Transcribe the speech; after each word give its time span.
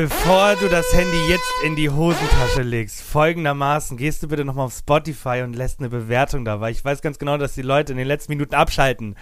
Bevor 0.00 0.54
du 0.54 0.68
das 0.68 0.94
Handy 0.94 1.28
jetzt 1.28 1.50
in 1.64 1.74
die 1.74 1.90
Hosentasche 1.90 2.62
legst, 2.62 3.00
folgendermaßen 3.00 3.96
gehst 3.96 4.22
du 4.22 4.28
bitte 4.28 4.44
nochmal 4.44 4.66
auf 4.66 4.72
Spotify 4.72 5.42
und 5.42 5.56
lässt 5.56 5.80
eine 5.80 5.88
Bewertung 5.88 6.44
da, 6.44 6.60
weil 6.60 6.70
ich 6.70 6.84
weiß 6.84 7.02
ganz 7.02 7.18
genau, 7.18 7.36
dass 7.36 7.54
die 7.54 7.62
Leute 7.62 7.94
in 7.94 7.98
den 7.98 8.06
letzten 8.06 8.30
Minuten 8.30 8.54
abschalten. 8.54 9.16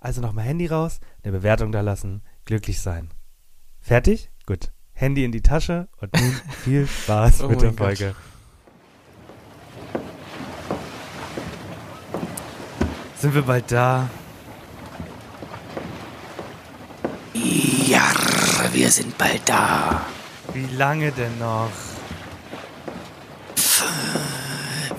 Also 0.00 0.20
nochmal 0.20 0.44
Handy 0.44 0.66
raus, 0.66 1.00
eine 1.22 1.32
Bewertung 1.32 1.72
da 1.72 1.80
lassen, 1.80 2.20
glücklich 2.44 2.78
sein. 2.82 3.08
Fertig? 3.80 4.30
Gut. 4.44 4.70
Handy 4.92 5.24
in 5.24 5.32
die 5.32 5.40
Tasche 5.40 5.88
und 5.98 6.12
nun 6.12 6.36
viel 6.62 6.86
Spaß 6.86 7.44
Oh 7.44 7.48
mit 7.48 7.62
der 7.62 7.68
mein 7.68 7.76
Gott. 7.76 7.86
Folge. 7.86 8.14
Sind 13.16 13.34
wir 13.34 13.42
bald 13.42 13.72
da? 13.72 14.10
Ja, 17.32 18.12
wir 18.74 18.90
sind 18.90 19.16
bald 19.16 19.40
da. 19.46 20.04
Wie 20.58 20.74
lange 20.74 21.12
denn 21.12 21.38
noch? 21.38 21.70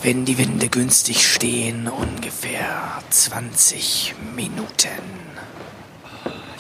Wenn 0.02 0.24
die 0.24 0.38
Winde 0.38 0.70
günstig 0.70 1.28
stehen, 1.28 1.90
ungefähr 1.90 3.04
20 3.10 4.16
Minuten. 4.38 5.04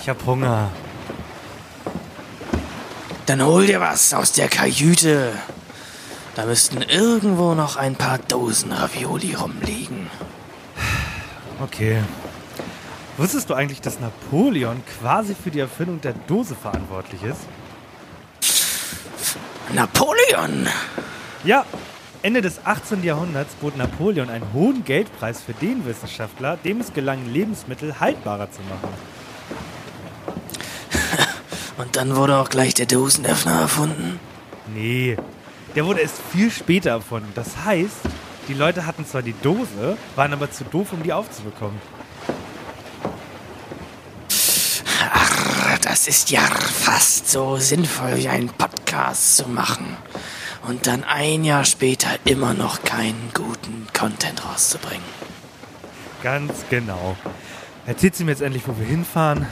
Ich 0.02 0.10
hab 0.10 0.26
Hunger. 0.26 0.70
Dann 3.26 3.42
hol 3.42 3.68
dir 3.68 3.80
was 3.80 4.14
aus 4.14 4.34
der 4.34 4.50
Kajüte. 4.50 5.32
Da 6.36 6.46
müssten 6.46 6.82
irgendwo 6.82 7.54
noch 7.54 7.78
ein 7.78 7.96
paar 7.96 8.18
Dosen 8.18 8.74
Ravioli 8.74 9.34
rumliegen. 9.34 10.10
Okay. 11.62 12.04
Wusstest 13.16 13.50
du 13.50 13.54
eigentlich, 13.54 13.80
dass 13.80 14.02
Napoleon 14.02 14.84
quasi 15.00 15.36
für 15.42 15.52
die 15.52 15.60
Erfindung 15.60 16.02
der 16.02 16.14
Dose 16.28 16.54
verantwortlich 16.54 17.24
ist? 17.24 17.40
Napoleon! 19.74 20.68
Ja, 21.44 21.64
Ende 22.24 22.42
des 22.42 22.66
18. 22.66 23.04
Jahrhunderts 23.04 23.54
bot 23.56 23.78
Napoleon 23.78 24.30
einen 24.30 24.52
hohen 24.52 24.84
Geldpreis 24.84 25.42
für 25.42 25.54
den 25.54 25.86
Wissenschaftler, 25.86 26.58
dem 26.58 26.82
es 26.82 26.92
gelang, 26.92 27.26
Lebensmittel 27.32 28.00
haltbarer 28.00 28.50
zu 28.52 28.62
machen. 28.62 28.90
Und 31.78 31.96
dann 31.96 32.16
wurde 32.16 32.38
auch 32.38 32.50
gleich 32.50 32.74
der 32.74 32.88
Dosenöffner 32.88 33.62
erfunden. 33.62 34.20
Nee, 34.74 35.18
der 35.76 35.86
wurde 35.86 36.02
erst 36.02 36.20
viel 36.32 36.50
später 36.50 36.90
erfunden. 36.90 37.32
Das 37.36 37.64
heißt, 37.64 38.00
die 38.48 38.56
Leute 38.56 38.88
hatten 38.88 39.06
zwar 39.06 39.22
die 39.22 39.36
Dose, 39.44 39.98
waren 40.16 40.34
aber 40.34 40.52
zu 40.52 40.64
doof, 40.64 40.94
um 40.94 41.04
die 41.04 41.14
aufzubekommen. 41.14 41.80
Ach, 45.14 45.78
das 45.80 46.08
ist 46.08 46.32
ja 46.32 46.42
fast 46.42 47.30
so 47.30 47.58
sinnvoll, 47.58 48.18
wie 48.18 48.28
einen 48.28 48.50
Podcast 48.90 49.38
zu 49.38 49.48
machen. 49.48 49.98
Und 50.68 50.88
dann 50.88 51.04
ein 51.04 51.44
Jahr 51.44 51.64
später 51.64 52.10
immer 52.26 52.56
noch 52.56 52.82
keinen 52.84 53.30
guten 53.36 53.86
Content 53.98 54.44
rauszubringen. 54.44 55.06
Ganz 56.24 56.66
genau. 56.72 57.16
Erzählt 57.86 58.16
sie 58.16 58.24
mir 58.24 58.32
jetzt 58.32 58.42
endlich, 58.42 58.68
wo 58.68 58.78
wir 58.80 58.86
hinfahren? 58.86 59.46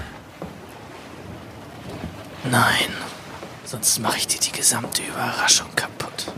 Nein, 2.50 2.90
sonst 3.64 4.00
mache 4.00 4.18
ich 4.18 4.28
dir 4.28 4.40
die 4.40 4.52
gesamte 4.52 5.04
Überraschung 5.04 5.68
kaputt. 5.76 6.34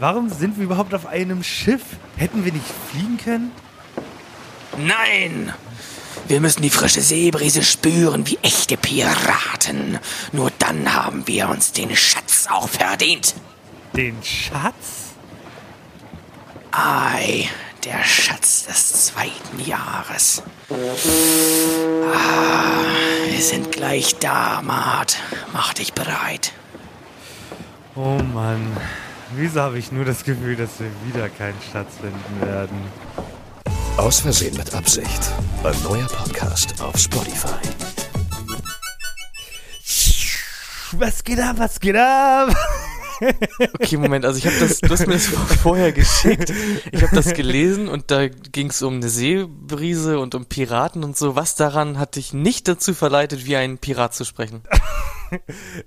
Warum 0.00 0.30
sind 0.30 0.56
wir 0.56 0.64
überhaupt 0.64 0.94
auf 0.94 1.06
einem 1.06 1.42
Schiff? 1.42 1.82
Hätten 2.16 2.46
wir 2.46 2.52
nicht 2.52 2.66
fliegen 2.90 3.18
können? 3.18 3.52
Nein! 4.78 5.52
Wir 6.28 6.40
müssen 6.40 6.62
die 6.62 6.70
frische 6.70 7.00
Seebrise 7.00 7.62
spüren 7.62 8.26
wie 8.26 8.38
echte 8.42 8.76
Piraten. 8.76 9.98
Nur 10.32 10.50
dann 10.58 10.92
haben 10.92 11.26
wir 11.26 11.48
uns 11.48 11.72
den 11.72 11.94
Schatz 11.94 12.48
auch 12.50 12.68
verdient. 12.68 13.34
Den 13.94 14.16
Schatz? 14.24 15.14
Ei, 16.72 17.48
der 17.84 18.02
Schatz 18.02 18.66
des 18.66 19.06
zweiten 19.06 19.64
Jahres. 19.64 20.42
Ah, 22.12 22.82
wir 23.30 23.40
sind 23.40 23.70
gleich 23.70 24.16
da, 24.16 24.62
Mart. 24.62 25.18
Mach 25.52 25.74
dich 25.74 25.92
bereit. 25.92 26.52
Oh 27.94 28.18
Mann. 28.34 28.76
Wieso 29.36 29.60
habe 29.60 29.78
ich 29.78 29.92
nur 29.92 30.04
das 30.04 30.24
Gefühl, 30.24 30.56
dass 30.56 30.80
wir 30.80 30.90
wieder 31.04 31.28
keinen 31.28 31.60
Schatz 31.72 31.94
finden 32.00 32.40
werden? 32.46 32.78
Aus 33.96 34.20
Versehen 34.20 34.54
mit 34.58 34.74
Absicht. 34.74 35.32
Ein 35.64 35.82
neuer 35.82 36.06
Podcast 36.06 36.80
auf 36.82 36.96
Spotify. 36.98 37.48
Was 40.92 41.24
geht 41.24 41.40
ab? 41.40 41.56
Was 41.58 41.80
geht 41.80 41.96
ab? 41.96 42.54
Okay, 43.80 43.96
Moment, 43.96 44.26
also 44.26 44.36
ich 44.36 44.46
habe 44.46 44.56
das, 44.60 44.80
du 44.80 44.90
hast 44.90 45.06
mir 45.06 45.14
das 45.14 45.26
vorher 45.62 45.92
geschickt. 45.92 46.52
Ich 46.92 47.02
habe 47.02 47.16
das 47.16 47.32
gelesen 47.32 47.88
und 47.88 48.10
da 48.10 48.28
ging 48.28 48.68
es 48.68 48.82
um 48.82 48.96
eine 48.96 49.08
Seebrise 49.08 50.18
und 50.18 50.34
um 50.34 50.44
Piraten 50.44 51.02
und 51.02 51.16
so. 51.16 51.34
Was 51.34 51.54
daran 51.54 51.98
hat 51.98 52.16
dich 52.16 52.34
nicht 52.34 52.68
dazu 52.68 52.92
verleitet, 52.92 53.46
wie 53.46 53.56
ein 53.56 53.78
Pirat 53.78 54.14
zu 54.14 54.24
sprechen? 54.24 54.62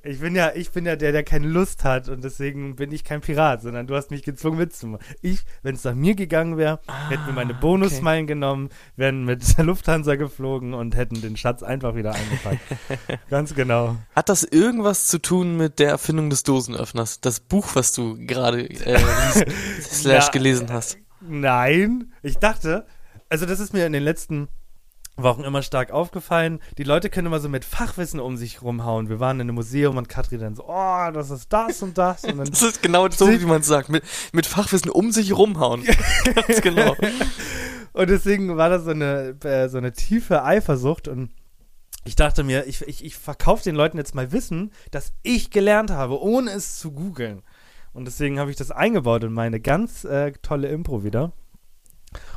Ich 0.04 0.20
bin 0.20 0.36
ja, 0.36 0.52
ich 0.54 0.72
bin 0.72 0.86
ja 0.86 0.96
der, 0.96 1.12
der 1.12 1.24
keine 1.24 1.48
Lust 1.48 1.84
hat 1.84 2.10
und 2.10 2.24
deswegen 2.24 2.76
bin 2.76 2.92
ich 2.92 3.04
kein 3.04 3.22
Pirat, 3.22 3.62
sondern 3.62 3.88
du 3.88 3.96
hast 3.96 4.12
mich 4.12 4.24
gezwungen 4.24 4.58
mitzumachen. 4.58 5.06
Ich, 5.22 5.42
wenn 5.62 5.76
es 5.76 5.84
nach 5.84 5.96
mir 5.96 6.16
gegangen 6.16 6.58
wäre, 6.58 6.80
hätten 7.10 7.26
wir 7.26 7.34
meine 7.34 7.54
Bonusmeilen 7.54 8.28
genommen, 8.28 8.70
wären 8.96 9.26
mit 9.26 9.58
der 9.58 9.66
Lufthansa 9.66 10.16
geflogen 10.16 10.74
und 10.74 10.96
hätten 10.96 11.22
den 11.22 11.38
Schatz 11.38 11.64
einfach 11.64 11.96
wieder 11.96 12.14
eingepackt. 12.14 12.62
Ganz 13.30 13.56
genau. 13.56 13.98
Hat 14.16 14.30
das 14.30 14.44
irgendwas 14.44 15.08
zu 15.08 15.20
tun 15.20 15.58
mit 15.58 15.80
der 15.80 15.90
Erfindung 15.90 16.30
des 16.30 16.44
Dosenöffners? 16.44 17.22
Das 17.22 17.40
Buch, 17.40 17.68
was 17.74 17.94
du 17.94 18.18
gerade 18.18 18.70
äh, 18.70 19.00
slash 19.82 20.26
Ja, 20.26 20.32
gelesen 20.32 20.72
hast. 20.72 20.98
Nein, 21.22 22.12
ich 22.22 22.38
dachte, 22.38 22.86
also 23.30 23.46
das 23.46 23.60
ist 23.60 23.74
mir 23.74 23.86
in 23.86 23.94
den 23.94 24.04
letzten 24.04 24.48
Wochen 25.24 25.44
immer 25.44 25.62
stark 25.62 25.92
aufgefallen. 25.92 26.60
Die 26.78 26.84
Leute 26.84 27.10
können 27.10 27.28
immer 27.28 27.40
so 27.40 27.50
mit 27.50 27.66
Fachwissen 27.66 28.20
um 28.20 28.38
sich 28.38 28.62
rumhauen. 28.62 29.10
Wir 29.10 29.20
waren 29.20 29.38
in 29.38 29.42
einem 29.42 29.56
Museum 29.56 29.98
und 29.98 30.10
Katrin 30.10 30.40
dann 30.40 30.56
so, 30.56 30.66
oh, 30.68 31.12
das 31.12 31.30
ist 31.30 31.52
das 31.52 31.82
und 31.82 31.98
das. 31.98 32.24
Und 32.24 32.38
Das 32.50 32.62
ist 32.62 32.82
genau 32.82 33.10
so, 33.10 33.28
wie 33.28 33.46
man 33.46 33.62
es 33.62 33.68
sagt. 33.68 33.90
Mit, 33.90 34.04
mit 34.32 34.46
Fachwissen 34.46 34.92
um 34.92 35.12
sich 35.12 35.36
rumhauen. 35.36 35.84
Ganz 36.36 36.62
genau. 36.62 36.96
Und 37.94 38.10
deswegen 38.10 38.58
war 38.58 38.70
das 38.70 38.84
so 38.84 38.92
eine, 38.92 39.36
äh, 39.44 39.70
so 39.70 39.78
eine 39.78 39.94
tiefe 39.94 40.44
Eifersucht 40.44 41.08
und 41.08 41.32
ich 42.06 42.16
dachte 42.16 42.44
mir, 42.44 42.66
ich, 42.66 42.82
ich, 42.88 43.04
ich 43.04 43.16
verkaufe 43.16 43.64
den 43.64 43.76
Leuten 43.76 43.98
jetzt 43.98 44.16
mal 44.16 44.32
Wissen, 44.32 44.72
das 44.92 45.14
ich 45.22 45.52
gelernt 45.52 45.92
habe, 45.92 46.22
ohne 46.22 46.52
es 46.52 46.80
zu 46.80 46.92
googeln. 46.92 47.44
Und 47.94 48.06
deswegen 48.06 48.40
habe 48.40 48.52
ich 48.52 48.58
das 48.58 48.72
eingebaut 48.72 49.24
in 49.24 49.34
meine 49.34 49.60
ganz 49.60 50.06
äh, 50.06 50.32
tolle 50.42 50.70
Impro 50.70 51.04
wieder. 51.04 51.34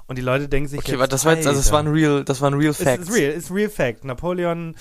Und 0.06 0.18
die 0.18 0.22
Leute 0.22 0.48
denken 0.48 0.68
sich 0.68 0.80
Okay, 0.80 0.96
jetzt, 0.96 1.12
das 1.12 1.24
war 1.24 1.34
jetzt, 1.34 1.46
also 1.46 1.58
Alter, 1.60 1.72
war 1.72 1.80
ein 1.80 1.86
real, 1.86 2.24
das 2.24 2.40
war 2.40 2.50
ein 2.50 2.54
real 2.54 2.74
fact. 2.74 3.02
ist 3.02 3.14
real, 3.14 3.32
ist 3.32 3.50
real 3.50 3.70
fact. 3.70 4.04
Napoleon 4.04 4.74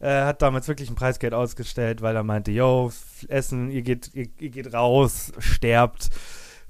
äh, 0.00 0.22
hat 0.22 0.42
damals 0.42 0.68
wirklich 0.68 0.90
ein 0.90 0.94
Preisgeld 0.94 1.34
ausgestellt, 1.34 2.02
weil 2.02 2.14
er 2.14 2.22
meinte, 2.22 2.50
yo, 2.50 2.92
Essen, 3.28 3.70
ihr 3.70 3.82
geht, 3.82 4.10
ihr, 4.14 4.28
ihr 4.38 4.50
geht 4.50 4.72
raus, 4.72 5.32
sterbt, 5.38 6.10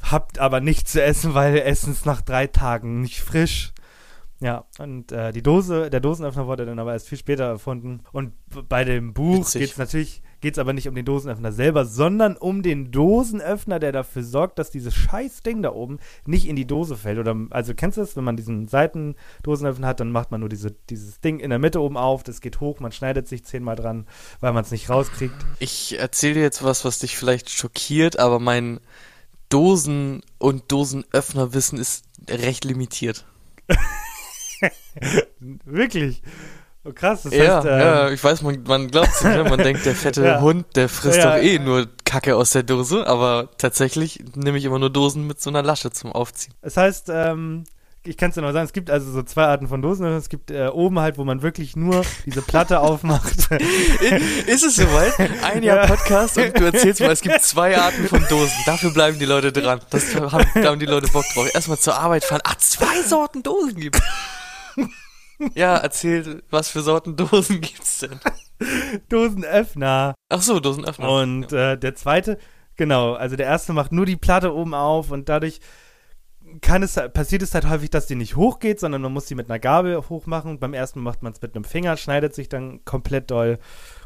habt 0.03 0.39
aber 0.39 0.61
nichts 0.61 0.93
zu 0.93 1.03
essen, 1.03 1.35
weil 1.35 1.59
Essen 1.59 1.93
ist 1.93 2.07
nach 2.07 2.23
drei 2.23 2.47
Tagen 2.47 3.01
nicht 3.01 3.21
frisch. 3.21 3.73
Ja, 4.39 4.67
und 4.79 5.13
äh, 5.13 5.33
die 5.33 5.43
Dose, 5.43 5.89
der 5.89 6.01
Dosenöffner 6.01 6.47
wurde 6.47 6.67
dann 6.67 6.79
aber 6.79 6.93
erst 6.93 7.09
viel 7.09 7.19
später 7.19 7.45
erfunden. 7.45 8.01
Und 8.13 8.35
bei 8.69 8.85
dem 8.85 9.15
Buch 9.15 9.51
geht 9.51 9.71
es 9.71 9.79
natürlich, 9.79 10.23
geht's 10.41 10.59
aber 10.59 10.73
nicht 10.73 10.89
um 10.89 10.95
den 10.95 11.05
Dosenöffner 11.05 11.53
selber, 11.53 11.85
sondern 11.85 12.37
um 12.37 12.63
den 12.63 12.91
Dosenöffner, 12.91 13.79
der 13.79 13.93
dafür 13.93 14.23
sorgt, 14.23 14.59
dass 14.59 14.71
dieses 14.71 14.95
scheiß 14.95 15.43
Ding 15.43 15.63
da 15.63 15.73
oben 15.73 15.99
nicht 16.27 16.47
in 16.47 16.57
die 16.57 16.67
Dose 16.67 16.97
fällt. 16.97 17.19
Oder, 17.19 17.37
also 17.51 17.75
kennst 17.75 17.97
du 17.97 18.03
das, 18.03 18.17
wenn 18.17 18.25
man 18.25 18.37
diesen 18.37 18.69
Seitendosenöffner 18.69 19.87
hat, 19.87 20.01
dann 20.01 20.13
macht 20.13 20.31
man 20.31 20.41
nur 20.41 20.49
diese, 20.49 20.75
dieses 20.91 21.21
Ding 21.21 21.41
in 21.41 21.51
der 21.51 21.59
Mitte 21.59 21.81
oben 21.81 21.97
auf, 21.97 22.23
das 22.23 22.41
geht 22.41 22.61
hoch, 22.61 22.81
man 22.81 22.93
schneidet 22.93 23.29
sich 23.29 23.45
zehnmal 23.45 23.77
dran, 23.77 24.07
weil 24.41 24.53
man 24.53 24.65
es 24.65 24.71
nicht 24.71 24.91
rauskriegt. 24.91 25.35
Ich 25.59 25.99
erzähle 25.99 26.35
dir 26.35 26.43
jetzt 26.43 26.63
was, 26.63 26.85
was 26.85 26.99
dich 26.99 27.17
vielleicht 27.17 27.51
schockiert, 27.51 28.19
aber 28.19 28.39
mein 28.39 28.81
Dosen- 29.49 30.23
und 30.39 30.73
Dosenöffnerwissen 30.73 31.79
ist 31.79 32.05
recht 32.29 32.65
limitiert. 32.65 33.25
Wirklich. 35.65 36.23
Oh, 36.89 36.93
krass, 36.95 37.23
das 37.23 37.35
ja, 37.35 37.57
heißt, 37.57 37.67
ähm, 37.67 37.79
ja, 37.81 38.11
ich 38.11 38.23
weiß, 38.23 38.43
man, 38.43 38.63
man 38.67 38.89
glaubt 38.91 39.09
es 39.09 39.25
nicht, 39.25 39.37
ne? 39.37 39.45
man 39.45 39.59
denkt, 39.59 39.85
der 39.85 39.95
fette 39.95 40.25
Ja. 40.27 40.41
Hund, 40.41 40.65
der 40.77 40.89
frisst 40.89 41.19
Ja, 41.19 41.37
doch 41.37 41.43
eh 41.43 41.55
ja. 41.55 41.61
nur 41.63 41.89
Kacke 42.05 42.37
aus 42.37 42.51
der 42.51 42.63
Dose, 42.63 43.07
aber 43.07 43.49
tatsächlich 43.59 44.23
nehme 44.35 44.57
ich 44.59 44.65
immer 44.65 44.79
nur 44.79 44.91
Dosen 44.91 45.27
mit 45.27 45.41
so 45.41 45.51
einer 45.51 45.63
Lasche 45.63 45.91
zum 45.91 46.13
Aufziehen. 46.13 46.55
Es 46.63 46.77
heißt, 46.77 47.09
ähm, 47.13 47.65
ich 48.05 48.17
kann 48.17 48.29
es 48.29 48.37
dir 48.37 48.43
noch 48.43 48.53
sagen, 48.53 48.65
es 48.67 48.73
gibt 48.73 48.89
also 48.89 49.11
so 49.11 49.23
zwei 49.25 49.47
Arten 49.47 49.67
von 49.67 49.83
Dosen. 49.83 50.07
Es 50.07 50.29
gibt 50.29 50.53
äh, 50.53 50.69
oben 50.69 51.01
halt, 51.01 51.19
wo 51.19 51.25
man 51.25 51.43
wirklich 51.43 51.75
nur 51.75 52.05
diese 52.25 52.41
Platte 52.41 52.79
aufmacht. 52.89 53.51
Ist 54.47 54.65
es 54.65 54.77
soweit? 54.77 55.13
Ein 55.43 55.65
Jahr 55.65 55.77
Ja. 55.83 55.87
Podcast 55.87 56.39
und 56.39 56.57
du 56.57 56.67
erzählst 56.67 57.01
mal, 57.01 57.11
es 57.11 57.21
gibt 57.21 57.43
zwei 57.43 57.77
Arten 57.77 58.07
von 58.07 58.25
Dosen. 58.29 58.55
Dafür 58.65 58.93
bleiben 58.93 59.19
die 59.19 59.25
Leute 59.25 59.51
dran. 59.51 59.81
Das 59.91 60.15
haben, 60.15 60.45
da 60.55 60.69
haben 60.71 60.79
die 60.79 60.87
Leute 60.87 61.09
Bock 61.09 61.25
drauf. 61.35 61.53
Erstmal 61.53 61.79
zur 61.79 61.99
Arbeit 61.99 62.25
fahren. 62.25 62.43
Ah, 62.45 62.55
zwei 62.59 63.03
Sorten 63.03 63.43
Dosen 63.43 63.75
gibt. 63.81 64.01
Ja, 65.55 65.77
erzähl, 65.77 66.43
was 66.51 66.71
für 66.71 66.81
Sorten 66.81 67.17
Dosen 67.17 67.61
gibt's 67.61 68.01
denn? 68.01 68.21
Dosenöffner. 69.09 70.15
Ach 70.29 70.43
so, 70.43 70.61
Dosenöffner. 70.61 71.11
Und 71.11 71.53
äh, 71.53 71.77
der 71.77 71.95
zweite, 71.95 72.39
genau, 72.77 73.15
also 73.15 73.37
der 73.37 73.47
erste 73.47 73.73
macht 73.73 73.93
nur 73.93 74.07
die 74.07 74.17
Platte 74.17 74.55
oben 74.55 74.75
auf 74.75 75.11
und 75.11 75.29
dadurch 75.29 75.61
kann 76.61 76.83
es, 76.83 76.95
passiert 77.13 77.43
es 77.43 77.55
halt 77.55 77.69
häufig, 77.69 77.91
dass 77.91 78.07
die 78.07 78.15
nicht 78.15 78.37
hochgeht, 78.37 78.79
sondern 78.79 79.03
man 79.03 79.13
muss 79.13 79.27
die 79.27 79.35
mit 79.35 79.51
einer 79.51 79.59
Gabel 79.59 79.97
hochmachen. 80.09 80.59
Beim 80.59 80.75
ersten 80.75 81.01
macht 81.01 81.23
man 81.23 81.33
es 81.33 81.43
mit 81.43 81.55
einem 81.55 81.65
Finger, 81.65 81.97
schneidet 81.97 82.35
sich 82.35 82.49
dann 82.49 82.85
komplett 82.85 83.31
doll. 83.31 83.59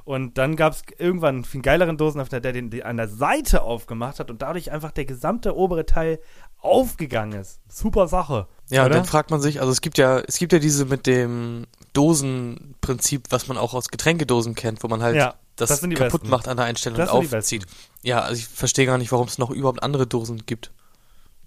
Und 0.05 0.39
dann 0.39 0.57
gab 0.57 0.73
es 0.73 0.83
irgendwann 0.99 1.37
einen 1.37 1.45
viel 1.45 1.63
geileren 1.63 1.97
Dosenöffner, 1.97 2.41
der 2.41 2.53
den, 2.53 2.71
den 2.71 2.83
an 2.83 2.97
der 2.97 3.09
Seite 3.09 3.63
aufgemacht 3.63 4.19
hat 4.19 4.31
und 4.31 4.43
dadurch 4.43 4.73
einfach 4.73 4.91
der 4.91 5.05
gesamte 5.05 5.55
obere 5.55 5.87
Teil 5.87 6.19
aufgegangen 6.59 7.39
ist. 7.39 7.61
Super 7.69 8.09
Sache. 8.09 8.49
Ja, 8.71 8.87
oder? 8.87 8.95
dann 8.95 9.05
fragt 9.05 9.31
man 9.31 9.41
sich, 9.41 9.61
also 9.61 9.73
es 9.73 9.81
gibt 9.81 9.99
ja, 9.99 10.19
es 10.21 10.39
gibt 10.39 10.53
ja 10.53 10.59
diese 10.59 10.85
mit 10.85 11.07
dem 11.07 11.67
Dosenprinzip, 11.93 13.25
was 13.31 13.49
man 13.49 13.59
auch 13.59 13.75
aus 13.75 13.89
Getränkedosen 13.89 14.55
kennt, 14.55 14.83
wo 14.83 14.89
man 14.89 15.03
halt 15.03 15.17
Ja, 15.17 15.35
das, 15.57 15.69
das 15.69 15.81
kaputt 15.81 16.21
besten. 16.23 16.29
macht 16.29 16.49
an 16.49 16.57
der 16.57 16.67
Einstellung 16.67 16.99
Das 16.99 17.11
und 17.11 17.35
aufzieht. 17.35 17.67
Ja, 18.03 18.21
also 18.21 18.39
ich 18.39 18.47
verstehe 18.49 18.87
gar 18.87 18.99
nicht, 18.99 19.13
warum 19.13 19.27
es 19.27 19.39
noch 19.39 19.51
überhaupt 19.51 19.83
andere 19.83 20.07
Dosen 20.07 20.47
gibt. 20.47 20.71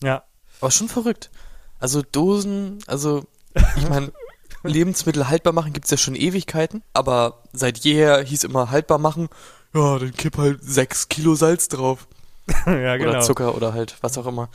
Ja. 0.01 0.23
Aber 0.59 0.71
schon 0.71 0.89
verrückt. 0.89 1.29
Also 1.79 2.01
Dosen, 2.01 2.79
also 2.87 3.25
ich 3.77 3.89
meine, 3.89 4.11
Lebensmittel 4.63 5.29
haltbar 5.29 5.53
machen 5.53 5.73
gibt's 5.73 5.91
ja 5.91 5.97
schon 5.97 6.15
Ewigkeiten, 6.15 6.83
aber 6.93 7.43
seit 7.51 7.79
jeher 7.79 8.21
hieß 8.21 8.43
immer 8.43 8.69
haltbar 8.71 8.97
machen, 8.97 9.29
ja, 9.73 9.97
dann 9.97 10.13
kipp 10.13 10.37
halt 10.37 10.63
sechs 10.63 11.09
Kilo 11.09 11.35
Salz 11.35 11.67
drauf. 11.67 12.07
ja, 12.65 12.97
genau. 12.97 13.09
Oder 13.11 13.21
Zucker 13.21 13.55
oder 13.55 13.73
halt 13.73 13.95
was 14.01 14.17
auch 14.17 14.27
immer. 14.27 14.49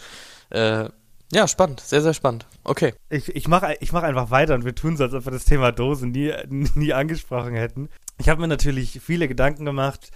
Äh, 0.50 0.88
ja, 1.32 1.46
spannend, 1.46 1.80
sehr, 1.80 2.00
sehr 2.00 2.14
spannend. 2.14 2.46
Okay. 2.64 2.94
Ich, 3.10 3.28
ich 3.34 3.48
mache 3.48 3.76
ich 3.80 3.92
mach 3.92 4.02
einfach 4.02 4.30
weiter 4.30 4.54
und 4.54 4.64
wir 4.64 4.74
tun 4.74 4.96
so, 4.96 5.04
als 5.04 5.14
ob 5.14 5.26
wir 5.26 5.32
das 5.32 5.44
Thema 5.44 5.72
Dosen 5.72 6.10
nie, 6.10 6.32
nie 6.48 6.92
angesprochen 6.92 7.54
hätten. 7.54 7.88
Ich 8.18 8.28
habe 8.28 8.40
mir 8.40 8.48
natürlich 8.48 9.00
viele 9.04 9.28
Gedanken 9.28 9.64
gemacht. 9.64 10.10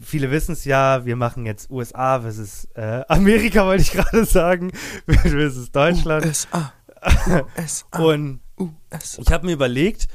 Viele 0.00 0.30
wissen 0.30 0.52
es 0.52 0.64
ja, 0.64 1.04
wir 1.04 1.16
machen 1.16 1.46
jetzt 1.46 1.70
USA 1.70 2.20
versus 2.20 2.68
äh, 2.74 3.02
Amerika, 3.08 3.66
wollte 3.66 3.82
ich 3.82 3.92
gerade 3.92 4.24
sagen, 4.24 4.72
versus 5.06 5.70
Deutschland. 5.70 6.24
USA. 6.24 6.72
USA. 7.56 7.98
Und 7.98 8.40
USA. 8.58 9.22
ich 9.22 9.30
habe 9.32 9.46
mir 9.46 9.52
überlegt, 9.52 10.08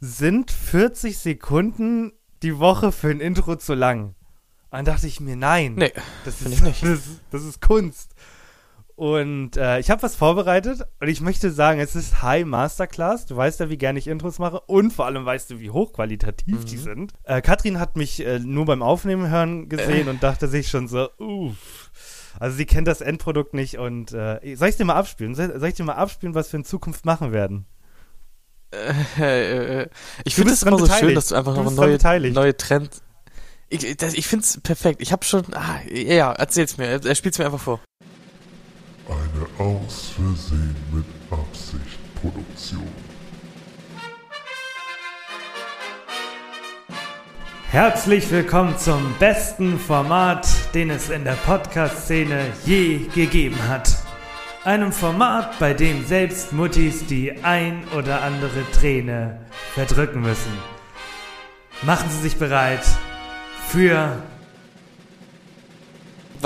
sind 0.00 0.50
40 0.50 1.18
Sekunden 1.18 2.12
die 2.42 2.58
Woche 2.58 2.92
für 2.92 3.08
ein 3.08 3.20
Intro 3.20 3.56
zu 3.56 3.74
lang? 3.74 4.14
Und 4.70 4.72
dann 4.72 4.84
dachte 4.84 5.06
ich 5.06 5.20
mir, 5.20 5.36
nein. 5.36 5.74
Nee, 5.76 5.92
Das 6.24 6.42
ist, 6.42 6.52
ich 6.52 6.62
nicht. 6.62 6.82
Das, 6.84 7.00
das 7.30 7.44
ist 7.44 7.62
Kunst. 7.62 8.14
Und 8.96 9.58
äh, 9.58 9.78
ich 9.78 9.90
habe 9.90 10.02
was 10.02 10.16
vorbereitet 10.16 10.80
und 11.00 11.08
ich 11.08 11.20
möchte 11.20 11.50
sagen, 11.50 11.80
es 11.80 11.94
ist 11.94 12.22
High 12.22 12.46
Masterclass. 12.46 13.26
Du 13.26 13.36
weißt 13.36 13.60
ja, 13.60 13.68
wie 13.68 13.76
gerne 13.76 13.98
ich 13.98 14.06
Intros 14.08 14.38
mache 14.38 14.58
und 14.60 14.90
vor 14.90 15.04
allem 15.04 15.26
weißt 15.26 15.50
du, 15.50 15.60
wie 15.60 15.68
hochqualitativ 15.70 16.64
die 16.64 16.78
sind. 16.78 17.12
Äh, 17.24 17.42
Katrin 17.42 17.78
hat 17.78 17.96
mich 17.96 18.24
äh, 18.24 18.38
nur 18.38 18.64
beim 18.64 18.82
Aufnehmen 18.82 19.28
hören 19.28 19.68
gesehen 19.68 20.08
und 20.10 20.22
dachte 20.22 20.48
sich 20.48 20.68
schon 20.68 20.88
so, 20.88 21.10
uff. 21.18 21.90
Also 22.40 22.56
sie 22.56 22.64
kennt 22.64 22.88
das 22.88 23.02
Endprodukt 23.02 23.52
nicht 23.52 23.76
und 23.78 24.12
äh, 24.12 24.56
soll 24.56 24.68
ich 24.68 24.76
dir 24.76 24.86
mal 24.86 24.94
abspielen? 24.94 25.34
Soll, 25.34 25.58
soll 25.60 25.68
ich 25.68 25.74
dir 25.74 25.84
mal 25.84 25.92
abspielen, 25.94 26.34
was 26.34 26.50
wir 26.52 26.58
in 26.58 26.64
Zukunft 26.64 27.04
machen 27.04 27.32
werden? 27.32 27.66
Äh, 28.70 29.82
äh, 29.82 29.88
ich 30.24 30.34
finde 30.34 30.54
es 30.54 30.62
immer 30.62 30.78
so 30.78 30.86
schön, 30.86 31.14
dass 31.14 31.28
du 31.28 31.34
einfach 31.34 31.54
Du 31.54 31.62
noch 31.62 31.70
neue, 31.72 31.98
neue 32.32 32.56
Trends. 32.56 33.02
Ich, 33.68 33.96
das- 33.96 34.14
ich 34.14 34.26
finde 34.26 34.44
es 34.44 34.60
perfekt. 34.60 35.02
Ich 35.02 35.12
habe 35.12 35.24
schon. 35.24 35.44
Ah, 35.52 35.80
ja, 35.90 36.32
erzähl's 36.32 36.78
mir. 36.78 36.86
Er 37.04 37.14
spielt's 37.14 37.38
mir 37.38 37.44
einfach 37.46 37.60
vor. 37.60 37.80
Eine 39.08 39.64
aus 39.64 40.14
Versehen 40.16 40.74
mit 40.92 41.04
Absicht 41.30 42.00
Produktion. 42.20 42.90
Herzlich 47.70 48.28
willkommen 48.32 48.76
zum 48.76 49.14
besten 49.20 49.78
Format, 49.78 50.48
den 50.74 50.90
es 50.90 51.08
in 51.10 51.22
der 51.22 51.34
Podcast-Szene 51.34 52.46
je 52.64 53.06
gegeben 53.14 53.68
hat. 53.68 53.96
Einem 54.64 54.90
Format, 54.90 55.56
bei 55.60 55.72
dem 55.72 56.04
selbst 56.04 56.52
Muttis 56.52 57.06
die 57.06 57.44
ein 57.44 57.84
oder 57.96 58.22
andere 58.22 58.68
Träne 58.72 59.38
verdrücken 59.74 60.22
müssen. 60.22 60.52
Machen 61.82 62.10
Sie 62.10 62.22
sich 62.22 62.36
bereit 62.38 62.84
für 63.68 64.20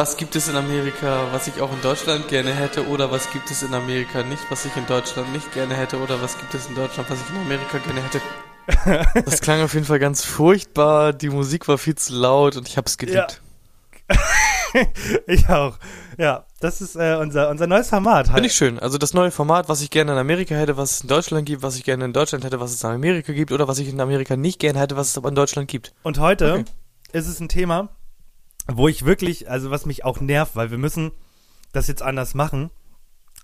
Was 0.00 0.16
gibt 0.16 0.34
es 0.34 0.48
in 0.48 0.56
Amerika, 0.56 1.26
was 1.30 1.46
ich 1.46 1.60
auch 1.60 1.70
in 1.70 1.82
Deutschland 1.82 2.26
gerne 2.28 2.54
hätte, 2.54 2.86
oder 2.86 3.10
was 3.10 3.30
gibt 3.32 3.50
es 3.50 3.62
in 3.62 3.74
Amerika 3.74 4.22
nicht, 4.22 4.42
was 4.48 4.64
ich 4.64 4.74
in 4.74 4.86
Deutschland 4.86 5.30
nicht 5.34 5.52
gerne 5.52 5.74
hätte, 5.74 5.98
oder 5.98 6.22
was 6.22 6.38
gibt 6.38 6.54
es 6.54 6.68
in 6.68 6.74
Deutschland, 6.74 7.10
was 7.10 7.18
ich 7.20 7.28
in 7.28 7.42
Amerika 7.42 7.76
gerne 7.76 8.00
hätte? 8.02 9.14
Das 9.26 9.42
klang 9.42 9.60
auf 9.60 9.74
jeden 9.74 9.84
Fall 9.84 9.98
ganz 9.98 10.24
furchtbar. 10.24 11.12
Die 11.12 11.28
Musik 11.28 11.68
war 11.68 11.76
viel 11.76 11.96
zu 11.96 12.14
laut 12.14 12.56
und 12.56 12.66
ich 12.66 12.78
habe 12.78 12.86
es 12.86 12.96
geliebt. 12.96 13.42
Ich 15.26 15.46
auch. 15.50 15.76
Ja, 16.16 16.46
das 16.60 16.80
ist 16.80 16.96
äh, 16.96 17.18
unser, 17.20 17.50
unser 17.50 17.66
neues 17.66 17.90
Format. 17.90 18.28
Finde 18.28 18.46
ich 18.46 18.54
schön. 18.54 18.78
Also 18.78 18.96
das 18.96 19.12
neue 19.12 19.30
Format, 19.30 19.68
was 19.68 19.82
ich 19.82 19.90
gerne 19.90 20.12
in 20.12 20.18
Amerika 20.18 20.54
hätte, 20.54 20.78
was 20.78 20.92
es 20.92 21.00
in 21.02 21.08
Deutschland 21.08 21.44
gibt, 21.44 21.62
was 21.62 21.76
ich 21.76 21.84
gerne 21.84 22.06
in 22.06 22.14
Deutschland 22.14 22.42
hätte, 22.46 22.58
was 22.58 22.72
es 22.72 22.82
in 22.82 22.88
Amerika 22.88 23.34
gibt, 23.34 23.52
oder 23.52 23.68
was 23.68 23.78
ich 23.78 23.90
in 23.90 24.00
Amerika 24.00 24.34
nicht 24.34 24.60
gerne 24.60 24.78
hätte, 24.78 24.96
was 24.96 25.08
es 25.08 25.18
aber 25.18 25.28
in 25.28 25.34
Deutschland 25.34 25.68
gibt. 25.68 25.92
Und 26.04 26.18
heute 26.18 26.54
Okay. 26.54 26.64
ist 27.12 27.26
es 27.28 27.38
ein 27.40 27.50
Thema, 27.50 27.90
wo 28.76 28.88
ich 28.88 29.04
wirklich, 29.04 29.50
also 29.50 29.70
was 29.70 29.86
mich 29.86 30.04
auch 30.04 30.20
nervt, 30.20 30.56
weil 30.56 30.70
wir 30.70 30.78
müssen 30.78 31.12
das 31.72 31.88
jetzt 31.88 32.02
anders 32.02 32.34
machen. 32.34 32.70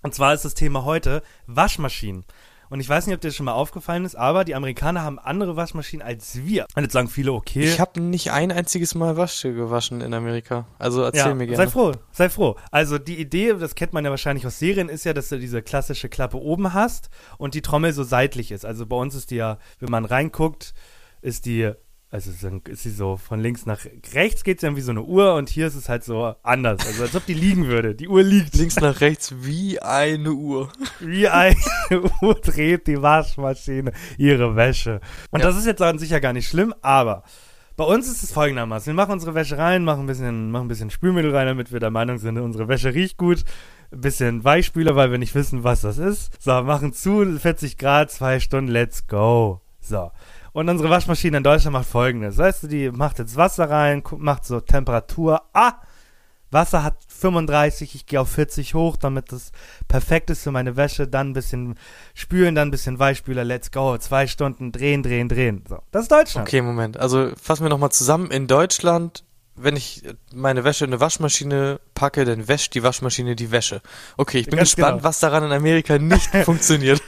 Und 0.03 0.13
zwar 0.13 0.33
ist 0.33 0.45
das 0.45 0.53
Thema 0.53 0.85
heute 0.85 1.23
Waschmaschinen. 1.47 2.25
Und 2.69 2.81
ich 2.81 2.89
weiß 2.89 3.07
nicht, 3.07 3.15
ob 3.15 3.21
dir 3.21 3.29
das 3.29 3.35
schon 3.35 3.45
mal 3.45 3.53
aufgefallen 3.53 4.03
ist, 4.03 4.15
aber 4.15 4.43
die 4.43 4.53
Amerikaner 4.53 5.01
haben 5.01 5.19
andere 5.19 5.55
Waschmaschinen 5.55 6.05
als 6.05 6.43
wir. 6.45 6.65
Und 6.75 6.83
jetzt 6.83 6.93
sagen 6.93 7.07
viele, 7.07 7.31
okay. 7.31 7.63
Ich 7.63 7.79
habe 7.79 8.01
nicht 8.01 8.31
ein 8.31 8.51
einziges 8.51 8.93
Mal 8.93 9.15
Wäsche 9.15 9.53
gewaschen 9.53 10.01
in 10.01 10.13
Amerika. 10.13 10.65
Also 10.77 11.01
erzähl 11.03 11.27
ja, 11.27 11.33
mir 11.33 11.47
sei 11.47 11.55
gerne. 11.55 11.71
froh, 11.71 11.91
sei 12.11 12.29
froh. 12.29 12.57
Also 12.71 12.97
die 12.97 13.19
Idee, 13.19 13.53
das 13.53 13.75
kennt 13.75 13.93
man 13.93 14.03
ja 14.03 14.11
wahrscheinlich 14.11 14.45
aus 14.45 14.59
Serien, 14.59 14.89
ist 14.89 15.05
ja, 15.05 15.13
dass 15.13 15.29
du 15.29 15.39
diese 15.39 15.61
klassische 15.61 16.09
Klappe 16.09 16.37
oben 16.37 16.73
hast 16.73 17.09
und 17.37 17.53
die 17.53 17.61
Trommel 17.61 17.93
so 17.93 18.03
seitlich 18.03 18.51
ist. 18.51 18.65
Also 18.65 18.85
bei 18.85 18.97
uns 18.97 19.15
ist 19.15 19.31
die 19.31 19.37
ja, 19.37 19.59
wenn 19.79 19.89
man 19.89 20.03
reinguckt, 20.03 20.73
ist 21.21 21.45
die, 21.45 21.71
also 22.09 22.31
ist 22.31 22.43
dann- 22.43 22.61
ist 22.69 22.83
sie 22.83 22.89
so 22.91 23.17
von 23.17 23.39
links 23.41 23.65
nach 23.65 23.79
rechts 24.13 24.43
geht 24.43 24.59
sie 24.61 24.65
dann 24.67 24.75
wie 24.77 24.81
so 24.81 24.91
eine 24.91 25.01
Uhr 25.03 25.33
und 25.35 25.49
hier 25.49 25.67
ist 25.67 25.75
es 25.75 25.89
halt 25.89 26.03
so 26.05 26.33
anders. 26.41 26.85
Also 26.87 27.03
als 27.03 27.15
ob 27.15 27.25
die 27.25 27.33
liegen 27.33 27.67
würde. 27.67 27.95
Die 27.95 28.07
Uhr 28.07 28.23
liegt. 28.23 28.55
Links 28.55 28.77
nach 28.77 29.01
rechts 29.01 29.33
wie 29.41 29.79
eine 29.81 30.31
Uhr. 30.31 30.71
Wie 31.01 31.27
eine 31.27 31.55
Uhr 32.21 32.35
dreht 32.35 32.87
die 32.87 33.01
Waschmaschine 33.01 33.91
ihre 34.17 34.55
Wäsche. 34.55 35.01
Und 35.31 35.41
Ja. 35.41 35.47
das 35.47 35.57
ist 35.57 35.65
jetzt 35.65 35.81
an 35.81 35.99
sich 35.99 36.11
ja 36.11 36.19
gar 36.19 36.33
nicht 36.33 36.47
schlimm, 36.47 36.73
aber 36.81 37.23
bei 37.75 37.83
uns 37.83 38.07
ist 38.07 38.23
es 38.23 38.31
folgendermaßen. 38.31 38.87
Wir 38.87 38.95
machen 38.95 39.11
unsere 39.11 39.35
Wäsche 39.35 39.57
rein, 39.57 39.83
machen 39.83 40.01
ein 40.05 40.07
bisschen, 40.07 40.49
machen 40.49 40.65
ein 40.65 40.69
bisschen 40.69 40.89
Spülmittel 40.89 41.35
rein, 41.35 41.45
damit 41.47 41.71
wir 41.71 41.79
der 41.79 41.91
Meinung 41.91 42.17
sind, 42.17 42.37
unsere 42.39 42.67
Wäsche 42.67 42.93
riecht 42.93 43.17
gut. 43.17 43.43
Ein 43.91 44.01
bisschen 44.01 44.43
Weichspüler, 44.43 44.95
weil 44.95 45.11
wir 45.11 45.17
nicht 45.17 45.35
wissen, 45.35 45.63
was 45.63 45.81
das 45.81 45.97
ist. 45.97 46.41
So, 46.41 46.63
machen 46.63 46.91
zu, 46.93 47.37
40 47.37 47.77
Grad, 47.77 48.09
zwei 48.11 48.39
Stunden, 48.39 48.71
let's 48.71 49.05
go. 49.07 49.61
So. 49.79 50.11
Und 50.53 50.69
unsere 50.69 50.89
Waschmaschine 50.89 51.37
in 51.37 51.43
Deutschland 51.43 51.73
macht 51.73 51.87
folgendes. 51.87 52.37
Weißt 52.37 52.63
du, 52.63 52.67
die 52.67 52.91
macht 52.91 53.19
jetzt 53.19 53.35
Wasser 53.35 53.69
rein, 53.69 54.03
macht 54.17 54.45
so 54.45 54.59
Temperatur. 54.59 55.41
Ah! 55.53 55.73
Wasser 56.49 56.81
hat 56.81 56.95
35, 57.09 57.93
ich 57.93 58.05
gehe 58.05 58.21
auf 58.21 58.29
40 58.29 58.73
hoch, 58.73 58.95
damit 58.95 59.31
das 59.31 59.51
perfekt 59.87 60.29
ist 60.29 60.43
für 60.43 60.51
meine 60.51 60.77
Wäsche. 60.77 61.07
Dann 61.07 61.29
ein 61.29 61.33
bisschen 61.33 61.75
spülen, 62.13 62.55
dann 62.55 62.69
ein 62.69 62.71
bisschen 62.71 62.99
Weichspüler, 62.99 63.43
let's 63.43 63.71
go. 63.71 63.97
Zwei 63.97 64.27
Stunden 64.27 64.71
drehen, 64.71 65.03
drehen, 65.03 65.27
drehen. 65.27 65.63
So, 65.67 65.79
das 65.91 66.03
ist 66.03 66.11
Deutschland. 66.11 66.47
Okay, 66.47 66.61
Moment. 66.61 66.97
Also 66.97 67.31
fassen 67.41 67.63
wir 67.63 67.69
nochmal 67.69 67.91
zusammen. 67.91 68.31
In 68.31 68.47
Deutschland, 68.47 69.25
wenn 69.57 69.75
ich 69.75 70.03
meine 70.33 70.63
Wäsche 70.63 70.85
in 70.85 70.91
eine 70.91 70.99
Waschmaschine 70.99 71.79
packe, 71.95 72.25
dann 72.25 72.47
wäscht 72.47 72.75
die 72.75 72.83
Waschmaschine 72.83 73.35
die 73.35 73.51
Wäsche. 73.51 73.81
Okay, 74.15 74.39
ich 74.39 74.45
bin 74.45 74.57
Ganz 74.57 74.75
gespannt, 74.75 74.97
genau. 74.99 75.03
was 75.03 75.19
daran 75.19 75.43
in 75.43 75.51
Amerika 75.51 75.97
nicht 75.97 76.29
funktioniert. 76.45 77.01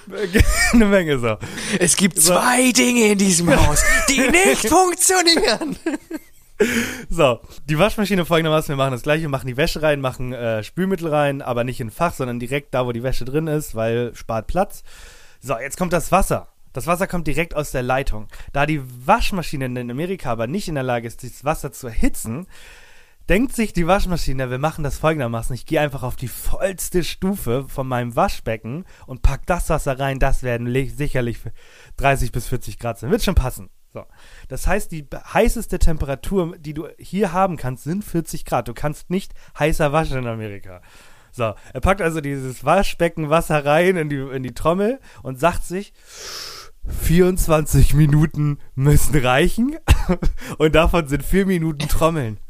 Eine 0.74 0.86
Menge 0.86 1.20
so. 1.20 1.38
Es 1.79 1.96
gibt 1.96 2.20
zwei 2.20 2.72
Dinge 2.72 3.12
in 3.12 3.18
diesem 3.18 3.56
Haus, 3.56 3.84
die 4.10 4.20
nicht 4.32 4.68
funktionieren. 4.68 5.77
So, 7.10 7.39
die 7.70 7.79
Waschmaschine 7.79 8.25
folgendermaßen, 8.25 8.70
wir 8.70 8.75
machen 8.75 8.91
das 8.91 9.03
gleiche, 9.03 9.22
wir 9.22 9.29
machen 9.29 9.48
die 9.48 9.56
Wäsche 9.56 9.82
rein, 9.82 10.01
machen 10.01 10.34
äh, 10.34 10.62
Spülmittel 10.63 11.08
rein, 11.08 11.41
aber 11.41 11.63
nicht 11.63 11.79
in 11.79 11.88
ein 11.88 11.91
Fach, 11.91 12.13
sondern 12.13 12.39
direkt 12.39 12.74
da, 12.74 12.86
wo 12.86 12.91
die 12.91 13.03
Wäsche 13.03 13.24
drin 13.24 13.48
ist, 13.48 13.75
weil 13.75 14.13
spart 14.13 14.48
Platz. 14.48 14.84
So, 15.39 15.58
jetzt 15.58 15.77
kommt 15.77 15.94
das 15.94 16.12
Wasser. 16.12 16.49
Das 16.73 16.88
Wasser 16.88 17.07
kommt 17.07 17.27
direkt 17.27 17.55
aus 17.55 17.71
der 17.71 17.83
Leitung. 17.83 18.27
Da 18.53 18.65
die 18.65 18.81
Waschmaschine 19.05 19.65
in 19.65 19.91
Amerika 19.91 20.31
aber 20.31 20.47
nicht 20.47 20.67
in 20.67 20.75
der 20.75 20.83
Lage 20.83 21.07
ist, 21.07 21.23
das 21.23 21.43
Wasser 21.43 21.71
zu 21.71 21.88
erhitzen, 21.88 22.47
denkt 23.27 23.55
sich 23.55 23.73
die 23.73 23.85
Waschmaschine, 23.88 24.49
wir 24.49 24.57
machen 24.57 24.83
das 24.83 24.97
folgendermaßen, 24.97 25.53
ich 25.53 25.65
gehe 25.67 25.79
einfach 25.81 26.01
auf 26.03 26.15
die 26.15 26.27
vollste 26.27 27.03
Stufe 27.03 27.65
von 27.67 27.88
meinem 27.88 28.15
Waschbecken 28.15 28.85
und 29.05 29.21
pack 29.21 29.45
das 29.45 29.69
Wasser 29.69 29.99
rein, 29.99 30.17
das 30.19 30.41
werden 30.41 30.65
li- 30.67 30.89
sicherlich 30.89 31.39
30 31.97 32.31
bis 32.31 32.47
40 32.47 32.79
Grad 32.79 32.97
sein. 32.97 33.11
Wird 33.11 33.23
schon 33.23 33.35
passen. 33.35 33.69
So. 33.93 34.05
Das 34.47 34.67
heißt, 34.67 34.91
die 34.91 35.07
heißeste 35.33 35.79
Temperatur, 35.79 36.55
die 36.57 36.73
du 36.75 36.88
hier 36.99 37.31
haben 37.33 37.57
kannst, 37.57 37.83
sind 37.83 38.03
40 38.03 38.45
Grad. 38.45 38.67
Du 38.67 38.73
kannst 38.75 39.09
nicht 39.09 39.33
heißer 39.57 39.91
waschen 39.91 40.19
in 40.19 40.27
Amerika. 40.27 40.81
So, 41.31 41.53
er 41.73 41.81
packt 41.81 42.01
also 42.01 42.21
dieses 42.21 42.65
Waschbecken 42.65 43.29
Wasser 43.29 43.63
rein 43.65 43.95
in 43.95 44.09
die, 44.09 44.17
in 44.17 44.41
die 44.43 44.53
Trommel 44.53 44.99
und 45.23 45.39
sagt 45.39 45.63
sich, 45.63 45.93
24 46.89 47.93
Minuten 47.93 48.58
müssen 48.75 49.15
reichen. 49.17 49.77
Und 50.58 50.75
davon 50.75 51.08
sind 51.08 51.24
vier 51.24 51.46
Minuten 51.46 51.88
Trommeln. 51.88 52.39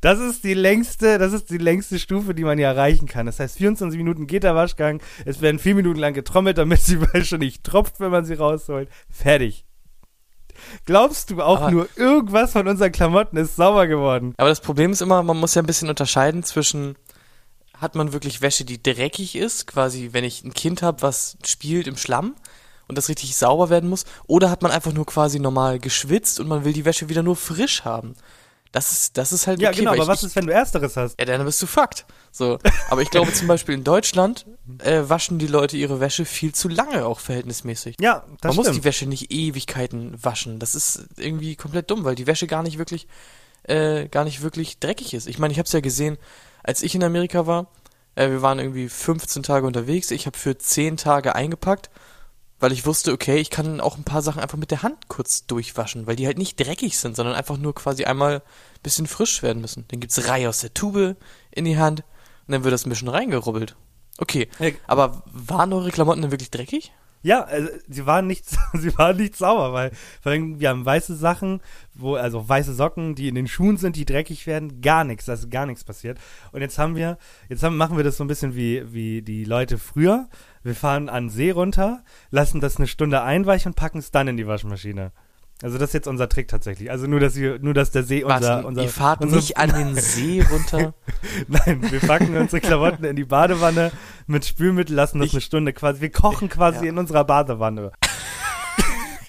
Das 0.00 0.18
ist 0.18 0.42
die 0.44 0.54
längste, 0.54 1.18
das 1.18 1.32
ist 1.32 1.50
die 1.50 1.56
längste 1.58 1.98
Stufe, 2.00 2.34
die 2.34 2.42
man 2.44 2.58
hier 2.58 2.66
erreichen 2.66 3.06
kann. 3.06 3.26
Das 3.26 3.38
heißt, 3.40 3.56
24 3.56 3.96
Minuten 3.96 4.26
geht 4.26 4.42
der 4.42 4.54
Waschgang. 4.56 5.00
Es 5.24 5.40
werden 5.40 5.58
vier 5.60 5.74
Minuten 5.76 6.00
lang 6.00 6.14
getrommelt, 6.14 6.58
damit 6.58 6.86
die 6.88 7.00
Wäsche 7.00 7.38
nicht 7.38 7.62
tropft, 7.64 8.00
wenn 8.00 8.10
man 8.10 8.24
sie 8.24 8.34
rausholt. 8.34 8.88
Fertig. 9.08 9.64
Glaubst 10.84 11.30
du 11.30 11.40
auch 11.42 11.60
Aber- 11.62 11.70
nur, 11.70 11.88
irgendwas 11.96 12.52
von 12.52 12.66
unseren 12.66 12.92
Klamotten 12.92 13.36
ist 13.36 13.56
sauber 13.56 13.86
geworden? 13.86 14.34
Aber 14.36 14.48
das 14.48 14.60
Problem 14.60 14.90
ist 14.90 15.00
immer, 15.00 15.22
man 15.22 15.38
muss 15.38 15.54
ja 15.54 15.62
ein 15.62 15.66
bisschen 15.66 15.88
unterscheiden 15.88 16.42
zwischen, 16.42 16.96
hat 17.78 17.94
man 17.94 18.12
wirklich 18.12 18.42
Wäsche, 18.42 18.64
die 18.64 18.82
dreckig 18.82 19.36
ist, 19.36 19.66
quasi 19.66 20.10
wenn 20.12 20.24
ich 20.24 20.42
ein 20.44 20.54
Kind 20.54 20.82
habe, 20.82 21.02
was 21.02 21.38
spielt 21.44 21.86
im 21.86 21.96
Schlamm 21.96 22.34
und 22.88 22.96
das 22.96 23.08
richtig 23.08 23.36
sauber 23.36 23.70
werden 23.70 23.88
muss, 23.88 24.04
oder 24.26 24.50
hat 24.50 24.62
man 24.62 24.70
einfach 24.72 24.92
nur 24.92 25.06
quasi 25.06 25.38
normal 25.38 25.78
geschwitzt 25.78 26.40
und 26.40 26.48
man 26.48 26.64
will 26.64 26.72
die 26.72 26.84
Wäsche 26.84 27.08
wieder 27.08 27.22
nur 27.22 27.36
frisch 27.36 27.84
haben. 27.84 28.14
Das 28.72 28.92
ist, 28.92 29.16
das 29.16 29.32
ist 29.32 29.46
halt 29.46 29.60
Ja, 29.60 29.70
okay, 29.70 29.78
genau, 29.78 29.92
weil 29.92 30.00
aber 30.00 30.12
ich, 30.12 30.18
was 30.18 30.22
ist, 30.24 30.36
wenn 30.36 30.46
du 30.46 30.52
Ersteres 30.52 30.96
hast? 30.96 31.18
Ja, 31.18 31.24
dann 31.24 31.44
bist 31.46 31.62
du 31.62 31.66
fucked. 31.66 32.04
So. 32.30 32.58
Aber 32.90 33.00
ich 33.00 33.10
glaube 33.10 33.32
zum 33.34 33.46
Beispiel 33.46 33.74
in 33.74 33.84
Deutschland 33.84 34.44
äh, 34.82 35.02
waschen 35.06 35.38
die 35.38 35.46
Leute 35.46 35.78
ihre 35.78 35.98
Wäsche 36.00 36.26
viel 36.26 36.54
zu 36.54 36.68
lange 36.68 37.06
auch 37.06 37.20
verhältnismäßig. 37.20 37.96
Ja, 38.00 38.24
das 38.42 38.50
Man 38.50 38.56
muss 38.56 38.66
die 38.66 38.72
stimmt. 38.72 38.84
Wäsche 38.84 39.06
nicht 39.06 39.32
Ewigkeiten 39.32 40.22
waschen. 40.22 40.58
Das 40.58 40.74
ist 40.74 41.06
irgendwie 41.16 41.56
komplett 41.56 41.90
dumm, 41.90 42.04
weil 42.04 42.16
die 42.16 42.26
Wäsche 42.26 42.46
gar 42.46 42.62
nicht 42.62 42.76
wirklich, 42.76 43.06
äh, 43.62 44.08
gar 44.08 44.24
nicht 44.24 44.42
wirklich 44.42 44.78
dreckig 44.78 45.14
ist. 45.14 45.26
Ich 45.26 45.38
meine, 45.38 45.52
ich 45.52 45.58
habe 45.58 45.66
es 45.66 45.72
ja 45.72 45.80
gesehen, 45.80 46.18
als 46.62 46.82
ich 46.82 46.94
in 46.94 47.04
Amerika 47.04 47.46
war. 47.46 47.68
Äh, 48.14 48.28
wir 48.28 48.42
waren 48.42 48.58
irgendwie 48.58 48.90
15 48.90 49.42
Tage 49.42 49.66
unterwegs. 49.66 50.10
Ich 50.10 50.26
habe 50.26 50.36
für 50.36 50.58
10 50.58 50.98
Tage 50.98 51.34
eingepackt, 51.34 51.88
weil 52.58 52.72
ich 52.72 52.86
wusste, 52.86 53.12
okay, 53.12 53.36
ich 53.36 53.50
kann 53.50 53.80
auch 53.80 53.96
ein 53.96 54.04
paar 54.04 54.22
Sachen 54.22 54.40
einfach 54.40 54.58
mit 54.58 54.70
der 54.70 54.82
Hand 54.82 55.08
kurz 55.08 55.46
durchwaschen, 55.46 56.06
weil 56.06 56.16
die 56.16 56.26
halt 56.26 56.38
nicht 56.38 56.58
dreckig 56.58 56.98
sind, 56.98 57.16
sondern 57.16 57.34
einfach 57.34 57.58
nur 57.58 57.74
quasi 57.74 58.04
einmal 58.04 58.36
ein 58.36 58.82
bisschen 58.82 59.06
frisch 59.06 59.42
werden 59.42 59.60
müssen. 59.60 59.84
Dann 59.88 60.00
gibt's 60.00 60.28
Reihe 60.28 60.48
aus 60.48 60.60
der 60.60 60.72
Tube 60.74 61.16
in 61.50 61.64
die 61.64 61.78
Hand 61.78 62.00
und 62.46 62.52
dann 62.52 62.64
wird 62.64 62.72
das 62.72 62.86
ein 62.86 62.90
bisschen 62.90 63.08
reingerubbelt. 63.08 63.76
Okay, 64.18 64.48
aber 64.86 65.22
waren 65.26 65.72
eure 65.72 65.90
Klamotten 65.90 66.22
denn 66.22 66.30
wirklich 66.30 66.50
dreckig? 66.50 66.92
Ja, 67.22 67.42
also, 67.42 67.68
sie 67.88 68.06
waren 68.06 68.26
nicht, 68.26 68.44
sie 68.74 68.96
waren 68.98 69.16
nicht 69.16 69.36
sauber, 69.36 69.72
weil 69.72 69.90
vor 70.20 70.32
allem, 70.32 70.60
wir 70.60 70.68
haben 70.68 70.84
weiße 70.84 71.16
Sachen, 71.16 71.60
wo, 71.94 72.14
also 72.14 72.48
weiße 72.48 72.74
Socken, 72.74 73.14
die 73.14 73.28
in 73.28 73.34
den 73.34 73.48
Schuhen 73.48 73.76
sind, 73.76 73.96
die 73.96 74.04
dreckig 74.04 74.46
werden, 74.46 74.80
gar 74.80 75.04
nichts, 75.04 75.24
da 75.24 75.32
ist 75.32 75.50
gar 75.50 75.66
nichts 75.66 75.84
passiert. 75.84 76.18
Und 76.52 76.60
jetzt 76.60 76.78
haben 76.78 76.94
wir, 76.94 77.18
jetzt 77.48 77.62
haben, 77.62 77.76
machen 77.76 77.96
wir 77.96 78.04
das 78.04 78.16
so 78.16 78.24
ein 78.24 78.28
bisschen 78.28 78.54
wie, 78.54 78.92
wie 78.92 79.22
die 79.22 79.44
Leute 79.44 79.78
früher. 79.78 80.28
Wir 80.62 80.74
fahren 80.74 81.08
an 81.08 81.24
den 81.24 81.30
See 81.30 81.50
runter, 81.50 82.02
lassen 82.30 82.60
das 82.60 82.76
eine 82.76 82.86
Stunde 82.86 83.22
einweichen 83.22 83.70
und 83.70 83.76
packen 83.76 83.98
es 83.98 84.10
dann 84.10 84.28
in 84.28 84.36
die 84.36 84.46
Waschmaschine. 84.46 85.12
Also 85.62 85.78
das 85.78 85.90
ist 85.90 85.94
jetzt 85.94 86.06
unser 86.08 86.28
Trick 86.28 86.48
tatsächlich. 86.48 86.90
Also 86.90 87.06
nur, 87.06 87.18
dass 87.18 87.34
wir, 87.36 87.58
nur, 87.58 87.72
dass 87.72 87.90
der 87.90 88.02
See 88.02 88.22
unser, 88.24 88.40
Warte, 88.40 88.66
unser, 88.66 88.82
ihr 88.82 88.88
fahrt 88.90 89.22
unser 89.22 89.36
nicht 89.36 89.56
an 89.56 89.70
den 89.72 89.94
See 89.96 90.44
runter. 90.50 90.92
Nein, 91.48 91.90
wir 91.90 92.00
packen 92.00 92.36
unsere 92.36 92.60
Klamotten 92.60 93.04
in 93.04 93.16
die 93.16 93.24
Badewanne 93.24 93.90
mit 94.26 94.44
Spülmittel, 94.44 94.94
lassen 94.94 95.18
das 95.18 95.28
Ich- 95.28 95.32
eine 95.34 95.40
Stunde 95.40 95.72
quasi, 95.72 96.02
wir 96.02 96.10
kochen 96.12 96.50
quasi 96.50 96.84
Ja. 96.84 96.90
in 96.90 96.98
unserer 96.98 97.24
Badewanne. 97.24 97.92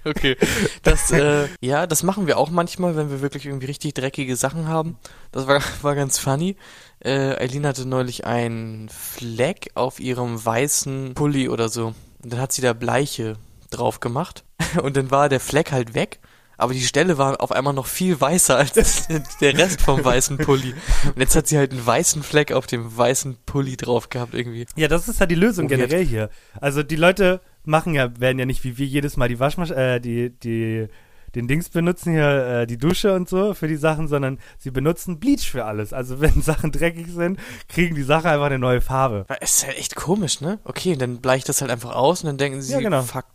Okay. 0.05 0.37
Das, 0.83 1.11
äh, 1.11 1.47
ja, 1.59 1.85
das 1.85 2.01
machen 2.01 2.27
wir 2.27 2.37
auch 2.37 2.49
manchmal, 2.49 2.95
wenn 2.95 3.09
wir 3.09 3.21
wirklich 3.21 3.45
irgendwie 3.45 3.65
richtig 3.65 3.93
dreckige 3.93 4.37
Sachen 4.37 4.69
haben. 4.69 4.97
Das 5.33 5.47
war, 5.47 5.61
war 5.81 5.95
ganz 5.95 6.17
funny. 6.17 6.55
Äh, 6.99 7.35
Eileen 7.43 7.65
hatte 7.67 7.85
neulich 7.85 8.25
einen 8.25 8.87
Fleck 8.87 9.71
auf 9.75 9.99
ihrem 9.99 10.43
weißen 10.43 11.13
Pulli 11.13 11.49
oder 11.49 11.67
so. 11.67 11.87
Und 12.23 12.31
dann 12.33 12.39
hat 12.39 12.53
sie 12.53 12.61
da 12.61 12.71
Bleiche 12.71 13.35
drauf 13.69 13.99
gemacht. 13.99 14.43
Und 14.81 14.97
dann 14.97 15.11
war 15.11 15.29
der 15.29 15.39
Fleck 15.39 15.71
halt 15.71 15.93
weg. 15.93 16.19
Aber 16.59 16.73
die 16.73 16.81
Stelle 16.81 17.19
war 17.19 17.39
auf 17.39 17.51
einmal 17.51 17.73
noch 17.73 17.85
viel 17.85 18.19
weißer 18.19 18.57
als 18.57 19.07
der 19.41 19.55
Rest 19.57 19.79
vom 19.81 20.03
weißen 20.03 20.39
Pulli. 20.39 20.73
Und 21.05 21.19
jetzt 21.19 21.35
hat 21.35 21.47
sie 21.47 21.55
halt 21.57 21.71
einen 21.71 21.85
weißen 21.85 22.23
Fleck 22.23 22.51
auf 22.51 22.65
dem 22.65 22.97
weißen 22.97 23.37
Pulli 23.45 23.77
drauf 23.77 24.09
gehabt 24.09 24.33
irgendwie. 24.33 24.65
Ja, 24.75 24.87
das 24.87 25.07
ist 25.07 25.19
ja 25.19 25.27
die 25.27 25.35
Lösung 25.35 25.67
Oh, 25.67 25.69
jetzt- 25.69 25.79
generell 25.81 26.03
hier. 26.05 26.29
Also 26.59 26.81
die 26.81 26.95
Leute 26.95 27.41
machen 27.63 27.93
ja, 27.93 28.19
werden 28.19 28.39
ja 28.39 28.45
nicht 28.47 28.63
wie 28.63 28.77
wir 28.79 28.87
jedes 28.87 29.17
Mal 29.17 29.29
die 29.29 29.39
Waschmaschine, 29.39 29.95
äh, 29.97 29.99
die, 30.01 30.31
die, 30.31 30.87
den 31.35 31.47
Dings 31.47 31.69
benutzen 31.69 32.13
hier, 32.13 32.61
äh, 32.61 32.65
die 32.65 32.77
Dusche 32.79 33.13
und 33.13 33.29
so 33.29 33.53
für 33.53 33.67
die 33.67 33.75
Sachen, 33.75 34.07
sondern 34.07 34.39
sie 34.57 34.71
benutzen 34.71 35.19
Bleach 35.19 35.51
für 35.51 35.65
alles. 35.65 35.93
Also 35.93 36.21
wenn 36.21 36.41
Sachen 36.41 36.71
dreckig 36.71 37.05
sind, 37.11 37.39
kriegen 37.69 37.93
die 37.93 38.01
Sachen 38.01 38.31
einfach 38.31 38.47
eine 38.47 38.57
neue 38.57 38.81
Farbe. 38.81 39.27
Es 39.41 39.57
ist 39.57 39.67
halt 39.67 39.77
echt 39.77 39.95
komisch, 39.95 40.41
ne? 40.41 40.57
Okay, 40.63 40.95
dann 40.95 41.21
bleicht 41.21 41.47
das 41.49 41.61
halt 41.61 41.69
einfach 41.69 41.93
aus 41.93 42.23
und 42.23 42.27
dann 42.29 42.37
denken 42.39 42.63
sie, 42.63 42.73
Ja, 42.73 42.79
genau. 42.79 43.03
fuck, 43.03 43.25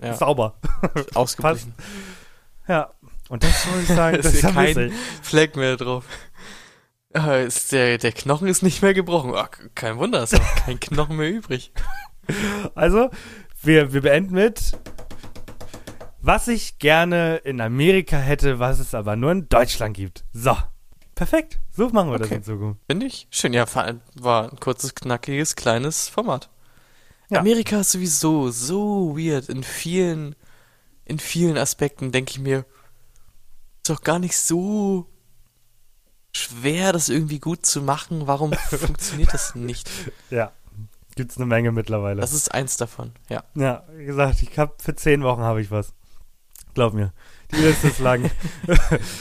ja, 0.00 0.14
Sauber. 0.14 0.54
ausgeblichen. 1.14 1.74
Ja. 2.68 2.90
Und 3.28 3.42
das 3.42 3.64
soll 3.64 3.80
ich 3.82 3.88
sagen, 3.88 4.16
ist 4.18 4.24
das 4.26 4.32
hier 4.32 4.50
vermisse 4.50 4.88
kein. 4.88 4.98
Fleck 5.22 5.56
mehr 5.56 5.76
drauf. 5.76 6.04
Ah, 7.12 7.36
ist 7.36 7.72
der, 7.72 7.98
der 7.98 8.12
Knochen 8.12 8.48
ist 8.48 8.62
nicht 8.62 8.82
mehr 8.82 8.92
gebrochen. 8.92 9.34
Ah, 9.34 9.48
kein 9.74 9.98
Wunder, 9.98 10.22
ist 10.22 10.34
auch 10.34 10.54
kein 10.66 10.80
Knochen 10.80 11.16
mehr 11.16 11.30
übrig. 11.30 11.72
Also, 12.74 13.10
wir, 13.62 13.92
wir 13.92 14.00
beenden 14.00 14.32
mit, 14.32 14.78
was 16.22 16.48
ich 16.48 16.78
gerne 16.78 17.36
in 17.44 17.60
Amerika 17.60 18.16
hätte, 18.16 18.58
was 18.58 18.78
es 18.78 18.94
aber 18.94 19.14
nur 19.14 19.30
in 19.30 19.50
Deutschland 19.50 19.94
gibt. 19.94 20.24
So. 20.32 20.56
Perfekt. 21.14 21.60
So 21.70 21.90
machen 21.90 22.10
wir 22.10 22.18
das 22.18 22.28
Okay. 22.28 22.36
in 22.36 22.42
Zukunft. 22.44 22.80
Finde 22.88 23.06
ich 23.06 23.28
schön. 23.30 23.52
Ja, 23.52 23.66
war 24.14 24.50
ein 24.50 24.58
kurzes, 24.58 24.94
knackiges, 24.94 25.54
kleines 25.54 26.08
Format. 26.08 26.48
Ja. 27.30 27.40
Amerika 27.40 27.80
ist 27.80 27.92
sowieso 27.92 28.50
so 28.50 29.16
weird. 29.16 29.48
In 29.48 29.62
vielen, 29.62 30.34
in 31.04 31.18
vielen 31.18 31.56
Aspekten 31.56 32.12
denke 32.12 32.32
ich 32.32 32.38
mir, 32.38 32.58
ist 32.58 33.90
doch 33.90 34.02
gar 34.02 34.18
nicht 34.18 34.36
so 34.36 35.06
schwer, 36.34 36.92
das 36.92 37.08
irgendwie 37.08 37.38
gut 37.38 37.64
zu 37.64 37.82
machen. 37.82 38.26
Warum 38.26 38.52
funktioniert 38.70 39.32
das 39.32 39.54
nicht? 39.54 39.88
Ja. 40.30 40.52
Gibt's 41.16 41.36
eine 41.36 41.46
Menge 41.46 41.70
mittlerweile. 41.70 42.20
Das 42.20 42.32
ist 42.32 42.52
eins 42.52 42.76
davon, 42.76 43.12
ja. 43.28 43.44
Ja, 43.54 43.84
wie 43.94 44.04
gesagt, 44.04 44.42
ich 44.42 44.58
hab 44.58 44.82
für 44.82 44.96
zehn 44.96 45.22
Wochen 45.22 45.42
habe 45.42 45.60
ich 45.60 45.70
was. 45.70 45.92
Glaub 46.74 46.92
mir. 46.92 47.12
Die 47.52 47.56
Liste 47.56 47.88
ist 47.88 48.00
lang. 48.00 48.30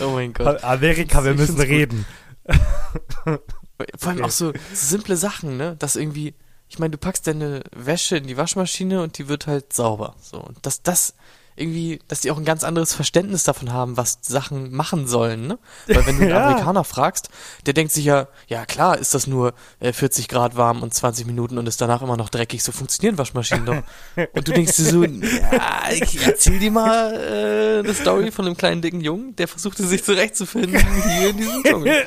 Oh 0.00 0.10
mein 0.10 0.32
Gott. 0.34 0.62
Amerika, 0.64 1.24
wir 1.24 1.34
müssen 1.34 1.58
reden. 1.58 2.04
Vor 3.98 4.12
allem 4.12 4.24
auch 4.24 4.30
so 4.30 4.52
simple 4.72 5.16
Sachen, 5.16 5.56
ne? 5.56 5.76
Dass 5.78 5.96
irgendwie, 5.96 6.34
ich 6.68 6.78
meine, 6.78 6.90
du 6.90 6.98
packst 6.98 7.26
deine 7.26 7.62
Wäsche 7.74 8.16
in 8.16 8.26
die 8.26 8.36
Waschmaschine 8.36 9.02
und 9.02 9.18
die 9.18 9.28
wird 9.28 9.46
halt 9.46 9.72
sauber. 9.72 10.14
So. 10.20 10.40
Und 10.40 10.64
dass 10.66 10.82
das 10.82 11.14
irgendwie, 11.56 12.00
dass 12.08 12.20
die 12.20 12.30
auch 12.30 12.38
ein 12.38 12.44
ganz 12.44 12.64
anderes 12.64 12.94
Verständnis 12.94 13.44
davon 13.44 13.72
haben, 13.72 13.96
was 13.96 14.18
Sachen 14.22 14.72
machen 14.72 15.06
sollen, 15.06 15.46
ne? 15.46 15.58
Weil 15.86 16.06
wenn 16.06 16.16
du 16.16 16.22
einen 16.22 16.30
Ja. 16.40 16.46
Amerikaner 16.46 16.84
fragst, 16.84 17.28
der 17.66 17.74
denkt 17.74 17.92
sich 17.92 18.04
ja, 18.04 18.28
ja 18.46 18.64
klar, 18.66 18.98
ist 18.98 19.14
das 19.14 19.26
nur 19.26 19.52
äh, 19.80 19.92
40 19.92 20.28
Grad 20.28 20.56
warm 20.56 20.82
und 20.82 20.94
20 20.94 21.26
Minuten 21.26 21.58
und 21.58 21.66
ist 21.66 21.80
danach 21.80 22.02
immer 22.02 22.16
noch 22.16 22.28
dreckig. 22.28 22.62
So 22.62 22.72
funktionieren 22.72 23.18
Waschmaschinen 23.18 23.66
doch. 23.66 23.82
Und 24.32 24.48
du 24.48 24.52
denkst 24.52 24.76
dir 24.76 24.84
so, 24.84 25.04
ja, 25.04 25.90
ich 25.92 26.24
erzähl 26.24 26.58
dir 26.58 26.70
mal 26.70 27.14
äh, 27.14 27.78
eine 27.80 27.94
Story 27.94 28.30
von 28.30 28.46
einem 28.46 28.56
kleinen 28.56 28.82
dicken 28.82 29.00
Jungen, 29.00 29.34
der 29.36 29.48
versuchte 29.48 29.86
sich 29.86 30.04
zurechtzufinden 30.04 30.78
hier 31.18 31.30
in 31.30 31.36
diesem 31.36 31.62
Dschungel. 31.64 32.04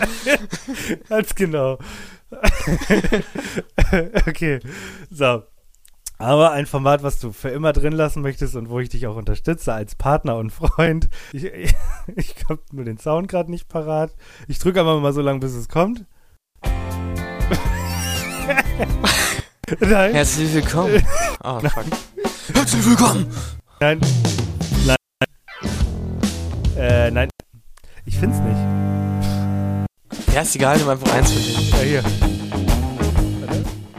Ganz 1.09 1.35
genau. 1.35 1.77
okay. 4.27 4.59
So. 5.11 5.43
Aber 6.23 6.51
ein 6.53 6.65
Format, 6.67 7.03
was 7.03 7.19
du 7.19 7.33
für 7.33 7.49
immer 7.49 7.73
drin 7.73 7.91
lassen 7.91 8.21
möchtest 8.21 8.55
und 8.55 8.69
wo 8.69 8.79
ich 8.79 8.87
dich 8.87 9.07
auch 9.07 9.17
unterstütze 9.17 9.73
als 9.73 9.95
Partner 9.95 10.37
und 10.37 10.51
Freund. 10.51 11.09
Ich, 11.33 11.43
ich, 11.43 11.73
ich 12.15 12.35
habe 12.47 12.61
nur 12.71 12.85
den 12.85 12.97
Sound 12.97 13.27
gerade 13.27 13.51
nicht 13.51 13.67
parat. 13.67 14.15
Ich 14.47 14.57
drücke 14.57 14.79
aber 14.79 15.01
mal 15.01 15.11
so 15.11 15.19
lange, 15.19 15.39
bis 15.39 15.53
es 15.53 15.67
kommt. 15.67 16.05
Nein, 19.81 20.13
Herzlich 20.13 20.53
willkommen. 20.53 21.05
Oh, 21.43 21.59
fuck. 21.59 21.83
Herzlich 22.53 22.85
willkommen. 22.85 23.27
nein, 23.81 23.99
nein. 24.85 24.95
Äh, 26.77 27.11
nein. 27.11 27.27
Ich 28.05 28.17
find's 28.17 28.37
nicht. 28.37 28.55
Ja, 30.33 30.41
ist 30.41 30.55
egal, 30.55 30.77
nimm 30.77 30.87
einfach 30.87 31.13
eins 31.13 31.33
von 31.33 31.41
denen. 31.41 31.69
Ja, 31.69 31.79
hier. 31.79 32.03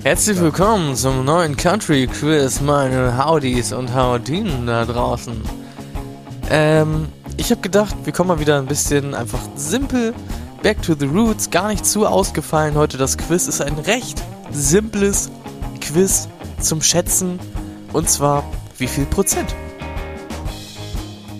Herzlich 0.04 0.38
willkommen 0.38 0.94
zum 0.96 1.25
neuen 1.25 1.56
Country 1.56 2.06
Quiz, 2.06 2.61
meine 2.61 3.16
Howdies 3.16 3.73
und 3.73 3.94
Howdinen 3.94 4.66
da 4.66 4.84
draußen. 4.84 5.40
Ähm, 6.50 7.08
ich 7.38 7.50
habe 7.50 7.62
gedacht, 7.62 7.96
wir 8.04 8.12
kommen 8.12 8.28
mal 8.28 8.38
wieder 8.38 8.58
ein 8.58 8.66
bisschen 8.66 9.14
einfach 9.14 9.40
simpel, 9.56 10.12
back 10.62 10.82
to 10.82 10.94
the 10.94 11.06
roots, 11.06 11.49
gar 11.49 11.68
nicht 11.68 11.87
zu 11.87 12.06
ausgefallen 12.06 12.75
heute. 12.75 12.99
Das 12.99 13.16
Quiz 13.16 13.49
ist 13.49 13.62
ein 13.62 13.78
recht 13.78 14.23
simples 14.50 15.30
Quiz 15.80 16.28
zum 16.61 16.82
Schätzen 16.82 17.38
und 17.94 18.11
zwar, 18.11 18.44
wie 18.76 18.88
viel 18.88 19.06
Prozent? 19.06 19.54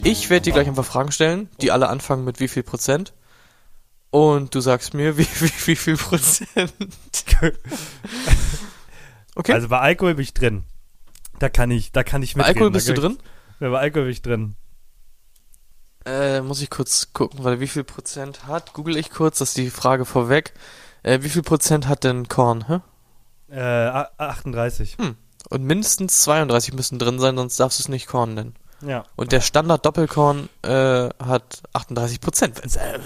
Ich 0.05 0.31
werde 0.31 0.45
dir 0.45 0.55
gleich 0.55 0.69
einfach 0.69 0.87
Fragen 0.87 1.13
stellen, 1.13 1.51
die 1.61 1.71
alle 1.71 1.91
anfangen 1.91 2.25
mit 2.25 2.41
wie 2.41 2.49
viel 2.49 2.63
Prozent. 2.63 3.13
Und 4.15 4.55
du 4.55 4.61
sagst 4.61 4.95
mir, 4.95 5.19
wie, 5.19 5.27
wie, 5.41 5.53
wie 5.67 5.77
viel 5.77 5.97
Prozent. 5.97 6.47
Okay. 9.35 9.53
Also 9.53 9.69
bei 9.69 9.81
Alkohol 9.81 10.15
bin 10.15 10.23
ich 10.23 10.35
drin. 10.35 10.65
Da 11.39 11.49
kann 11.49 11.71
ich, 11.71 11.93
da 11.93 12.05
kann 12.05 12.23
ich 12.23 12.35
Bei 12.35 12.39
mitreden. 12.39 12.57
Alkohol 12.57 12.71
bist 12.71 12.89
du 12.89 12.95
drin? 12.95 13.19
Da 13.61 13.71
war 13.73 13.81
Alkohol 13.81 14.15
drin. 14.15 14.55
Äh, 16.07 16.43
muss 16.43 16.61
ich 16.61 16.71
kurz 16.71 17.13
gucken, 17.13 17.43
weil 17.45 17.61
wie 17.61 17.67
viel 17.67 17.85
Prozent 17.85 18.47
hat? 18.47 18.75
Google 18.75 18.97
ich 18.97 19.11
kurz, 19.11 19.39
das 19.39 19.51
ist 19.51 19.57
die 19.57 19.71
Frage 19.71 20.05
vorweg. 20.05 20.53
Äh, 21.03 21.23
wie 21.23 21.31
viel 21.31 21.43
Prozent 21.43 21.89
hat 21.89 22.05
denn 22.05 22.29
Korn? 22.29 22.67
Hä? 22.69 22.81
Äh, 23.51 23.61
a- 23.61 24.11
38. 24.19 24.97
Und 25.51 25.63
mindestens 25.65 26.23
32 26.23 26.75
müssen 26.75 26.99
drin 26.99 27.19
sein, 27.19 27.37
sonst 27.37 27.59
darfst 27.59 27.79
du 27.79 27.83
es 27.83 27.89
nicht 27.89 28.07
Korn 28.07 28.35
nennen. 28.35 28.55
Ja. 28.81 29.05
Und 29.17 29.33
der 29.33 29.41
Standard 29.41 29.85
Doppelkorn 29.85 30.49
äh, 30.63 31.09
hat 31.25 31.63
38 31.73 32.21
Prozent. 32.21 32.61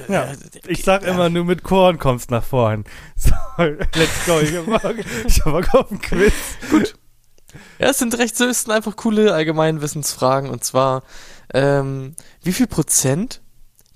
Ja. 0.08 0.32
Ich 0.66 0.84
sag 0.84 1.02
immer, 1.04 1.28
nur 1.28 1.44
mit 1.44 1.62
Korn 1.62 1.98
kommst 1.98 2.30
nach 2.30 2.44
vorn. 2.44 2.84
So, 3.16 3.32
let's 3.58 4.26
go. 4.26 4.38
Ich 4.40 4.54
hab 4.56 4.66
Bock, 4.66 4.94
ich 5.26 5.44
hab 5.44 5.52
Bock 5.52 5.74
auf 5.74 5.90
ein 5.90 6.00
Quiz. 6.00 6.32
Ja, 7.78 7.88
es 7.90 7.98
sind 7.98 8.16
recht 8.18 8.36
sind 8.36 8.70
einfach 8.70 8.96
coole 8.96 9.34
Allgemeinwissensfragen. 9.34 10.50
Und 10.50 10.64
zwar, 10.64 11.02
ähm, 11.52 12.14
wie 12.42 12.52
viel 12.52 12.66
Prozent 12.66 13.40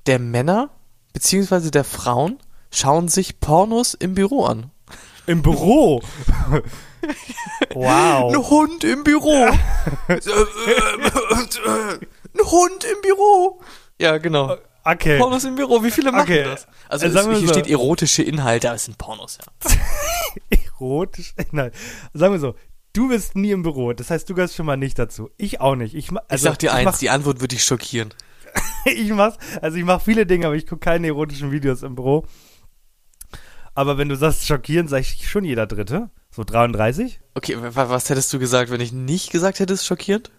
der 0.07 0.19
Männer 0.19 0.71
beziehungsweise 1.12 1.71
der 1.71 1.85
Frauen 1.85 2.38
schauen 2.71 3.09
sich 3.09 3.41
Pornos 3.41 3.95
im 3.95 4.14
Büro 4.14 4.45
an? 4.45 4.71
Im 5.26 5.43
Büro. 5.43 6.02
wow. 7.75 8.32
Ein 8.35 8.50
Hund 8.50 8.85
im 8.85 9.04
Büro. 9.04 9.49
Ein 10.09 10.21
Hund 12.40 12.85
im 12.85 13.00
Büro. 13.02 13.61
Ja, 14.00 14.18
genau. 14.18 14.56
Okay. 14.85 15.18
Pornos 15.18 15.44
im 15.44 15.54
Büro, 15.54 15.82
wie 15.85 15.90
viele 15.92 16.11
machen 16.11 16.23
Okay. 16.23 16.42
das? 16.44 16.66
Also 16.88 17.06
es, 17.06 17.12
sagen 17.12 17.30
wir 17.30 17.37
hier 17.38 17.47
so. 17.47 17.54
steht 17.54 17.68
erotische 17.68 18.23
Inhalte, 18.23 18.68
aber 18.68 18.76
es 18.76 18.85
sind 18.87 18.99
Pornos, 18.99 19.38
ja. 19.38 19.71
Erotisch. 20.80 21.35
Nein. 21.52 21.71
Sagen 22.12 22.32
wir 22.35 22.40
so. 22.40 22.54
Du 22.92 23.09
bist 23.09 23.37
nie 23.37 23.52
im 23.52 23.62
Büro. 23.62 23.92
Das 23.92 24.11
heißt, 24.11 24.28
du 24.28 24.35
gehörst 24.35 24.54
schon 24.56 24.66
mal 24.66 24.76
nicht 24.76 24.99
dazu. 24.99 25.30
Ich 25.37 25.61
auch 25.61 25.76
nicht. 25.76 25.94
Ich, 25.94 26.11
ma- 26.11 26.21
Ich 26.26 26.32
also, 26.32 26.44
sag 26.49 26.59
dir 26.59 26.66
ich 26.66 26.73
eins, 26.73 26.85
Mach, 26.85 26.99
die 26.99 27.11
Antwort 27.11 27.37
würde 27.40 27.54
dich 27.54 27.64
schockieren. 27.64 28.12
ich 28.85 29.09
mach's, 29.11 29.38
also 29.62 29.78
ich 29.78 29.85
mache 29.85 30.04
viele 30.04 30.26
Dinge, 30.26 30.47
aber 30.47 30.56
ich 30.56 30.66
gucke 30.66 30.80
keine 30.80 31.06
erotischen 31.06 31.52
Videos 31.52 31.82
im 31.85 31.94
Büro. 31.94 32.26
Aber 33.75 33.97
wenn 33.99 34.09
du 34.11 34.16
sagst 34.16 34.44
schockieren, 34.47 34.88
sag 34.88 35.00
ich 35.00 35.30
schon 35.30 35.44
jeder 35.44 35.66
Dritte. 35.66 36.11
So 36.34 36.44
33? 36.44 37.20
Okay, 37.34 37.56
wa- 37.60 37.88
was 37.90 38.08
hättest 38.08 38.32
du 38.32 38.38
gesagt, 38.38 38.70
wenn 38.70 38.80
ich 38.80 38.92
nicht 38.92 39.30
gesagt 39.30 39.60
hätte, 39.60 39.74
ist 39.74 39.84
schockierend? 39.86 40.30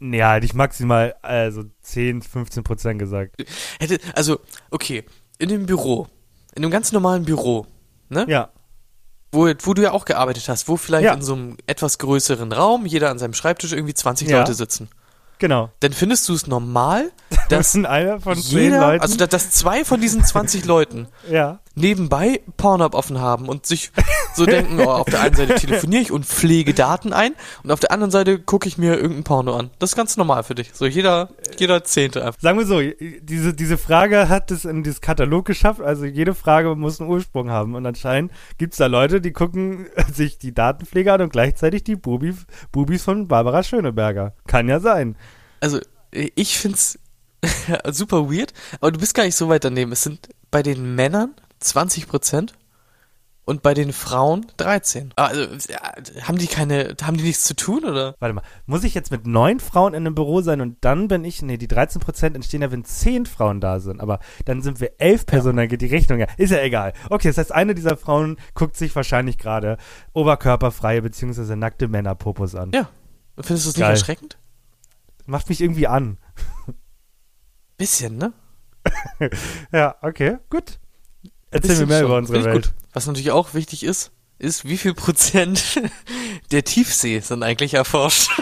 Ja, 0.00 0.34
hätte 0.34 0.46
ich 0.46 0.54
maximal 0.54 1.14
also 1.22 1.64
10, 1.82 2.22
15 2.22 2.64
Prozent 2.64 2.98
gesagt. 2.98 3.36
Hätte, 3.78 3.98
also, 4.14 4.40
okay, 4.70 5.04
in 5.38 5.48
dem 5.48 5.66
Büro, 5.66 6.08
in 6.54 6.62
einem 6.64 6.70
ganz 6.70 6.92
normalen 6.92 7.24
Büro, 7.24 7.66
ne? 8.08 8.24
Ja. 8.28 8.50
Wo, 9.32 9.46
wo 9.62 9.74
du 9.74 9.82
ja 9.82 9.92
auch 9.92 10.04
gearbeitet 10.06 10.48
hast, 10.48 10.68
wo 10.68 10.76
vielleicht 10.76 11.04
Ja. 11.04 11.12
in 11.14 11.20
so 11.22 11.34
einem 11.34 11.56
etwas 11.66 11.98
größeren 11.98 12.52
Raum 12.52 12.86
jeder 12.86 13.10
an 13.10 13.18
seinem 13.18 13.34
Schreibtisch 13.34 13.72
irgendwie 13.72 13.94
20 13.94 14.28
Ja. 14.28 14.38
Leute 14.38 14.54
sitzen. 14.54 14.88
Genau. 15.38 15.70
Dann 15.80 15.92
findest 15.92 16.26
du 16.28 16.34
es 16.34 16.46
normal, 16.46 17.10
Das 17.30 17.38
dass 17.48 17.72
sind 17.72 17.84
einer 17.84 18.20
von 18.20 18.38
jeder, 18.38 18.80
Leuten. 18.80 19.02
also 19.02 19.16
da- 19.16 19.26
dass 19.26 19.50
zwei 19.50 19.84
von 19.84 20.00
diesen 20.00 20.24
20 20.24 20.64
Leuten 20.66 21.08
ja. 21.30 21.60
Nebenbei 21.76 22.40
Pornhub 22.56 22.94
offen 22.94 23.20
haben 23.20 23.48
und 23.48 23.66
sich 23.66 23.92
so 24.34 24.46
denken, 24.46 24.80
oh, 24.80 24.90
auf 24.90 25.06
der 25.06 25.20
einen 25.20 25.36
Seite 25.36 25.54
telefoniere 25.54 26.02
ich 26.02 26.10
und 26.10 26.26
pflege 26.26 26.74
Daten 26.74 27.12
ein 27.12 27.34
und 27.62 27.70
auf 27.70 27.80
der 27.80 27.92
anderen 27.92 28.10
Seite 28.10 28.38
gucke 28.38 28.66
ich 28.66 28.78
mir 28.78 28.96
irgendein 28.96 29.24
Porno 29.24 29.54
an. 29.54 29.70
Das 29.78 29.90
ist 29.90 29.96
ganz 29.96 30.16
normal 30.16 30.42
für 30.42 30.54
dich. 30.54 30.70
So 30.72 30.86
jeder, 30.86 31.28
jeder 31.58 31.84
Zehnte 31.84 32.24
einfach. 32.24 32.40
Sagen 32.40 32.58
wir 32.58 32.66
so, 32.66 32.80
diese, 33.20 33.54
diese 33.54 33.78
Frage 33.78 34.28
hat 34.28 34.50
es 34.50 34.64
in 34.64 34.82
dieses 34.82 35.00
Katalog 35.00 35.44
geschafft. 35.44 35.80
Also 35.80 36.06
jede 36.06 36.34
Frage 36.34 36.74
muss 36.74 37.00
einen 37.00 37.10
Ursprung 37.10 37.50
haben. 37.50 37.74
Und 37.74 37.84
anscheinend 37.86 38.32
gibt 38.58 38.72
es 38.72 38.78
da 38.78 38.86
Leute, 38.86 39.20
die 39.20 39.32
gucken 39.32 39.86
sich 40.12 40.38
die 40.38 40.54
Datenpflege 40.54 41.12
an 41.12 41.20
und 41.20 41.32
gleichzeitig 41.32 41.84
die 41.84 41.96
Bubi, 41.96 42.34
Bubis 42.72 43.04
von 43.04 43.28
Barbara 43.28 43.62
Schöneberger. 43.62 44.34
Kann 44.46 44.68
ja 44.68 44.80
sein. 44.80 45.16
Also, 45.60 45.80
ich 46.10 46.58
find's 46.58 46.98
super 47.90 48.30
weird, 48.30 48.54
aber 48.80 48.92
du 48.92 48.98
bist 48.98 49.14
gar 49.14 49.24
nicht 49.24 49.36
so 49.36 49.48
weit 49.48 49.64
daneben. 49.64 49.92
Es 49.92 50.02
sind 50.02 50.28
bei 50.50 50.62
den 50.62 50.94
Männern 50.94 51.34
20 51.60 52.08
Prozent 52.08 52.54
und 53.46 53.62
bei 53.62 53.74
den 53.74 53.92
Frauen 53.92 54.46
13. 54.56 55.12
Ah, 55.14 55.26
Also, 55.26 55.46
haben 56.22 56.36
die 56.36 56.48
keine, 56.48 56.96
haben 57.02 57.16
die 57.16 57.22
nichts 57.22 57.44
zu 57.44 57.54
tun, 57.54 57.84
oder? 57.84 58.16
Warte 58.18 58.34
mal, 58.34 58.42
muss 58.66 58.82
ich 58.82 58.92
jetzt 58.92 59.12
mit 59.12 59.26
neun 59.26 59.60
Frauen 59.60 59.94
in 59.94 60.04
einem 60.04 60.16
Büro 60.16 60.40
sein 60.40 60.60
und 60.60 60.78
dann 60.80 61.06
bin 61.06 61.24
ich, 61.24 61.42
nee, 61.42 61.56
die 61.56 61.68
13 61.68 62.00
Prozent 62.00 62.34
entstehen 62.34 62.62
ja, 62.62 62.72
wenn 62.72 62.84
zehn 62.84 63.24
Frauen 63.24 63.60
da 63.60 63.78
sind, 63.78 64.00
aber 64.00 64.18
dann 64.44 64.62
sind 64.62 64.80
wir 64.80 64.92
elf 64.98 65.26
Personen, 65.26 65.58
dann 65.58 65.68
geht 65.68 65.80
die 65.80 65.86
Rechnung 65.86 66.18
ja. 66.18 66.26
Ist 66.36 66.50
ja 66.50 66.60
egal. 66.60 66.92
Okay, 67.08 67.28
das 67.28 67.38
heißt, 67.38 67.52
eine 67.52 67.74
dieser 67.76 67.96
Frauen 67.96 68.36
guckt 68.54 68.76
sich 68.76 68.94
wahrscheinlich 68.96 69.38
gerade 69.38 69.78
oberkörperfreie 70.12 71.00
beziehungsweise 71.00 71.56
nackte 71.56 71.86
Männerpopos 71.86 72.56
an. 72.56 72.72
Ja. 72.74 72.88
Findest 73.38 73.66
du 73.66 73.70
es 73.70 73.76
nicht 73.76 73.86
erschreckend? 73.86 74.38
Macht 75.26 75.48
mich 75.48 75.60
irgendwie 75.60 75.86
an. 75.86 76.18
Bisschen, 77.76 78.16
ne? 78.16 78.32
Ja, 79.72 79.96
okay, 80.02 80.38
gut. 80.50 80.78
Erzähl 81.56 81.80
mir 81.80 81.86
mehr 81.86 81.98
schon. 82.00 82.06
über 82.06 82.16
unsere 82.18 82.44
Welt. 82.44 82.54
gut. 82.54 82.72
Was 82.92 83.06
natürlich 83.06 83.30
auch 83.30 83.54
wichtig 83.54 83.82
ist, 83.84 84.10
ist, 84.38 84.64
wie 84.66 84.76
viel 84.76 84.94
Prozent 84.94 85.80
der 86.50 86.64
Tiefsee 86.64 87.20
sind 87.20 87.42
eigentlich 87.42 87.74
erforscht. 87.74 88.30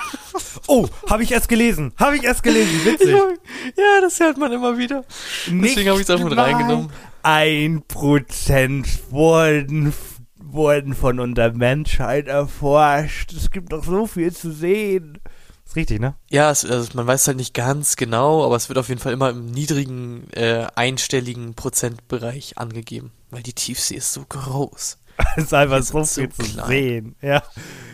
Oh, 0.67 0.89
habe 1.11 1.23
ich 1.23 1.31
erst 1.31 1.49
gelesen. 1.51 1.93
Habe 1.99 2.17
ich 2.17 2.25
erst 2.25 2.43
gelesen. 2.43 2.73
Witzig. 2.85 3.11
ja, 3.11 4.01
das 4.01 4.19
hört 4.19 4.39
man 4.39 4.51
immer 4.51 4.79
wieder. 4.79 5.05
Deswegen 5.47 5.91
habe 5.91 6.01
ich 6.01 6.09
es 6.09 6.11
auch 6.11 6.25
mit 6.25 6.37
reingenommen. 6.37 6.91
Ein 7.23 7.83
Prozent 7.87 8.87
wurden, 9.11 9.93
wurden 10.39 10.95
von 10.95 11.21
unserer 11.21 11.53
Menschheit 11.53 12.29
erforscht. 12.29 13.33
Es 13.35 13.51
gibt 13.51 13.73
noch 13.73 13.85
so 13.85 14.07
viel 14.07 14.33
zu 14.33 14.53
sehen. 14.53 15.19
Ist 15.67 15.77
richtig, 15.77 16.01
ne? 16.01 16.15
Ja, 16.31 16.51
es, 16.51 16.65
also 16.65 16.91
man 16.95 17.07
weiß 17.07 17.27
halt 17.27 17.37
nicht 17.39 17.55
ganz 17.55 17.97
genau, 17.97 18.45
aber 18.45 18.57
es 18.57 18.69
wird 18.69 18.79
auf 18.79 18.89
jeden 18.89 19.01
Fall 19.01 19.13
immer 19.13 19.31
im 19.31 19.47
niedrigen, 19.47 20.31
äh, 20.33 20.67
einstelligen 20.75 21.55
Prozentbereich 21.55 22.59
angegeben, 22.59 23.13
weil 23.31 23.43
die 23.43 23.55
Tiefsee 23.55 23.97
ist 23.97 24.13
so 24.13 24.25
groß. 24.29 24.99
Es 25.37 25.45
ist 25.45 25.55
einfach 25.55 25.81
so 25.83 26.05
viel 26.05 26.29
so 26.33 26.43
zu 26.43 26.53
klein. 26.53 26.67
sehen. 26.67 27.17
Ja. 27.23 27.43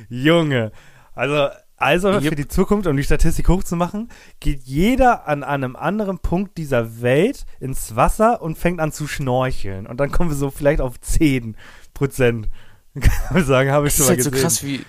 Junge. 0.09 0.73
Also, 1.15 1.49
also 1.77 2.13
für 2.15 2.25
Jupp. 2.25 2.37
die 2.37 2.49
Zukunft, 2.49 2.87
um 2.87 2.97
die 2.97 3.05
Statistik 3.05 3.49
hochzumachen, 3.49 4.09
geht 4.41 4.63
jeder 4.65 5.29
an 5.29 5.45
einem 5.45 5.77
anderen 5.77 6.19
Punkt 6.19 6.57
dieser 6.57 7.03
Welt 7.03 7.45
ins 7.61 7.95
Wasser 7.95 8.41
und 8.41 8.57
fängt 8.57 8.81
an 8.81 8.91
zu 8.93 9.07
schnorcheln. 9.07 9.87
Und 9.87 9.99
dann 9.99 10.11
kommen 10.11 10.31
wir 10.31 10.37
so 10.37 10.51
vielleicht 10.51 10.81
auf 10.81 10.99
10 11.01 11.57
Prozent. 11.93 12.49
Kann 13.01 13.35
man 13.35 13.45
sagen, 13.45 13.71
habe 13.71 13.87
ich 13.89 13.99
Es 13.99 13.99
schon 13.99 14.05
ist 14.05 14.09
mal 14.09 14.15
halt 14.17 14.25
so 14.25 14.31
gesehen. 14.31 14.43
krass, 14.43 14.63
wie 14.65 14.85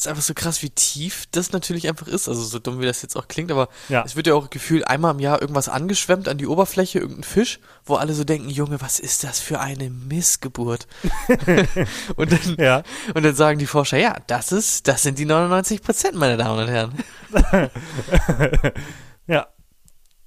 ist 0.00 0.08
einfach 0.08 0.22
so 0.22 0.34
krass, 0.34 0.62
wie 0.62 0.70
tief 0.70 1.26
das 1.30 1.52
natürlich 1.52 1.88
einfach 1.88 2.06
ist. 2.06 2.28
Also 2.28 2.42
so 2.42 2.58
dumm 2.58 2.80
wie 2.80 2.86
das 2.86 3.02
jetzt 3.02 3.16
auch 3.16 3.28
klingt, 3.28 3.50
aber 3.52 3.68
Ja. 3.88 4.02
es 4.04 4.16
wird 4.16 4.26
ja 4.26 4.34
auch 4.34 4.50
gefühlt 4.50 4.86
einmal 4.88 5.12
im 5.14 5.20
Jahr 5.20 5.40
irgendwas 5.40 5.68
angeschwemmt 5.68 6.28
an 6.28 6.38
die 6.38 6.46
Oberfläche, 6.46 6.98
irgendein 7.00 7.24
Fisch, 7.24 7.60
wo 7.84 7.96
alle 7.96 8.14
so 8.14 8.24
denken, 8.24 8.48
Junge, 8.50 8.80
was 8.80 8.98
ist 8.98 9.24
das 9.24 9.40
für 9.40 9.60
eine 9.60 9.90
Missgeburt? 9.90 10.86
und 12.16 12.32
dann 12.32 12.56
Ja. 12.58 12.82
und 13.14 13.22
dann 13.24 13.34
sagen 13.34 13.58
die 13.58 13.66
Forscher, 13.66 13.98
ja, 13.98 14.16
das 14.26 14.52
ist, 14.52 14.88
das 14.88 15.02
sind 15.02 15.18
die 15.18 15.24
99 15.26 15.82
Prozent, 15.82 16.14
meine 16.16 16.36
Damen 16.36 16.60
und 16.60 16.68
Herren. 16.68 16.92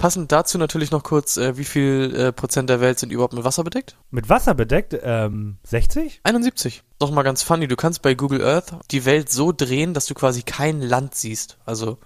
Passend 0.03 0.33
dazu 0.33 0.57
natürlich 0.57 0.91
noch 0.91 1.01
kurz, 1.01 1.37
äh, 1.37 1.55
wie 1.55 1.63
viel 1.63 2.13
äh, 2.13 2.33
Prozent 2.33 2.69
der 2.69 2.81
Welt 2.81 2.99
sind 2.99 3.13
überhaupt 3.13 3.31
mit 3.31 3.45
Wasser 3.45 3.63
bedeckt? 3.63 3.95
Mit 4.11 4.27
Wasser 4.27 4.53
bedeckt, 4.53 4.93
ähm, 5.01 5.59
60? 5.63 6.19
71. 6.23 6.83
Noch 6.99 7.09
mal 7.11 7.23
ganz 7.23 7.41
funny, 7.41 7.69
du 7.69 7.77
kannst 7.77 8.01
bei 8.01 8.13
Google 8.13 8.45
Earth 8.45 8.73
die 8.91 9.05
Welt 9.05 9.31
so 9.31 9.53
drehen, 9.53 9.93
dass 9.93 10.05
du 10.05 10.13
quasi 10.13 10.41
kein 10.41 10.81
Land 10.81 11.15
siehst. 11.15 11.57
Also, 11.63 11.99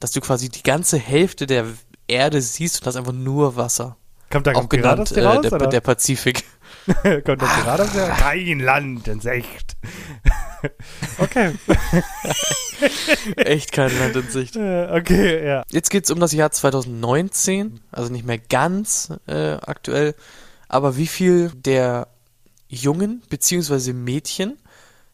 dass 0.00 0.12
du 0.12 0.22
quasi 0.22 0.48
die 0.48 0.62
ganze 0.62 0.96
Hälfte 0.96 1.44
der 1.44 1.66
Erde 2.08 2.40
siehst 2.40 2.80
und 2.80 2.86
hast 2.86 2.96
einfach 2.96 3.12
nur 3.12 3.56
Wasser. 3.56 3.98
Kommt 4.30 4.46
da 4.46 4.52
Auch 4.52 4.70
genannt 4.70 5.12
äh, 5.12 5.22
raus, 5.22 5.46
der, 5.46 5.58
der 5.66 5.80
Pazifik. 5.82 6.44
Kommt 7.26 7.42
aus 7.42 7.92
dir 7.92 8.06
Kein 8.20 8.60
Land 8.60 9.06
in 9.06 9.20
Sicht. 9.20 9.76
okay. 11.18 11.54
Echt 13.36 13.72
kein 13.72 13.96
Land 13.98 14.16
in 14.16 14.30
Sicht. 14.30 14.56
Okay, 14.56 15.46
ja. 15.46 15.62
Jetzt 15.70 15.90
geht's 15.90 16.10
um 16.10 16.20
das 16.20 16.32
Jahr 16.32 16.50
2019, 16.50 17.80
also 17.92 18.12
nicht 18.12 18.26
mehr 18.26 18.38
ganz 18.38 19.12
äh, 19.26 19.52
aktuell, 19.52 20.14
aber 20.68 20.96
wie 20.96 21.06
viel 21.06 21.50
der 21.50 22.08
Jungen 22.68 23.22
beziehungsweise 23.28 23.92
Mädchen, 23.92 24.58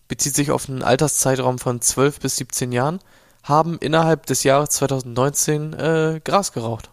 bezieht 0.09 0.35
sich 0.35 0.51
auf 0.51 0.69
einen 0.69 0.83
Alterszeitraum 0.83 1.59
von 1.59 1.81
12 1.81 2.21
bis 2.21 2.37
17 2.37 2.73
Jahren, 2.73 2.99
haben 3.45 3.79
innerhalb 3.79 4.27
des 4.27 4.43
Jahres 4.43 4.71
2019 4.71 5.73
äh, 5.73 6.21
Gras 6.25 6.53
geraucht. 6.53 6.91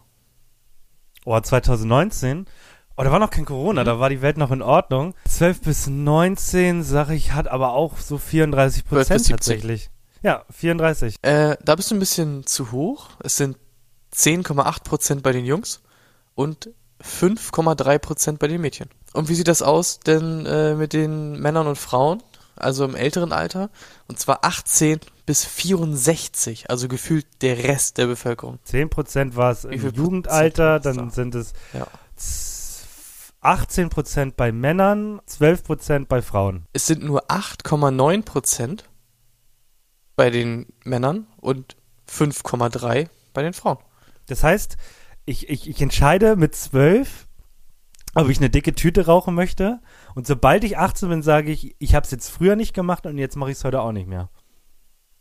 Oh, 1.26 1.39
2019. 1.39 2.46
Oh, 2.98 3.04
da 3.04 3.12
war 3.12 3.20
noch 3.20 3.30
kein 3.30 3.46
Corona, 3.46 3.84
da 3.84 4.00
war 4.00 4.10
die 4.10 4.24
Welt 4.24 4.38
noch 4.38 4.50
in 4.50 4.64
Ordnung. 4.64 5.14
12 5.30 5.62
bis 5.62 5.88
19, 5.88 6.84
sag 6.84 7.10
ich, 7.10 7.34
hat 7.34 7.48
aber 7.48 7.74
auch 7.74 7.98
so 7.98 8.18
34 8.18 8.86
12 8.86 8.90
bis 8.90 9.08
Prozent 9.08 9.20
17. 9.20 9.36
tatsächlich. 9.38 9.90
Ja, 10.24 10.44
34. 10.50 11.18
Äh, 11.22 11.58
da 11.64 11.76
bist 11.76 11.92
du 11.92 11.96
ein 11.96 12.00
bisschen 12.00 12.46
zu 12.48 12.72
hoch. 12.72 13.10
Es 13.24 13.36
sind 13.38 13.58
10,8 14.16 14.84
Prozent 14.84 15.24
bei 15.24 15.32
den 15.32 15.46
Jungs 15.46 15.82
und 16.34 16.72
5,3 17.04 18.00
Prozent 18.00 18.40
bei 18.40 18.48
den 18.48 18.62
Mädchen. 18.62 18.90
Und 19.14 19.30
wie 19.30 19.36
sieht 19.36 19.48
das 19.48 19.62
aus 19.62 20.00
denn 20.00 20.48
äh, 20.48 20.74
mit 20.74 20.94
den 20.94 21.40
Männern 21.40 21.68
und 21.68 21.78
Frauen? 21.78 22.24
also 22.60 22.86
im 22.86 22.96
älteren 22.96 23.32
Alter, 23.32 23.70
und 24.08 24.20
zwar 24.20 24.44
18 24.44 25.00
bis 25.26 25.46
64, 25.46 26.70
also 26.70 26.88
gefühlt 26.88 27.26
der 27.42 27.64
Rest 27.64 27.98
der 27.98 28.08
Bevölkerung. 28.08 28.60
10% 28.68 29.36
war 29.36 29.52
es 29.52 29.66
im 29.66 29.94
Jugendalter, 29.94 30.80
Prozent 30.80 30.98
dann 30.98 31.10
sind 31.12 31.36
es 31.36 31.54
Ja. 31.74 31.86
Z- 33.41 33.43
18% 33.43 34.34
bei 34.36 34.52
Männern, 34.52 35.19
12% 35.28 36.06
bei 36.08 36.21
Frauen. 36.21 36.65
Es 36.73 36.86
sind 36.86 37.04
nur 37.04 37.30
8,9 37.32 38.23
Prozent 38.23 38.89
bei 40.15 40.30
den 40.30 40.67
Männern 40.84 41.28
und 41.38 41.76
5,3% 42.10 43.08
bei 43.34 43.43
den 43.43 43.54
Frauen. 43.54 43.78
Das 44.28 44.43
heißt, 44.43 44.78
ich, 45.26 45.50
ich, 45.50 45.69
ich 45.69 45.82
entscheide 45.82 46.36
mit 46.36 46.56
12, 46.56 47.28
ob 48.15 48.30
ich 48.30 48.38
eine 48.39 48.50
dicke 48.50 48.73
Tüte 48.73 49.06
rauchen 49.06 49.36
möchte. 49.36 49.80
Und 50.15 50.26
sobald 50.26 50.63
ich 50.63 50.78
18 50.78 51.10
bin, 51.10 51.21
sage 51.21 51.52
ich, 51.52 51.76
ich 51.80 51.93
habe 51.95 52.04
es 52.06 52.12
jetzt 52.12 52.30
früher 52.30 52.56
nicht 52.56 52.73
gemacht 52.73 53.06
und 53.06 53.17
jetzt 53.17 53.36
mache 53.36 53.52
ich 53.52 53.58
es 53.58 53.63
heute 53.63 53.82
auch 53.82 53.91
nicht 53.91 54.08
mehr. 54.08 54.30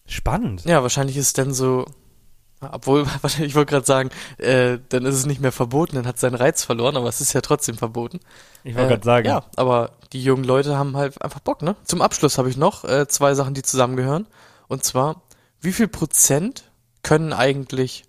Spannend. 0.06 0.64
Ja, 0.64 0.82
wahrscheinlich 0.82 1.16
ist 1.16 1.26
es 1.26 1.32
dann 1.34 1.52
so, 1.52 1.84
obwohl, 2.60 3.06
ich 3.40 3.54
wollte 3.54 3.70
gerade 3.70 3.86
sagen, 3.86 4.10
äh, 4.38 4.78
dann 4.88 5.04
ist 5.04 5.14
es 5.14 5.26
nicht 5.26 5.40
mehr 5.40 5.52
verboten, 5.52 5.96
dann 5.96 6.06
hat 6.06 6.16
es 6.16 6.20
seinen 6.20 6.34
Reiz 6.34 6.64
verloren, 6.64 6.96
aber 6.96 7.08
es 7.08 7.20
ist 7.20 7.32
ja 7.32 7.40
trotzdem 7.40 7.76
verboten. 7.76 8.20
Ich 8.64 8.74
wollte 8.74 8.86
Äh, 8.86 8.90
gerade 8.90 9.04
sagen. 9.04 9.26
Ja, 9.28 9.44
aber 9.56 9.92
die 10.12 10.22
jungen 10.22 10.44
Leute 10.44 10.76
haben 10.76 10.96
halt 10.96 11.20
einfach 11.22 11.40
Bock, 11.40 11.62
ne? 11.62 11.76
Zum 11.84 12.02
Abschluss 12.02 12.38
habe 12.38 12.48
ich 12.50 12.56
noch 12.56 12.84
äh, 12.84 13.06
zwei 13.08 13.34
Sachen, 13.34 13.54
die 13.54 13.62
zusammengehören. 13.62 14.26
Und 14.68 14.84
zwar, 14.84 15.22
wie 15.60 15.72
viel 15.72 15.88
Prozent 15.88 16.70
können 17.02 17.32
eigentlich 17.32 18.04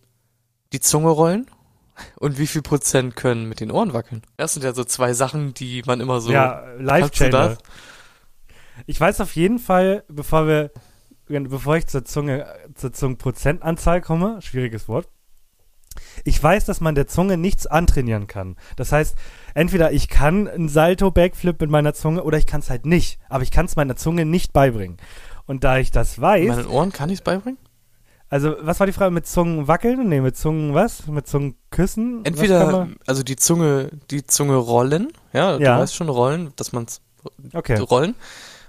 die 0.74 0.80
Zunge 0.80 1.10
rollen? 1.10 1.50
Und 2.20 2.38
wie 2.38 2.48
viel 2.48 2.62
Prozent 2.62 3.16
können 3.16 3.50
mit 3.50 3.60
den 3.60 3.72
Ohren 3.72 3.94
wackeln? 3.94 4.22
Das 4.38 4.54
sind 4.54 4.64
ja 4.64 4.74
so 4.74 4.84
zwei 4.84 5.14
Sachen, 5.14 5.54
die 5.56 5.84
man 5.86 6.00
immer 6.00 6.22
so. 6.22 6.32
ja, 6.32 6.64
live 6.78 7.12
das? 7.12 7.58
Ich 8.86 9.00
weiß 9.00 9.22
auf 9.22 9.36
jeden 9.36 9.58
Fall, 9.60 10.04
bevor 10.08 10.48
wir, 10.48 10.72
bevor 11.28 11.78
ich 11.78 11.88
zur 11.88 12.06
Zunge, 12.06 12.46
zur 12.76 12.94
Zungenprozentanzahl 12.94 14.02
komme, 14.02 14.42
schwieriges 14.42 14.88
Wort. 14.88 15.08
Ich 16.24 16.42
weiß, 16.42 16.66
dass 16.66 16.80
man 16.80 16.94
der 16.96 17.08
Zunge 17.08 17.38
nichts 17.38 17.66
antrainieren 17.66 18.28
kann. 18.28 18.56
Das 18.76 18.92
heißt, 18.92 19.16
entweder 19.56 19.92
ich 19.92 20.10
kann 20.10 20.48
einen 20.48 20.70
Salto-Backflip 20.70 21.60
mit 21.60 21.70
meiner 21.72 21.94
Zunge 21.94 22.24
oder 22.24 22.38
ich 22.38 22.46
kann 22.46 22.60
es 22.62 22.70
halt 22.70 22.86
nicht. 22.86 23.20
Aber 23.30 23.44
ich 23.44 23.50
kann 23.52 23.66
es 23.66 23.76
meiner 23.76 23.96
Zunge 23.96 24.26
nicht 24.26 24.54
beibringen. 24.54 24.98
Und 25.48 25.64
da 25.64 25.78
ich 25.80 25.90
das 25.92 26.20
weiß, 26.22 26.48
Meinen 26.50 26.68
Ohren 26.68 26.92
kann 26.92 27.10
ich 27.10 27.16
es 27.20 27.24
beibringen? 27.24 27.58
also 28.30 28.56
was 28.60 28.80
war 28.80 28.86
die 28.88 28.94
Frage 28.94 29.12
mit 29.12 29.26
Zungen 29.26 29.68
wackeln? 29.68 30.08
Nee, 30.10 30.20
mit 30.22 30.36
Zungen 30.38 30.74
was? 30.76 31.08
Mit 31.08 31.28
Zungen 31.28 31.56
küssen? 31.72 32.24
Entweder, 32.26 32.70
man- 32.72 32.98
also 33.08 33.24
die 33.24 33.38
Zunge, 33.38 33.90
die 34.12 34.24
Zunge 34.26 34.56
rollen, 34.58 35.14
ja, 35.34 35.58
du 35.58 35.64
Ja. 35.64 35.80
weißt 35.80 35.96
schon 35.96 36.10
rollen, 36.10 36.52
dass 36.58 36.74
man's 36.74 37.02
Okay. 37.54 37.78
rollen. 37.80 38.14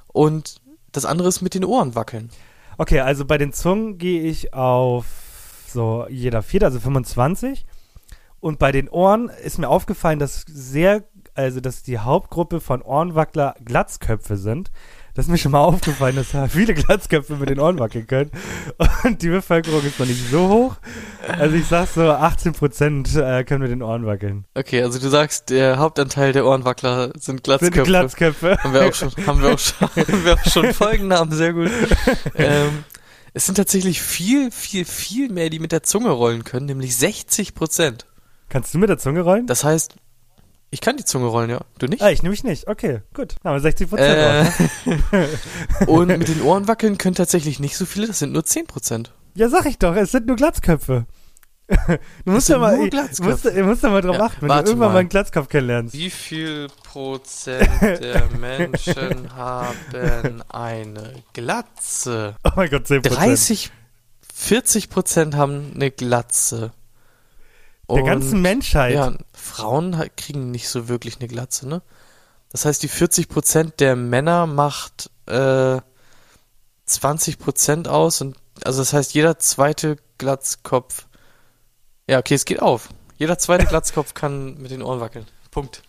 Und 0.06 0.60
das 0.92 1.04
andere 1.04 1.28
ist 1.28 1.42
mit 1.42 1.54
den 1.54 1.64
Ohren 1.64 1.94
wackeln. 1.94 2.30
Okay, 2.80 3.00
also 3.00 3.24
bei 3.24 3.38
den 3.38 3.52
Zungen 3.52 3.98
gehe 3.98 4.22
ich 4.22 4.54
auf 4.54 5.06
so 5.66 6.06
jeder 6.08 6.42
vierte, 6.42 6.66
also 6.66 6.78
25. 6.78 7.66
Und 8.38 8.60
bei 8.60 8.70
den 8.70 8.88
Ohren 8.88 9.30
ist 9.30 9.58
mir 9.58 9.68
aufgefallen, 9.68 10.20
dass 10.20 10.44
sehr, 10.46 11.02
also 11.34 11.60
dass 11.60 11.82
die 11.82 11.98
Hauptgruppe 11.98 12.60
von 12.60 12.80
Ohrenwackler 12.82 13.56
Glatzköpfe 13.64 14.36
sind. 14.36 14.70
Das 15.18 15.26
ist 15.26 15.32
mir 15.32 15.38
schon 15.38 15.50
mal 15.50 15.64
aufgefallen, 15.64 16.14
dass 16.14 16.30
da 16.30 16.46
viele 16.46 16.74
Glatzköpfe 16.74 17.34
mit 17.34 17.48
den 17.50 17.58
Ohren 17.58 17.80
wackeln 17.80 18.06
können. 18.06 18.30
Und 19.02 19.20
die 19.20 19.28
Bevölkerung 19.28 19.82
ist 19.84 19.98
noch 19.98 20.06
nicht 20.06 20.30
so 20.30 20.48
hoch. 20.48 20.76
Also 21.26 21.56
ich 21.56 21.66
sag 21.66 21.88
so, 21.88 22.08
18 22.08 22.52
Prozent 22.52 23.16
äh, 23.16 23.42
können 23.42 23.62
mit 23.62 23.72
den 23.72 23.82
Ohren 23.82 24.06
wackeln. 24.06 24.44
Okay, 24.54 24.80
also 24.80 25.00
du 25.00 25.08
sagst, 25.08 25.50
der 25.50 25.78
Hauptanteil 25.78 26.32
der 26.32 26.46
Ohrenwackler 26.46 27.06
sind 27.14 27.24
Sind 27.24 27.42
Glatzköpfe. 27.42 27.82
Glatzköpfe. 27.82 28.58
Haben 28.62 28.72
wir 28.72 28.86
auch 28.86 28.94
schon, 28.94 29.10
haben 29.26 29.42
wir 29.42 29.54
auch 29.54 29.58
schon, 29.58 29.88
haben 29.96 30.24
wir 30.24 30.34
auch 30.34 30.44
schon 30.44 30.72
Folgennamen, 30.72 31.34
sehr 31.34 31.52
gut. 31.52 31.72
Ähm, 32.36 32.84
es 33.34 33.44
sind 33.44 33.56
tatsächlich 33.56 34.00
viel, 34.00 34.52
viel, 34.52 34.84
viel 34.84 35.32
mehr, 35.32 35.50
die 35.50 35.58
mit 35.58 35.72
der 35.72 35.82
Zunge 35.82 36.10
rollen 36.10 36.44
können, 36.44 36.66
nämlich 36.66 36.96
60 36.96 37.56
Prozent. 37.56 38.06
Kannst 38.48 38.72
du 38.72 38.78
mit 38.78 38.88
der 38.88 38.98
Zunge 38.98 39.22
rollen? 39.22 39.48
Das 39.48 39.64
heißt, 39.64 39.96
ich 40.70 40.80
kann 40.80 40.96
die 40.96 41.04
Zunge 41.04 41.26
rollen, 41.26 41.50
ja. 41.50 41.60
Du 41.78 41.86
nicht? 41.86 42.02
Ah, 42.02 42.10
ich 42.10 42.22
nämlich 42.22 42.44
nicht. 42.44 42.68
Okay, 42.68 43.00
gut. 43.14 43.36
Haben 43.44 43.56
wir 43.56 43.60
60 43.60 43.88
Prozent. 43.88 44.52
Äh, 44.86 45.86
und 45.86 46.08
mit 46.08 46.28
den 46.28 46.42
Ohren 46.42 46.68
wackeln 46.68 46.98
können 46.98 47.14
tatsächlich 47.14 47.58
nicht 47.60 47.76
so 47.76 47.86
viele, 47.86 48.06
das 48.06 48.18
sind 48.18 48.32
nur 48.32 48.44
10 48.44 48.66
Prozent. 48.66 49.12
Ja, 49.34 49.48
sag 49.48 49.66
ich 49.66 49.78
doch, 49.78 49.94
es 49.96 50.12
sind 50.12 50.26
nur 50.26 50.36
Glatzköpfe. 50.36 51.06
Du 52.24 52.32
musst 52.32 52.48
ja 52.48 52.58
mal, 52.58 52.76
nur 52.78 52.88
musst, 53.20 53.44
du 53.44 53.62
musst 53.64 53.82
ja 53.82 53.90
mal 53.90 54.00
drauf 54.00 54.16
Ja, 54.16 54.24
achten, 54.24 54.40
wenn 54.42 54.48
du 54.48 54.54
irgendwann 54.54 54.78
mal. 54.78 54.88
mal 54.94 54.98
einen 55.00 55.08
Glatzkopf 55.10 55.48
kennenlernst. 55.48 55.94
Wie 55.94 56.08
viel 56.08 56.68
Prozent 56.82 57.68
der 57.82 58.26
Menschen 58.40 59.34
haben 59.36 60.42
eine 60.48 61.12
Glatze? 61.34 62.36
Oh 62.44 62.50
mein 62.56 62.70
Gott, 62.70 62.86
10 62.86 63.02
30, 63.02 63.70
40 64.34 64.88
Prozent 64.88 65.36
haben 65.36 65.72
eine 65.74 65.90
Glatze. 65.90 66.72
Der 67.90 68.02
ganzen 68.02 68.42
Menschheit. 68.42 68.94
Ja, 68.94 69.14
Frauen 69.32 69.96
kriegen 70.16 70.50
nicht 70.50 70.68
so 70.68 70.88
wirklich 70.88 71.18
eine 71.18 71.28
Glatze, 71.28 71.68
ne? 71.68 71.82
Das 72.50 72.64
heißt, 72.64 72.82
die 72.82 72.88
40% 72.88 73.76
der 73.78 73.96
Männer 73.96 74.46
macht 74.46 75.10
äh, 75.26 75.78
20% 76.88 77.88
aus 77.88 78.20
und 78.20 78.36
also 78.64 78.80
das 78.80 78.92
heißt, 78.92 79.14
jeder 79.14 79.38
zweite 79.38 79.96
Glatzkopf. 80.18 81.06
Ja, 82.08 82.18
okay, 82.18 82.34
es 82.34 82.44
geht 82.44 82.60
auf. 82.60 82.88
Jeder 83.16 83.38
zweite 83.38 83.66
Glatzkopf 83.68 84.14
kann 84.14 84.58
mit 84.58 84.70
den 84.70 84.82
Ohren 84.82 85.00
wackeln. 85.00 85.26
Punkt. 85.50 85.82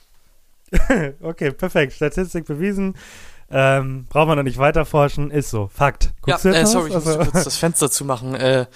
Okay, 1.22 1.52
perfekt. 1.52 1.94
Statistik 1.94 2.46
bewiesen. 2.46 2.96
Ähm, 3.50 4.06
brauchen 4.08 4.30
wir 4.30 4.36
noch 4.36 4.44
nicht 4.44 4.60
weiter 4.60 4.86
forschen. 4.86 5.32
Ist 5.32 5.50
so. 5.50 5.68
Fakt. 5.74 6.12
Guckst 6.22 6.46
ja, 6.46 6.52
äh, 6.52 6.66
sorry, 6.68 6.90
ich 6.90 6.94
muss 6.94 7.08
Also- 7.08 7.32
kurz 7.32 7.44
das 7.46 7.58
Fenster 7.58 7.90
zumachen. 7.90 8.36
Äh, 8.36 8.68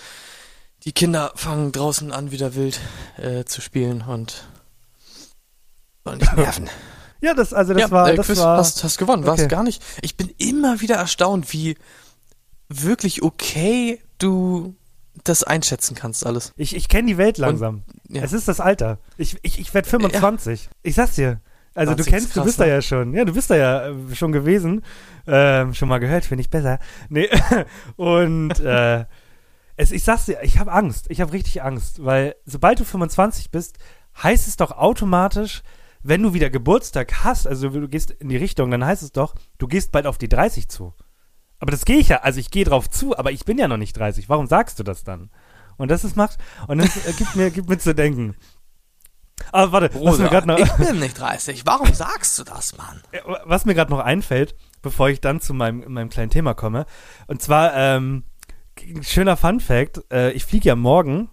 die 0.85 0.91
Kinder 0.91 1.31
fangen 1.35 1.71
draußen 1.71 2.11
an, 2.11 2.31
wieder 2.31 2.55
wild 2.55 2.79
äh, 3.17 3.45
zu 3.45 3.61
spielen 3.61 4.01
und 4.01 4.47
sollen 6.03 6.19
nicht 6.19 6.35
nerven. 6.35 6.69
ja, 7.21 7.33
das, 7.33 7.53
also 7.53 7.73
das 7.73 7.81
ja, 7.81 7.91
war, 7.91 8.09
äh, 8.09 8.15
das 8.15 8.27
Chris, 8.27 8.39
war, 8.39 8.57
hast, 8.57 8.83
hast 8.83 8.97
gewonnen, 8.97 9.25
warst 9.25 9.43
okay. 9.43 9.49
gar 9.49 9.63
nicht. 9.63 9.81
Ich 10.01 10.17
bin 10.17 10.29
immer 10.37 10.81
wieder 10.81 10.95
erstaunt, 10.95 11.53
wie 11.53 11.77
wirklich 12.69 13.23
okay 13.23 14.01
du 14.17 14.75
das 15.23 15.43
einschätzen 15.43 15.95
kannst 15.95 16.25
alles. 16.25 16.53
ich, 16.55 16.75
ich 16.75 16.89
kenne 16.89 17.07
die 17.07 17.17
Welt 17.17 17.37
langsam. 17.37 17.83
ja. 18.09 18.23
Es 18.23 18.33
ist 18.33 18.47
das 18.47 18.59
Alter. 18.59 18.97
Ich, 19.17 19.37
ich, 19.43 19.59
ich 19.59 19.73
werde 19.73 19.87
25. 19.87 20.69
Ich 20.81 20.95
sag's 20.95 21.15
dir. 21.15 21.39
Also 21.75 21.93
du 21.93 22.03
20 22.03 22.05
ist 22.05 22.11
kennst, 22.11 22.29
du 22.29 22.39
krass, 22.39 22.45
bist 22.45 22.59
da 22.59 22.65
ne? 22.65 22.69
ja 22.71 22.81
schon. 22.81 23.13
Ja, 23.13 23.25
du 23.25 23.33
bist 23.33 23.49
da 23.49 23.55
ja 23.55 23.87
äh, 23.89 24.15
schon 24.15 24.31
gewesen. 24.31 24.83
Ähm, 25.25 25.73
schon 25.73 25.87
mal 25.87 25.99
gehört, 25.99 26.25
finde 26.25 26.41
ich 26.41 26.49
besser. 26.49 26.79
Nee. 27.09 27.29
Und 27.95 28.59
äh, 28.59 29.05
es, 29.75 29.91
ich 29.91 30.03
sag's 30.03 30.25
dir, 30.25 30.41
ich 30.43 30.59
habe 30.59 30.71
Angst. 30.71 31.05
Ich 31.09 31.21
habe 31.21 31.33
richtig 31.33 31.63
Angst. 31.63 32.03
Weil 32.03 32.35
sobald 32.45 32.79
du 32.79 32.85
25 32.85 33.51
bist, 33.51 33.77
heißt 34.21 34.47
es 34.47 34.57
doch 34.57 34.71
automatisch, 34.71 35.63
wenn 36.03 36.21
du 36.21 36.33
wieder 36.33 36.49
Geburtstag 36.49 37.23
hast, 37.23 37.47
also 37.47 37.69
du 37.69 37.87
gehst 37.87 38.11
in 38.11 38.29
die 38.29 38.37
Richtung, 38.37 38.69
dann 38.69 38.85
heißt 38.85 39.03
es 39.03 39.13
doch, 39.13 39.35
du 39.57 39.67
gehst 39.67 39.91
bald 39.91 40.05
auf 40.05 40.17
die 40.17 40.29
30 40.29 40.67
zu. 40.67 40.93
Aber 41.59 41.71
das 41.71 41.85
gehe 41.85 41.97
ich 41.97 42.09
ja, 42.09 42.17
also 42.17 42.41
ich 42.41 42.51
gehe 42.51 42.65
drauf 42.65 42.89
zu, 42.89 43.17
aber 43.17 43.31
ich 43.31 43.45
bin 43.45 43.57
ja 43.57 43.69
noch 43.69 43.77
nicht 43.77 43.97
30. 43.97 44.27
Warum 44.27 44.47
sagst 44.47 44.79
du 44.79 44.83
das 44.83 45.05
dann? 45.05 45.29
Und 45.77 45.89
das 45.89 46.03
ist 46.03 46.17
macht, 46.17 46.37
und 46.67 46.77
das 46.79 46.97
äh, 47.07 47.13
gibt 47.13 47.35
mir, 47.35 47.49
gibt 47.51 47.69
mir 47.69 47.79
zu 47.79 47.95
denken. 47.95 48.35
Aber 49.51 49.71
warte, 49.71 50.03
was 50.03 50.19
mir 50.19 50.29
gerade 50.29 50.47
noch, 50.47 50.59
ich 50.59 50.71
bin 50.73 50.99
nicht 50.99 51.19
30. 51.19 51.65
Warum 51.65 51.91
sagst 51.93 52.37
du 52.37 52.43
das, 52.43 52.77
Mann? 52.77 53.01
was 53.45 53.65
mir 53.65 53.73
gerade 53.73 53.91
noch 53.91 53.99
einfällt, 53.99 54.55
bevor 54.81 55.09
ich 55.09 55.21
dann 55.21 55.41
zu 55.41 55.53
meinem, 55.53 55.91
meinem 55.91 56.09
kleinen 56.09 56.29
Thema 56.29 56.53
komme. 56.53 56.85
Und 57.27 57.41
zwar, 57.41 57.73
ähm, 57.73 58.23
schöner 59.01 59.37
Fun 59.37 59.59
Fact, 59.59 60.01
äh, 60.11 60.31
ich 60.31 60.45
fliege 60.45 60.69
ja 60.69 60.75
morgen, 60.75 61.29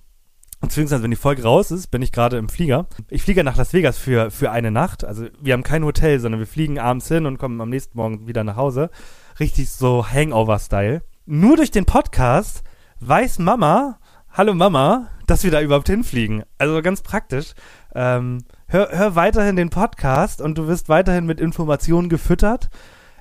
beziehungsweise 0.61 1.03
wenn 1.03 1.11
die 1.11 1.17
Folge 1.17 1.43
raus 1.43 1.71
ist, 1.71 1.89
bin 1.89 2.03
ich 2.03 2.13
gerade 2.13 2.37
im 2.37 2.49
Flieger. 2.49 2.87
Ich 3.09 3.23
fliege 3.23 3.45
nach 3.45 3.57
Las 3.57 3.73
Vegas 3.73 3.99
für, 3.99 4.31
für 4.31 4.51
eine 4.51 4.71
Nacht. 4.71 5.05
Also 5.05 5.27
wir 5.41 5.55
haben 5.55 5.63
kein 5.63 5.85
Hotel, 5.85 6.21
sondern 6.21 6.41
wir 6.41 6.47
fliegen 6.47 6.79
abends 6.79 7.09
hin 7.09 7.27
und 7.27 7.39
kommen 7.39 7.61
am 7.61 7.71
nächsten 7.71 7.97
Morgen 7.97 8.27
wieder 8.27 8.45
nach 8.45 8.57
Hause. 8.57 8.91
Richtig 9.39 9.71
so 9.71 10.07
Hangover-Style. 10.07 11.03
Nur 11.27 11.57
durch 11.57 11.71
den 11.71 11.87
Podcast 11.87 12.63
weiß 13.01 13.39
Mama, 13.39 13.99
hallo 14.31 14.55
Mama, 14.55 15.09
dass 15.27 15.45
wir 15.45 15.51
da 15.51 15.61
überhaupt 15.61 15.89
hinfliegen. 15.89 16.45
Also 16.59 16.83
ganz 16.83 17.03
praktisch. 17.03 17.55
Ähm, 17.95 18.45
hör, 18.67 18.91
hör 18.91 19.15
weiterhin 19.15 19.57
den 19.57 19.71
Podcast 19.71 20.41
und 20.41 20.59
du 20.59 20.67
wirst 20.67 20.89
weiterhin 20.89 21.27
mit 21.27 21.41
Informationen 21.41 22.09
gefüttert. 22.09 22.69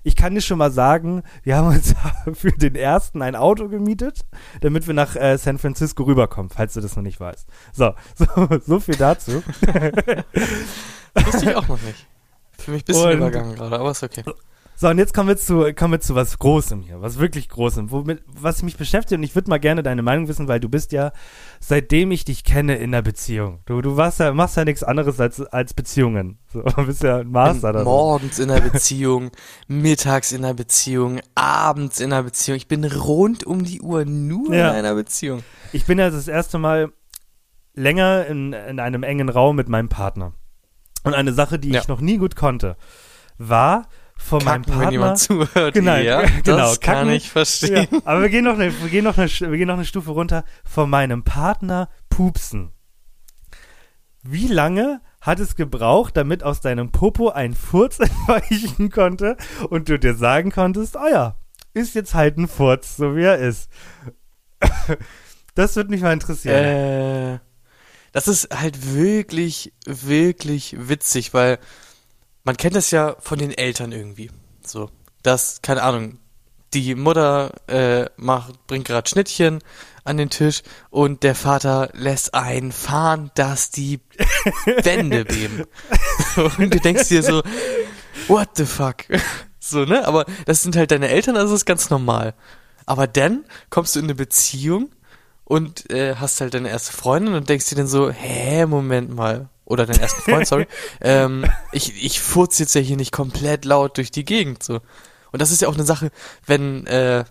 Ich 0.03 0.15
kann 0.15 0.35
dir 0.35 0.41
schon 0.41 0.57
mal 0.57 0.71
sagen, 0.71 1.23
wir 1.43 1.55
haben 1.57 1.67
uns 1.67 1.93
für 2.33 2.51
den 2.51 2.75
ersten 2.75 3.21
ein 3.21 3.35
Auto 3.35 3.67
gemietet, 3.69 4.25
damit 4.61 4.87
wir 4.87 4.93
nach 4.93 5.15
äh, 5.15 5.37
San 5.37 5.57
Francisco 5.57 6.03
rüberkommen, 6.03 6.49
falls 6.49 6.73
du 6.73 6.81
das 6.81 6.95
noch 6.95 7.03
nicht 7.03 7.19
weißt. 7.19 7.47
So, 7.73 7.93
so, 8.15 8.25
so 8.65 8.79
viel 8.79 8.95
dazu. 8.95 9.43
Wusste 11.15 11.49
ich 11.49 11.55
auch 11.55 11.67
noch 11.67 11.81
nicht. 11.81 12.05
Für 12.57 12.71
mich 12.71 12.83
ein 12.83 12.85
bisschen 12.85 13.09
Und- 13.09 13.17
übergangen 13.17 13.55
gerade, 13.55 13.79
aber 13.79 13.91
ist 13.91 14.03
okay. 14.03 14.23
So, 14.81 14.87
und 14.87 14.97
jetzt 14.97 15.13
kommen 15.13 15.27
wir 15.27 15.35
zu, 15.35 15.73
kommen 15.73 15.95
wir 15.95 15.99
zu 15.99 16.15
was 16.15 16.39
Großem 16.39 16.83
hier, 16.83 17.01
was 17.01 17.19
wirklich 17.19 17.49
Großem, 17.49 17.91
womit, 17.91 18.23
was 18.27 18.63
mich 18.63 18.77
beschäftigt 18.77 19.17
und 19.19 19.23
ich 19.23 19.35
würde 19.35 19.49
mal 19.49 19.59
gerne 19.59 19.83
deine 19.83 20.01
Meinung 20.01 20.29
wissen, 20.29 20.47
weil 20.47 20.61
du 20.61 20.69
bist 20.69 20.93
ja, 20.93 21.11
seitdem 21.59 22.11
ich 22.11 22.23
dich 22.23 22.45
kenne, 22.45 22.77
in 22.77 22.93
einer 22.93 23.01
Beziehung. 23.01 23.59
Du, 23.65 23.81
du 23.81 23.97
warst 23.97 24.21
ja, 24.21 24.31
machst 24.33 24.55
ja 24.55 24.63
nichts 24.63 24.81
anderes 24.81 25.19
als, 25.19 25.41
als 25.41 25.73
Beziehungen. 25.73 26.39
So, 26.53 26.61
du 26.61 26.85
bist 26.85 27.03
ja 27.03 27.17
ein 27.17 27.29
Master 27.29 27.73
da. 27.73 27.83
Morgens 27.83 28.39
in 28.39 28.49
einer 28.49 28.61
Beziehung, 28.61 29.31
mittags 29.67 30.31
in 30.31 30.45
einer 30.45 30.53
Beziehung, 30.53 31.19
abends 31.35 31.99
in 31.99 32.13
einer 32.13 32.23
Beziehung. 32.23 32.55
Ich 32.55 32.69
bin 32.69 32.85
rund 32.85 33.43
um 33.45 33.65
die 33.65 33.81
Uhr 33.81 34.05
nur 34.05 34.55
Ja. 34.55 34.69
in 34.69 34.75
einer 34.77 34.95
Beziehung. 34.95 35.43
Ich 35.73 35.87
bin 35.87 35.99
ja 35.99 36.09
das 36.09 36.29
erste 36.29 36.57
Mal 36.57 36.93
länger 37.73 38.27
in, 38.27 38.53
in 38.53 38.79
einem 38.79 39.03
engen 39.03 39.27
Raum 39.27 39.57
mit 39.57 39.67
meinem 39.67 39.89
Partner. 39.89 40.31
Und 41.03 41.15
eine 41.15 41.33
Sache, 41.33 41.59
die 41.59 41.71
Ja. 41.71 41.81
ich 41.81 41.89
noch 41.89 41.99
nie 41.99 42.15
gut 42.17 42.37
konnte, 42.37 42.77
war 43.37 43.89
von 44.19 44.43
meinem 44.43 44.63
Kacken, 44.63 44.73
Partner. 44.73 44.85
wenn 44.85 44.91
jemand 44.91 45.19
zuhört. 45.19 45.73
Genau, 45.73 45.95
ja, 45.95 46.21
genau, 46.43 46.57
das 46.57 46.79
kann 46.79 46.95
kacken. 46.95 47.11
ich 47.11 47.29
verstehen. 47.29 47.87
Ja, 47.89 47.99
aber 48.03 48.21
wir 48.21 48.29
gehen, 48.29 48.43
noch 48.43 48.55
eine, 48.55 48.71
wir, 48.81 48.89
gehen 48.89 49.05
noch 49.05 49.17
eine, 49.17 49.29
wir 49.29 49.57
gehen 49.57 49.67
noch 49.67 49.75
eine 49.75 49.85
Stufe 49.85 50.11
runter. 50.11 50.43
Von 50.63 50.89
meinem 50.89 51.23
Partner 51.23 51.89
pupsen. 52.09 52.71
Wie 54.21 54.47
lange 54.47 55.01
hat 55.21 55.39
es 55.39 55.55
gebraucht, 55.55 56.17
damit 56.17 56.43
aus 56.43 56.61
deinem 56.61 56.91
Popo 56.91 57.29
ein 57.29 57.53
Furz 57.53 57.99
entweichen 57.99 58.91
konnte 58.91 59.37
und 59.69 59.89
du 59.89 59.97
dir 59.97 60.13
sagen 60.13 60.51
konntest, 60.51 60.95
oh 60.95 61.09
ja, 61.09 61.35
ist 61.73 61.95
jetzt 61.95 62.13
halt 62.13 62.37
ein 62.37 62.47
Furz, 62.47 62.97
so 62.97 63.15
wie 63.15 63.23
er 63.23 63.37
ist. 63.37 63.69
Das 65.55 65.75
würde 65.75 65.89
mich 65.89 66.01
mal 66.01 66.13
interessieren. 66.13 66.55
Äh, 66.63 67.39
das 68.13 68.29
ist 68.29 68.47
halt 68.57 68.95
wirklich, 68.95 69.73
wirklich 69.85 70.75
witzig, 70.77 71.33
weil 71.33 71.59
man 72.49 72.57
kennt 72.57 72.75
das 72.75 72.89
ja 72.89 73.15
von 73.19 73.37
den 73.37 73.51
Eltern 73.51 73.91
irgendwie. 73.91 74.31
So, 74.65 74.89
dass, 75.21 75.61
keine 75.61 75.83
Ahnung, 75.83 76.17
die 76.73 76.95
Mutter 76.95 77.51
äh, 77.67 78.09
macht, 78.17 78.65
bringt 78.65 78.87
gerade 78.87 79.07
Schnittchen 79.07 79.59
an 80.03 80.17
den 80.17 80.31
Tisch 80.31 80.63
und 80.89 81.21
der 81.21 81.35
Vater 81.35 81.91
lässt 81.93 82.33
einen 82.33 82.71
fahren, 82.71 83.29
dass 83.35 83.69
die 83.69 83.99
Wände 84.65 85.25
beben. 85.25 85.65
und 86.57 86.73
du 86.73 86.79
denkst 86.79 87.09
dir 87.09 87.21
so, 87.21 87.43
what 88.27 88.49
the 88.55 88.65
fuck? 88.65 89.05
So, 89.59 89.85
ne? 89.85 90.07
Aber 90.07 90.25
das 90.47 90.63
sind 90.63 90.75
halt 90.75 90.89
deine 90.89 91.09
Eltern, 91.09 91.37
also 91.37 91.53
ist 91.53 91.67
ganz 91.67 91.91
normal. 91.91 92.33
Aber 92.87 93.05
dann 93.05 93.45
kommst 93.69 93.95
du 93.95 93.99
in 93.99 94.05
eine 94.05 94.15
Beziehung 94.15 94.89
und 95.43 95.91
äh, 95.91 96.15
hast 96.15 96.41
halt 96.41 96.55
deine 96.55 96.69
erste 96.69 96.93
Freundin 96.93 97.35
und 97.35 97.47
denkst 97.47 97.69
dir 97.69 97.75
dann 97.75 97.85
so, 97.85 98.09
hä, 98.09 98.65
Moment 98.65 99.13
mal. 99.13 99.49
Oder 99.69 99.85
deinen 99.85 99.99
ersten 100.01 100.21
Freund, 100.21 100.47
sorry. 100.47 100.67
ähm, 101.01 101.45
ich, 101.71 102.03
ich 102.03 102.19
furz 102.19 102.59
jetzt 102.59 102.75
ja 102.75 102.81
hier 102.81 102.97
nicht 102.97 103.11
komplett 103.13 103.63
laut 103.65 103.97
durch 103.97 104.11
die 104.11 104.25
Gegend. 104.25 104.63
so. 104.63 104.81
Und 105.31 105.41
das 105.41 105.51
ist 105.51 105.61
ja 105.61 105.67
auch 105.69 105.75
eine 105.75 105.85
Sache, 105.85 106.11
wenn, 106.45 106.87
äh, 106.87 107.23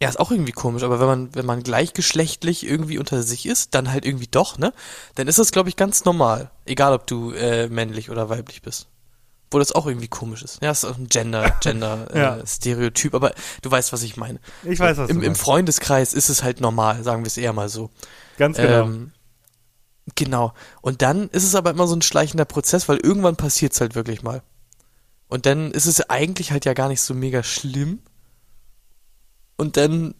ja, 0.00 0.08
ist 0.08 0.20
auch 0.20 0.30
irgendwie 0.30 0.52
komisch, 0.52 0.82
aber 0.82 1.00
wenn 1.00 1.06
man, 1.06 1.34
wenn 1.34 1.46
man 1.46 1.62
gleichgeschlechtlich 1.62 2.66
irgendwie 2.66 2.98
unter 2.98 3.22
sich 3.22 3.46
ist, 3.46 3.74
dann 3.74 3.90
halt 3.90 4.04
irgendwie 4.04 4.28
doch, 4.28 4.56
ne? 4.56 4.72
Dann 5.16 5.26
ist 5.26 5.38
das, 5.38 5.52
glaube 5.52 5.68
ich, 5.68 5.76
ganz 5.76 6.04
normal. 6.04 6.50
Egal, 6.64 6.92
ob 6.92 7.06
du 7.06 7.32
äh, 7.32 7.68
männlich 7.68 8.10
oder 8.10 8.28
weiblich 8.28 8.62
bist. 8.62 8.86
Wo 9.50 9.58
das 9.58 9.72
auch 9.72 9.86
irgendwie 9.86 10.08
komisch 10.08 10.42
ist. 10.42 10.62
Ja, 10.62 10.70
ist 10.70 10.84
auch 10.84 10.96
ein 10.98 11.08
Gender, 11.08 11.56
Gender 11.60 12.08
äh, 12.12 12.18
Ja. 12.20 12.46
Stereotyp, 12.46 13.14
aber 13.14 13.32
du 13.62 13.70
weißt, 13.70 13.92
was 13.92 14.02
ich 14.02 14.16
meine. 14.16 14.38
ich 14.64 14.78
weiß, 14.78 14.96
was 14.98 15.08
Im, 15.10 15.16
du 15.16 15.22
Im 15.22 15.32
meinst. 15.32 15.40
Freundeskreis 15.40 16.12
ist 16.12 16.28
es 16.28 16.42
halt 16.42 16.60
normal, 16.60 17.02
sagen 17.02 17.22
wir 17.24 17.28
es 17.28 17.36
eher 17.36 17.52
mal 17.52 17.68
so. 17.68 17.90
Ganz 18.38 18.58
genau. 18.58 18.84
Ähm, 18.84 19.12
genau. 20.14 20.52
Und 20.80 21.02
dann 21.02 21.28
ist 21.30 21.44
es 21.44 21.54
aber 21.54 21.70
immer 21.70 21.86
so 21.86 21.96
ein 21.96 22.02
schleichender 22.02 22.44
Prozess, 22.44 22.88
weil 22.88 22.98
irgendwann 22.98 23.36
passiert 23.36 23.72
es 23.72 23.80
halt 23.80 23.94
wirklich 23.94 24.22
mal. 24.22 24.42
Und 25.28 25.46
dann 25.46 25.72
ist 25.72 25.86
es 25.86 26.08
eigentlich 26.08 26.52
halt 26.52 26.64
ja 26.64 26.74
gar 26.74 26.88
nicht 26.88 27.00
so 27.00 27.14
mega 27.14 27.42
schlimm. 27.42 28.00
Und 29.58 29.78
dann, 29.78 30.14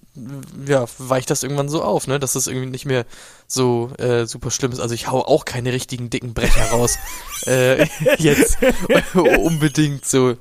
ja, 0.67 0.87
weicht 0.97 1.31
das 1.31 1.43
irgendwann 1.43 1.69
so 1.69 1.83
auf, 1.83 2.07
ne, 2.07 2.19
dass 2.19 2.33
das 2.33 2.47
irgendwie 2.47 2.71
nicht 2.71 2.87
mehr 2.87 3.05
so 3.47 3.91
äh, 3.99 4.25
super 4.27 4.51
schlimm 4.51 4.73
ist. 4.73 4.81
Also 4.81 4.95
ich 4.95 5.09
hau 5.09 5.21
auch 5.21 5.45
keine 5.45 5.73
richtigen 5.73 6.09
dicken 6.09 6.33
Brecher 6.33 6.71
raus. 6.71 6.97
äh, 7.47 7.87
jetzt 8.17 8.57
unbedingt 9.15 10.07
so. 10.07 10.37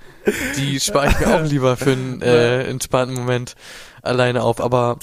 Die 0.55 0.79
spare 0.79 1.09
ich 1.09 1.19
mir 1.19 1.35
auch 1.35 1.43
lieber 1.43 1.77
für 1.77 1.91
einen 1.91 2.21
äh, 2.21 2.63
entspannten 2.63 3.15
Moment 3.15 3.55
alleine 4.01 4.43
auf. 4.43 4.61
Aber 4.61 4.97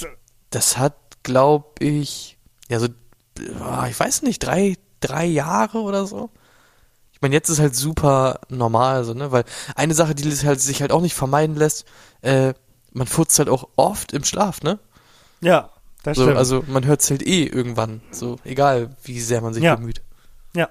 das 0.51 0.79
hat, 0.79 0.97
glaub 1.23 1.81
ich, 1.81 2.39
ja 2.69 2.81
so, 2.81 2.89
ich 3.39 3.99
weiß 3.99 4.23
nicht, 4.23 4.39
drei, 4.45 4.77
drei 5.01 5.25
Jahre 5.25 5.79
oder 5.79 6.07
so. 6.07 6.31
Ich 7.13 7.21
meine, 7.21 7.35
jetzt 7.35 7.49
ist 7.49 7.61
halt 7.61 7.75
super 7.77 8.41
normal, 8.49 9.05
so, 9.05 9.15
ne? 9.15 9.31
Weil 9.33 9.45
eine 9.77 9.95
Sache, 9.95 10.15
die 10.15 10.29
sich 10.31 10.45
halt, 10.47 10.61
sich 10.61 10.81
halt 10.81 10.93
auch 10.93 11.01
nicht 11.01 11.15
vermeiden 11.15 11.57
lässt, 11.57 11.85
äh, 12.23 12.53
man 12.93 13.07
furzt 13.07 13.39
halt 13.39 13.49
auch 13.49 13.69
oft 13.77 14.13
im 14.13 14.25
Schlaf, 14.25 14.63
ne? 14.63 14.79
ja, 15.41 15.71
das 16.03 16.17
So, 16.17 16.25
stimmt. 16.25 16.37
also 16.39 16.65
man 16.67 16.85
hört 16.85 17.01
es 17.01 17.11
halt 17.11 17.23
eh 17.27 17.45
irgendwann, 17.47 18.03
so 18.11 18.37
egal 18.45 18.91
wie 19.05 19.21
sehr 19.21 19.41
man 19.41 19.55
sich 19.55 19.63
Ja. 19.63 19.77
bemüht. 19.77 20.03
ja, 20.55 20.69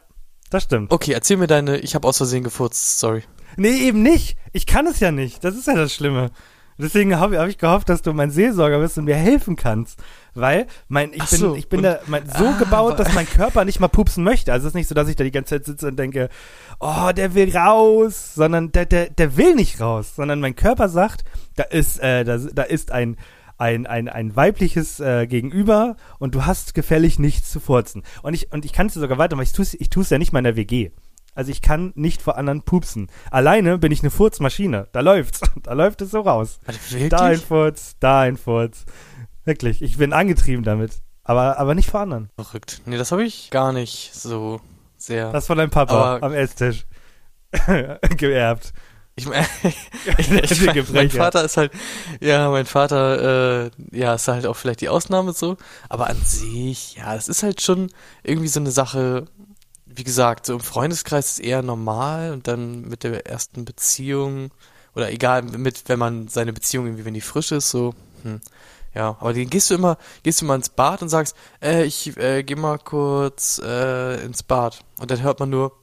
das 0.50 0.64
stimmt. 0.64 0.92
Okay, 0.92 1.14
erzähl 1.14 1.38
mir 1.38 1.48
deine, 1.48 1.78
ich 1.80 1.96
habe 1.96 2.06
aus 2.08 2.18
Versehen 2.18 2.44
gefurzt, 2.44 3.00
sorry. 3.00 3.24
Nee, 3.58 3.80
eben 3.88 4.02
nicht. 4.04 4.38
Ich 4.54 4.66
kann 4.66 4.86
es 4.88 5.00
ja 5.00 5.12
nicht. 5.12 5.44
Das 5.44 5.56
ist 5.56 5.68
ja 5.68 5.76
das 5.76 5.94
Schlimme. 5.94 6.32
Deswegen 6.78 7.18
habe 7.20 7.38
hab 7.40 7.48
ich 7.48 7.58
gehofft, 7.58 7.88
dass 7.90 8.02
du 8.02 8.12
mein 8.14 8.32
Seelsorger 8.32 8.80
bist 8.80 8.98
und 8.98 9.06
mir 9.06 9.16
helfen 9.16 9.56
kannst. 9.56 10.00
Weil 10.34 10.68
mein, 10.88 11.12
ich 11.14 11.22
Ach 11.22 11.30
bin, 11.30 11.40
so, 11.40 11.56
ich 11.56 11.68
bin 11.68 11.80
und- 11.80 11.84
da 11.84 12.00
mein, 12.08 12.24
so 12.28 12.46
Ah, 12.46 12.58
gebaut, 12.58 12.98
dass 13.00 13.14
mein 13.14 13.28
Körper 13.30 13.66
nicht 13.66 13.80
mal 13.80 13.90
pupsen 13.90 14.24
möchte. 14.24 14.54
Also 14.54 14.68
es 14.68 14.72
ist 14.72 14.76
nicht 14.76 14.88
so, 14.88 14.96
dass 14.96 15.10
ich 15.10 15.16
da 15.18 15.24
die 15.26 15.32
ganze 15.32 15.56
Zeit 15.56 15.66
sitze 15.66 15.88
und 15.88 15.98
denke, 16.00 16.30
oh, 16.80 17.12
der 17.16 17.34
will 17.36 17.56
raus, 17.56 18.34
sondern 18.36 18.72
der, 18.72 18.86
der, 18.86 19.10
der 19.10 19.36
will 19.38 19.56
nicht 19.56 19.82
raus, 19.82 20.16
sondern 20.16 20.40
mein 20.40 20.56
Körper 20.56 20.88
sagt, 20.90 21.24
da 21.56 21.64
ist, 21.64 22.00
äh, 22.00 22.24
da, 22.24 22.38
da 22.38 22.64
ist 22.64 22.92
ein, 22.92 23.18
ein, 23.58 23.86
ein, 23.86 24.08
ein 24.10 24.36
weibliches 24.36 25.00
äh, 25.02 25.28
Gegenüber 25.28 25.98
und 26.18 26.34
du 26.34 26.46
hast 26.46 26.74
gefällig 26.74 27.20
nichts 27.20 27.52
zu 27.52 27.60
furzen. 27.60 28.04
Und 28.24 28.34
ich, 28.34 28.52
und 28.54 28.64
ich 28.66 28.74
kann 28.74 28.88
es 28.88 28.94
dir 28.94 29.02
sogar 29.02 29.18
weitermachen, 29.18 29.46
ich 29.48 29.54
tue 29.54 29.64
es 29.64 29.74
ich 29.74 29.90
tu's 29.90 30.10
ja 30.10 30.18
nicht 30.18 30.32
mal 30.34 30.40
in 30.40 30.46
der 30.46 30.56
WG. 30.56 30.92
Also 31.34 31.50
ich 31.52 31.62
kann 31.62 31.94
nicht 31.96 32.22
vor 32.22 32.38
anderen 32.38 32.64
pupsen. 32.64 33.08
Alleine 33.30 33.78
bin 33.78 33.92
ich 33.94 34.02
eine 34.02 34.10
Furzmaschine. 34.10 34.88
Da 34.92 35.00
läuft's. 35.00 35.40
Da 35.64 35.74
läuft 35.74 36.02
es 36.02 36.12
so 36.12 36.20
raus. 36.22 36.60
Wirklich? 36.90 37.10
Da 37.10 37.20
ein 37.22 37.38
Furz, 37.40 37.96
da 38.02 38.22
ein 38.22 38.36
Furz. 38.36 38.84
Wirklich, 39.46 39.82
ich 39.82 39.98
bin 39.98 40.14
angetrieben 40.14 40.64
damit. 40.64 41.02
Aber, 41.24 41.58
aber 41.58 41.76
nicht 41.76 41.90
vor 41.90 42.00
anderen. 42.02 42.30
Verrückt. 42.36 42.82
Nee, 42.86 42.98
das 42.98 43.12
habe 43.12 43.24
ich 43.24 43.50
gar 43.52 43.72
nicht 43.74 44.12
so 44.14 44.60
sehr. 44.98 45.32
Das 45.32 45.48
von 45.48 45.58
deinem 45.58 45.70
Papa 45.70 46.16
Aber- 46.16 46.26
am 46.26 46.34
Esstisch. 46.34 46.86
Geerbt. 48.18 48.74
Ich 49.16 49.28
meine, 49.28 49.46
ich 50.18 50.66
mein, 50.66 50.86
mein. 50.94 51.10
Vater 51.10 51.44
ist 51.44 51.58
halt, 51.58 51.72
ja, 52.22 52.50
mein 52.50 52.66
Vater, 52.66 53.66
äh, 53.66 53.72
ja, 53.92 54.16
ist 54.16 54.28
halt 54.30 54.46
auch 54.46 54.56
vielleicht 54.56 54.82
die 54.82 54.90
Ausnahme 54.90 55.34
so, 55.34 55.58
aber 55.90 56.08
an 56.10 56.18
sich, 56.24 56.96
ja, 56.96 57.14
es 57.14 57.28
ist 57.28 57.44
halt 57.44 57.62
schon 57.62 57.92
irgendwie 58.24 58.48
so 58.48 58.62
eine 58.62 58.72
Sache, 58.72 59.26
wie 59.86 60.06
gesagt, 60.06 60.46
so 60.46 60.54
im 60.54 60.60
Freundeskreis 60.62 61.32
ist 61.34 61.40
eher 61.40 61.62
normal 61.62 62.32
und 62.32 62.48
dann 62.48 62.82
mit 62.84 63.04
der 63.04 63.28
ersten 63.28 63.66
Beziehung 63.66 64.52
oder 64.96 65.12
egal, 65.12 65.42
mit, 65.44 65.84
wenn 65.90 66.00
man 66.00 66.30
seine 66.30 66.54
Beziehung 66.54 66.86
irgendwie, 66.86 67.06
wenn 67.06 67.14
die 67.14 67.22
frisch 67.22 67.52
ist, 67.52 67.70
so, 67.70 67.94
hm, 68.24 68.40
ja, 68.94 69.18
aber 69.20 69.34
dann 69.34 69.50
gehst 69.50 69.70
du 69.70 69.76
immer, 69.76 69.98
gehst 70.24 70.42
du 70.42 70.46
mal 70.46 70.56
ins 70.56 70.70
Bad 70.70 71.02
und 71.02 71.10
sagst, 71.10 71.36
äh, 71.64 71.84
ich 71.84 72.16
äh, 72.18 72.44
geh 72.44 72.56
mal 72.56 72.78
kurz 72.78 73.60
äh, 73.64 74.24
ins 74.26 74.44
Bad 74.44 74.80
und 75.00 75.10
dann 75.12 75.22
hört 75.22 75.40
man 75.40 75.50
nur, 75.50 75.74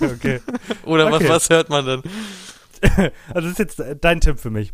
Okay. 0.00 0.40
oder 0.84 1.06
Okay. 1.06 1.28
was, 1.28 1.28
was 1.28 1.50
hört 1.50 1.68
man 1.68 1.86
dann? 1.86 2.02
Also 3.34 3.48
das 3.48 3.52
ist 3.52 3.58
jetzt 3.58 3.82
dein 4.02 4.20
Tipp 4.20 4.38
für 4.38 4.50
mich. 4.50 4.72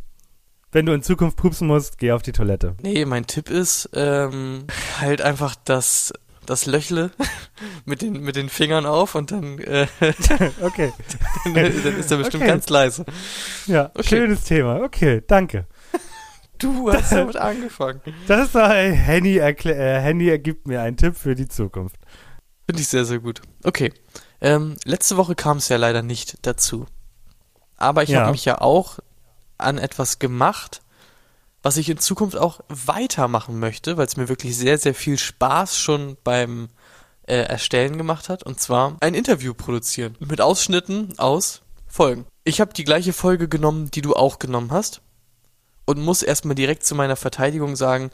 Wenn 0.72 0.87
du 0.87 0.92
in 0.92 1.02
Zukunft 1.02 1.37
pupsen 1.37 1.66
musst, 1.66 1.98
geh 1.98 2.12
auf 2.12 2.22
die 2.22 2.33
Toilette. 2.33 2.76
Nee, 2.83 3.04
mein 3.04 3.26
Tipp 3.26 3.50
ist 3.50 3.90
ähm, 3.92 4.66
halt 5.00 5.20
einfach 5.20 5.56
das 5.64 6.12
das 6.50 6.66
Löchle 6.66 7.10
mit 7.84 8.02
den 8.02 8.20
mit 8.20 8.36
den 8.36 8.48
Fingern 8.48 8.84
auf 8.86 9.14
und 9.14 9.30
dann, 9.30 9.58
äh, 9.60 9.86
Okay. 10.60 10.92
dann, 11.44 11.54
dann 11.54 11.96
ist 11.98 12.10
er 12.10 12.18
bestimmt 12.18 12.42
Okay. 12.42 12.52
ganz 12.52 12.68
leise. 12.68 13.04
Ja, 13.66 13.90
Okay. 13.94 14.02
schönes 14.08 14.44
Thema. 14.44 14.82
Okay, 14.82 15.22
danke. 15.26 15.66
Du 16.58 16.92
hast 16.92 17.12
damit 17.12 17.36
angefangen. 17.36 18.00
Das 18.26 18.54
äh, 18.54 18.92
Henny, 18.92 19.38
äh, 19.38 19.54
Henny 20.00 20.28
ergibt 20.28 20.66
mir 20.66 20.82
einen 20.82 20.96
Tipp 20.98 21.16
für 21.16 21.34
die 21.34 21.48
Zukunft. 21.48 21.96
Finde 22.66 22.82
ich 22.82 22.88
sehr 22.88 23.04
sehr 23.06 23.18
gut. 23.20 23.40
Okay, 23.64 23.92
ähm, 24.42 24.76
letzte 24.84 25.16
Woche 25.16 25.34
kam 25.34 25.56
es 25.56 25.68
ja 25.70 25.76
leider 25.78 26.02
nicht 26.02 26.38
dazu, 26.46 26.86
aber 27.76 28.02
ich 28.02 28.10
Ja. 28.10 28.20
habe 28.22 28.32
mich 28.32 28.44
ja 28.44 28.60
auch 28.60 28.98
an 29.56 29.78
etwas 29.78 30.18
gemacht, 30.18 30.82
was 31.62 31.77
ich 31.77 31.88
in 31.88 31.99
Zukunft 31.99 32.37
auch 32.37 32.61
weitermachen 32.68 33.59
möchte, 33.59 33.96
weil 33.96 34.07
es 34.07 34.16
mir 34.16 34.29
wirklich 34.29 34.57
sehr 34.57 34.79
sehr 34.79 34.94
viel 34.94 35.18
Spaß 35.18 35.79
schon 35.79 36.16
beim 36.25 36.68
äh, 37.27 37.37
Erstellen 37.42 37.96
gemacht 37.99 38.29
hat. 38.29 38.42
Und 38.42 38.61
zwar 38.61 38.96
ein 39.01 39.14
Interview 39.14 39.55
produzieren 39.55 40.16
mit 40.20 40.40
Ausschnitten 40.40 41.18
aus 41.18 41.62
Folgen. 41.87 42.25
Ich 42.44 42.61
habe 42.61 42.73
die 42.73 42.85
gleiche 42.85 43.12
Folge 43.12 43.49
genommen, 43.49 43.90
die 43.90 44.03
du 44.03 44.14
auch 44.14 44.38
genommen 44.38 44.73
hast. 44.73 45.03
Und 45.87 46.01
muss 46.01 46.23
erstmal 46.23 46.55
direkt 46.55 46.85
zu 46.85 46.94
meiner 46.94 47.16
Verteidigung 47.16 47.75
sagen, 47.75 48.11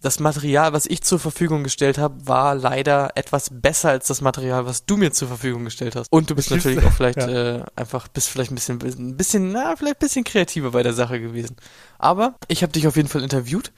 das 0.00 0.20
Material, 0.20 0.72
was 0.72 0.86
ich 0.86 1.02
zur 1.02 1.18
Verfügung 1.18 1.64
gestellt 1.64 1.98
habe, 1.98 2.26
war 2.26 2.54
leider 2.54 3.10
etwas 3.16 3.50
besser 3.50 3.90
als 3.90 4.06
das 4.06 4.20
Material, 4.20 4.66
was 4.66 4.84
du 4.84 4.96
mir 4.96 5.12
zur 5.12 5.26
Verfügung 5.28 5.64
gestellt 5.64 5.96
hast. 5.96 6.12
Und 6.12 6.30
du 6.30 6.34
bist 6.36 6.50
natürlich 6.50 6.84
auch 6.84 6.92
vielleicht 6.92 7.18
Ja. 7.18 7.56
äh, 7.56 7.62
einfach, 7.74 8.08
bist 8.08 8.28
vielleicht 8.28 8.52
ein 8.52 8.54
bisschen, 8.56 8.78
ein 8.82 9.16
bisschen, 9.16 9.52
na, 9.52 9.74
vielleicht 9.76 9.96
ein 9.96 10.00
bisschen 10.06 10.24
kreativer 10.24 10.70
bei 10.70 10.82
der 10.82 10.92
Sache 10.92 11.20
gewesen. 11.20 11.56
Aber 11.98 12.34
ich 12.48 12.62
habe 12.62 12.72
dich 12.72 12.86
auf 12.86 12.96
jeden 12.96 13.08
Fall 13.08 13.22
interviewt. 13.22 13.72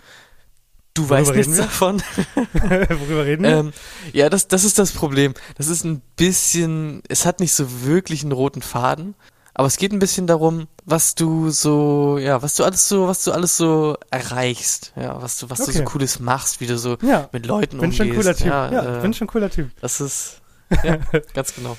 Du 0.94 1.08
Worüber 1.08 1.20
weißt 1.28 1.34
nichts 1.36 1.56
wir? 1.56 1.62
davon. 1.64 2.02
Worüber 2.52 3.24
reden 3.24 3.44
wir? 3.44 3.50
Ähm, 3.58 3.72
ja, 4.12 4.28
das, 4.28 4.48
das 4.48 4.64
ist 4.64 4.78
das 4.78 4.92
Problem. 4.92 5.34
Das 5.56 5.68
ist 5.68 5.84
ein 5.84 6.02
bisschen, 6.16 7.02
es 7.08 7.24
hat 7.26 7.40
nicht 7.40 7.52
so 7.54 7.84
wirklich 7.84 8.22
einen 8.22 8.32
roten 8.32 8.60
Faden, 8.60 9.14
aber 9.54 9.66
es 9.68 9.76
geht 9.76 9.92
ein 9.92 9.98
bisschen 10.00 10.26
darum, 10.26 10.66
was 10.84 11.14
du 11.14 11.50
so, 11.50 12.18
ja, 12.18 12.42
was 12.42 12.56
du 12.56 12.64
alles 12.64 12.88
so, 12.88 13.06
was 13.06 13.22
du 13.24 13.30
alles 13.32 13.56
so 13.56 13.96
erreichst, 14.10 14.92
ja, 14.96 15.20
was 15.22 15.38
du, 15.38 15.48
was 15.48 15.58
du 15.58 15.64
Okay. 15.64 15.78
so 15.78 15.84
Cooles 15.84 16.18
machst, 16.18 16.60
wie 16.60 16.66
du 16.66 16.76
so 16.76 16.96
ja, 17.02 17.28
mit 17.32 17.46
Leuten 17.46 17.78
bin 17.78 17.90
umgehst. 17.90 17.98
schon 17.98 18.08
ein 18.08 18.16
cooler 18.16 18.34
Typ. 18.34 18.46
Ja, 18.46 18.72
Ja, 18.72 18.98
äh, 18.98 19.02
bin 19.02 19.14
schon 19.14 19.26
ein 19.26 19.30
cooler 19.30 19.50
Typ. 19.50 19.70
das 19.80 20.00
ist, 20.00 20.40
ja, 20.82 20.96
ganz 21.34 21.54
genau. 21.54 21.76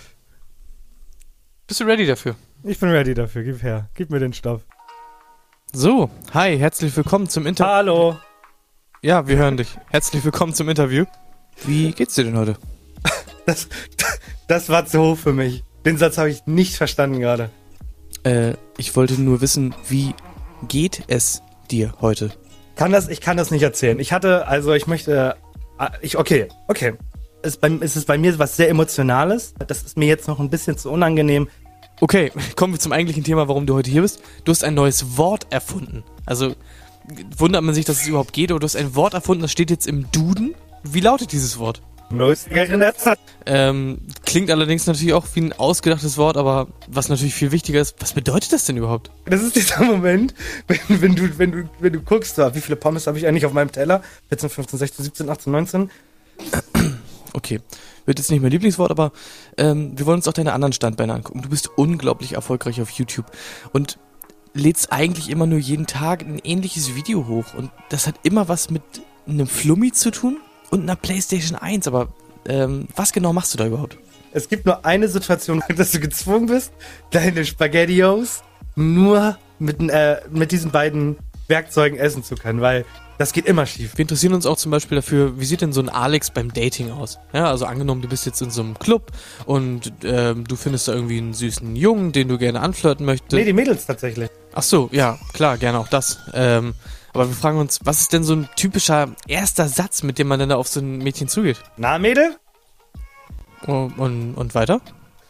Bist 1.68 1.80
du 1.80 1.86
ready 1.86 2.06
dafür? 2.06 2.36
Ich 2.64 2.80
bin 2.80 2.90
ready 2.90 3.14
dafür. 3.14 3.44
Gib 3.44 3.62
her. 3.64 3.90
Gib 3.96 4.10
mir 4.10 4.20
den 4.20 4.34
Stoff. 4.34 4.62
So, 5.74 6.10
hi, 6.34 6.58
herzlich 6.58 6.94
willkommen 6.98 7.30
zum 7.30 7.46
Interview. 7.46 7.72
Hallo. 7.72 8.18
Ja, 9.02 9.26
wir 9.28 9.38
hören 9.38 9.56
dich. 9.56 9.78
Herzlich 9.90 10.22
willkommen 10.26 10.54
zum 10.54 10.68
Interview. 10.68 11.06
Wie 11.64 11.94
geht's 11.94 12.16
dir 12.16 12.26
denn 12.26 12.38
heute? 12.38 12.58
Das, 13.46 13.70
das 14.48 14.70
war 14.70 14.86
zu 14.86 15.02
hoch 15.02 15.18
für 15.18 15.32
mich. 15.32 15.64
Den 15.86 15.98
Satz 15.98 16.18
habe 16.18 16.30
ich 16.30 16.46
nicht 16.46 16.76
verstanden 16.76 17.22
gerade. 17.22 17.50
Äh, 18.24 18.54
ich 18.78 18.96
wollte 18.96 19.20
nur 19.20 19.42
wissen, 19.42 19.74
wie 19.88 20.14
geht 20.68 21.04
es 21.08 21.42
dir 21.72 21.94
heute? 22.02 22.32
Kann 22.76 22.92
das, 22.92 23.08
ich 23.08 23.22
kann 23.22 23.38
das 23.38 23.50
nicht 23.50 23.64
erzählen. 23.64 23.98
Ich 24.00 24.12
hatte, 24.12 24.48
also 24.48 24.74
ich 24.74 24.88
möchte, 24.88 25.38
ah, 25.78 25.92
ich, 26.02 26.18
okay, 26.18 26.50
okay. 26.68 26.94
Es, 27.42 27.58
bei, 27.58 27.72
es 27.80 27.96
ist 27.96 28.06
bei 28.06 28.18
mir 28.18 28.38
was 28.38 28.58
sehr 28.58 28.70
Emotionales. 28.70 29.56
Das 29.68 29.84
ist 29.84 29.98
mir 29.98 30.08
jetzt 30.08 30.28
noch 30.28 30.40
ein 30.40 30.50
bisschen 30.50 30.78
zu 30.78 30.92
unangenehm. 30.92 31.48
Okay, 32.02 32.32
kommen 32.56 32.74
wir 32.74 32.80
zum 32.80 32.92
eigentlichen 32.92 33.24
Thema, 33.24 33.48
warum 33.48 33.66
du 33.66 33.76
heute 33.76 33.90
hier 33.90 34.02
bist. 34.02 34.22
Du 34.44 34.52
hast 34.52 34.64
ein 34.64 34.74
neues 34.74 35.18
Wort 35.18 35.48
erfunden. 35.52 36.04
Also 36.26 36.56
wundert 37.38 37.64
man 37.64 37.74
sich, 37.76 37.86
dass 37.86 38.02
es 38.02 38.08
überhaupt 38.08 38.34
geht, 38.34 38.52
aber 38.52 38.60
du 38.60 38.66
hast 38.66 38.76
ein 38.76 38.96
Wort 38.96 39.14
erfunden, 39.14 39.44
das 39.44 39.52
steht 39.52 39.70
jetzt 39.70 39.88
im 39.88 40.12
Duden. 40.12 40.56
Wie 40.84 41.00
lautet 41.00 41.32
dieses 41.32 41.60
Wort? 41.60 41.82
Ähm, 43.46 44.00
klingt 44.26 44.50
allerdings 44.50 44.86
natürlich 44.86 45.14
auch 45.14 45.26
wie 45.34 45.42
ein 45.42 45.54
ausgedachtes 45.54 46.18
Wort, 46.18 46.38
aber 46.38 46.68
was 46.88 47.08
natürlich 47.08 47.34
viel 47.36 47.52
wichtiger 47.52 47.80
ist, 47.80 47.96
was 48.00 48.14
bedeutet 48.14 48.52
das 48.52 48.66
denn 48.66 48.78
überhaupt? 48.78 49.12
Das 49.26 49.42
ist 49.42 49.56
dieser 49.56 49.84
Moment, 49.84 50.34
wenn, 50.68 51.02
wenn, 51.02 51.16
du, 51.16 51.38
wenn, 51.38 51.52
du, 51.52 51.70
wenn 51.80 51.94
du 51.94 52.02
guckst, 52.02 52.38
wie 52.38 52.62
viele 52.62 52.76
Pommes 52.76 53.08
habe 53.08 53.18
ich 53.18 53.28
eigentlich 53.28 53.46
auf 53.46 53.54
meinem 53.54 53.72
Teller? 53.72 54.02
14, 54.30 54.50
15, 54.50 54.80
16, 54.80 55.06
17, 55.06 55.30
18, 55.30 55.52
19. 55.52 55.92
Okay, 57.34 57.62
wird 58.06 58.20
jetzt 58.20 58.30
nicht 58.30 58.42
mein 58.42 58.52
Lieblingswort, 58.52 58.92
aber 58.92 59.12
ähm, 59.58 59.98
wir 59.98 60.06
wollen 60.06 60.18
uns 60.18 60.28
auch 60.28 60.34
deine 60.34 60.54
anderen 60.54 60.74
Standbeine 60.74 61.14
angucken. 61.14 61.42
Du 61.42 61.50
bist 61.50 61.70
unglaublich 61.78 62.34
erfolgreich 62.34 62.82
auf 62.82 62.90
YouTube 62.92 63.26
und 63.72 63.98
lädst 64.54 64.92
eigentlich 64.92 65.30
immer 65.30 65.46
nur 65.46 65.60
jeden 65.60 65.88
Tag 65.88 66.24
ein 66.24 66.40
ähnliches 66.44 66.96
Video 66.96 67.28
hoch 67.28 67.54
und 67.54 67.72
das 67.90 68.08
hat 68.08 68.16
immer 68.24 68.50
was 68.50 68.70
mit 68.70 68.84
einem 69.28 69.48
Flummi 69.48 69.92
zu 69.92 70.12
tun 70.12 70.40
und 70.72 70.82
einer 70.82 70.96
PlayStation 70.96 71.58
1, 71.58 71.88
aber 71.88 72.10
ähm, 72.48 72.88
was 72.96 73.14
genau 73.14 73.34
machst 73.34 73.54
du 73.54 73.58
da 73.58 73.66
überhaupt? 73.66 73.98
Es 74.34 74.50
gibt 74.50 74.66
nur 74.66 74.86
eine 74.86 75.08
Situation, 75.08 75.64
dass 75.76 75.92
du 75.92 76.00
gezwungen 76.00 76.48
bist, 76.48 76.74
deine 77.12 77.46
Spaghettios 77.46 78.44
nur 78.76 79.38
mit, 79.60 79.80
äh, 79.90 80.22
mit 80.30 80.52
diesen 80.52 80.72
beiden 80.72 81.18
Werkzeugen 81.48 82.00
essen 82.00 82.24
zu 82.24 82.36
können, 82.36 82.62
weil 82.62 82.86
das 83.22 83.34
geht 83.34 83.46
immer 83.46 83.68
schief. 83.68 83.98
Wir 83.98 84.02
interessieren 84.02 84.34
uns 84.34 84.48
auch 84.48 84.58
zum 84.58 84.72
Beispiel 84.72 84.96
dafür, 84.96 85.40
wie 85.40 85.46
sieht 85.46 85.62
denn 85.62 85.74
so 85.74 85.82
ein 85.82 85.90
Alex 85.90 86.32
beim 86.32 86.52
Dating 86.52 86.90
aus? 86.92 87.20
Ja, 87.34 87.46
also 87.46 87.66
angenommen, 87.66 88.02
du 88.02 88.08
bist 88.08 88.26
jetzt 88.26 88.42
in 88.42 88.50
so 88.50 88.62
einem 88.64 88.80
Club 88.80 89.12
und 89.46 89.94
ähm, 90.04 90.44
du 90.48 90.56
findest 90.56 90.88
da 90.88 90.94
irgendwie 90.94 91.20
einen 91.20 91.36
süßen 91.36 91.76
Jungen, 91.76 92.12
den 92.14 92.28
du 92.30 92.40
gerne 92.40 92.62
anflirten 92.62 93.06
möchtest. 93.06 93.34
Nee, 93.34 93.46
die 93.46 93.54
Mädels 93.54 93.86
tatsächlich. 93.86 94.30
Ach 94.54 94.64
so, 94.64 94.90
ja, 94.92 95.20
klar, 95.34 95.60
gerne 95.60 95.78
auch 95.78 95.88
das. 95.88 96.20
Ähm, 96.34 96.74
aber 97.14 97.28
wir 97.28 97.36
fragen 97.36 97.60
uns, 97.60 97.80
was 97.84 98.02
ist 98.02 98.12
denn 98.12 98.24
so 98.24 98.34
ein 98.34 98.50
typischer 98.56 99.10
erster 99.28 99.68
Satz, 99.68 100.02
mit 100.02 100.18
dem 100.18 100.28
man 100.28 100.40
dann 100.40 100.50
da 100.50 100.56
auf 100.56 100.68
so 100.68 100.80
ein 100.80 100.98
Mädchen 100.98 101.28
zugeht? 101.28 101.58
Na, 101.78 102.00
Mädel? 102.00 102.38
Und, 103.68 104.00
und, 104.00 104.34
und 104.34 104.56
weiter? 104.56 104.82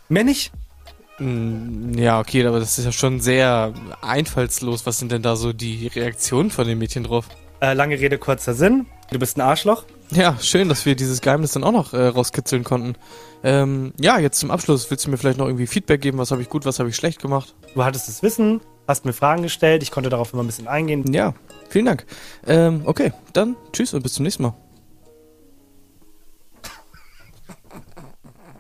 Mehr 0.08 0.24
nicht? 0.24 0.54
Mm, 1.20 1.98
Ja, 1.98 2.22
okay, 2.22 2.46
aber 2.46 2.62
das 2.62 2.78
ist 2.78 2.86
ja 2.86 2.94
schon 2.94 3.20
sehr 3.20 3.74
einfallslos. 4.02 4.86
Was 4.86 5.00
sind 5.00 5.12
denn 5.12 5.22
da 5.24 5.36
so 5.36 5.52
die 5.52 5.88
Reaktionen 5.88 6.52
von 6.52 6.66
den 6.68 6.78
Mädchen 6.78 7.04
drauf? 7.04 7.28
Äh, 7.62 7.74
lange 7.74 8.00
Rede, 8.00 8.18
kurzer 8.18 8.54
Sinn. 8.54 8.88
Du 9.12 9.20
bist 9.20 9.38
ein 9.38 9.42
Arschloch. 9.42 9.86
Ja, 10.10 10.38
schön, 10.42 10.68
dass 10.68 10.86
wir 10.86 10.96
dieses 10.96 11.22
Geheimnis 11.22 11.52
dann 11.52 11.64
auch 11.64 11.72
noch 11.72 11.94
äh, 11.94 12.08
rauskitzeln 12.08 12.64
konnten. 12.64 12.96
Ähm, 13.44 13.94
ja, 14.00 14.20
jetzt 14.20 14.40
zum 14.40 14.52
Abschluss, 14.52 14.90
willst 14.90 15.06
du 15.06 15.12
mir 15.12 15.18
vielleicht 15.18 15.38
noch 15.38 15.46
irgendwie 15.46 15.68
Feedback 15.68 16.02
geben? 16.02 16.18
Was 16.18 16.32
habe 16.32 16.42
ich 16.42 16.50
gut, 16.50 16.66
was 16.66 16.80
habe 16.80 16.90
ich 16.90 16.96
schlecht 16.96 17.22
gemacht? 17.22 17.56
Du 17.74 17.84
hattest 17.84 18.08
das 18.08 18.24
Wissen, 18.24 18.62
hast 18.88 19.06
mir 19.06 19.14
Fragen 19.14 19.44
gestellt, 19.44 19.84
ich 19.84 19.92
konnte 19.92 20.10
darauf 20.10 20.34
immer 20.34 20.44
ein 20.44 20.48
bisschen 20.48 20.68
eingehen. 20.68 21.14
Ja, 21.14 21.34
vielen 21.70 21.86
Dank. 21.86 22.06
Ähm, 22.46 22.82
okay, 22.86 23.14
dann 23.34 23.56
tschüss 23.72 23.94
und 23.94 24.04
bis 24.04 24.14
zum 24.14 24.24
nächsten 24.24 24.44
Mal. 24.44 24.54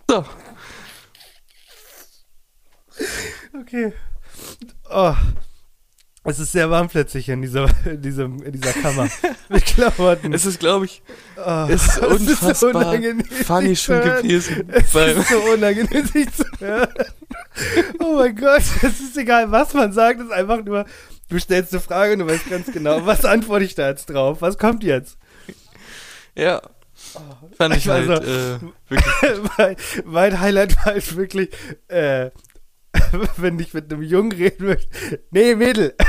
So, 0.10 0.26
Okay. 3.62 3.94
Oh. 4.90 5.16
Es 6.24 6.38
ist 6.40 6.52
sehr 6.52 6.70
warm 6.70 6.88
plötzlich 6.88 7.30
in 7.30 7.42
dieser, 7.42 7.68
in 7.86 8.02
diesem, 8.02 8.44
in 8.44 8.52
dieser 8.52 8.74
Kammer. 8.74 9.10
Mit 9.50 9.66
Klamotten. 9.66 10.34
es 10.34 10.46
ist, 10.46 10.60
glaube 10.60 10.86
ich, 10.86 11.02
oh. 11.38 11.66
es 11.70 11.84
ist 11.88 11.96
so 11.96 12.08
unfassbar 12.08 12.76
unangenehm, 12.76 13.26
funny 13.26 13.76
schon 13.76 14.02
gewesen. 14.02 14.70
Es 14.70 14.94
ist 14.94 15.30
so 15.30 15.40
unangenehm, 15.52 16.06
sich 16.06 16.32
zu 16.32 16.44
hören. 16.60 16.90
Oh 18.00 18.16
mein 18.16 18.36
Gott, 18.36 18.62
es 18.84 19.00
ist 19.00 19.18
egal, 19.18 19.52
was 19.52 19.74
man 19.74 19.92
sagt, 19.94 20.20
es 20.20 20.28
ist 20.28 20.32
einfach 20.32 20.64
nur, 20.64 20.86
du 21.30 21.40
stellst 21.40 21.74
eine 21.74 21.82
Frage 21.82 22.14
und 22.14 22.20
du 22.20 22.28
weißt 22.28 22.50
ganz 22.50 22.72
genau, 22.72 23.06
was 23.06 23.26
antworte 23.26 23.66
ich 23.66 23.74
da 23.76 23.90
jetzt 23.90 24.06
drauf? 24.08 24.42
Was 24.42 24.58
kommt 24.58 24.84
jetzt? 24.84 25.18
ja, 26.36 26.62
fand 27.58 27.76
ich 27.76 27.90
halt 27.90 28.10
Also- 28.10 28.24
äh, 28.24 28.60
wirklich. 28.90 29.42
mein, 29.58 29.76
mein 30.06 30.40
Highlight 30.40 30.78
war 30.78 30.86
halt 30.86 31.16
wirklich, 31.16 31.50
äh, 31.88 32.30
wenn 33.38 33.60
ich 33.60 33.74
mit 33.74 33.92
einem 33.92 34.02
Jungen 34.02 34.32
reden 34.32 34.68
möchte. 34.68 35.24
Nee, 35.32 35.56
Mädel. 35.56 35.96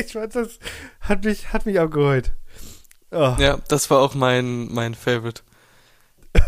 Ich 0.00 0.12
fand 0.12 0.34
das, 0.34 0.58
hat 1.00 1.24
mich, 1.24 1.50
hat 1.54 1.64
mich 1.64 1.80
abgeholt. 1.80 2.32
Oh. 3.10 3.34
Ja, 3.38 3.58
das 3.68 3.88
war 3.88 4.00
auch 4.00 4.14
mein, 4.14 4.70
mein 4.70 4.94
Favorite. 4.94 5.40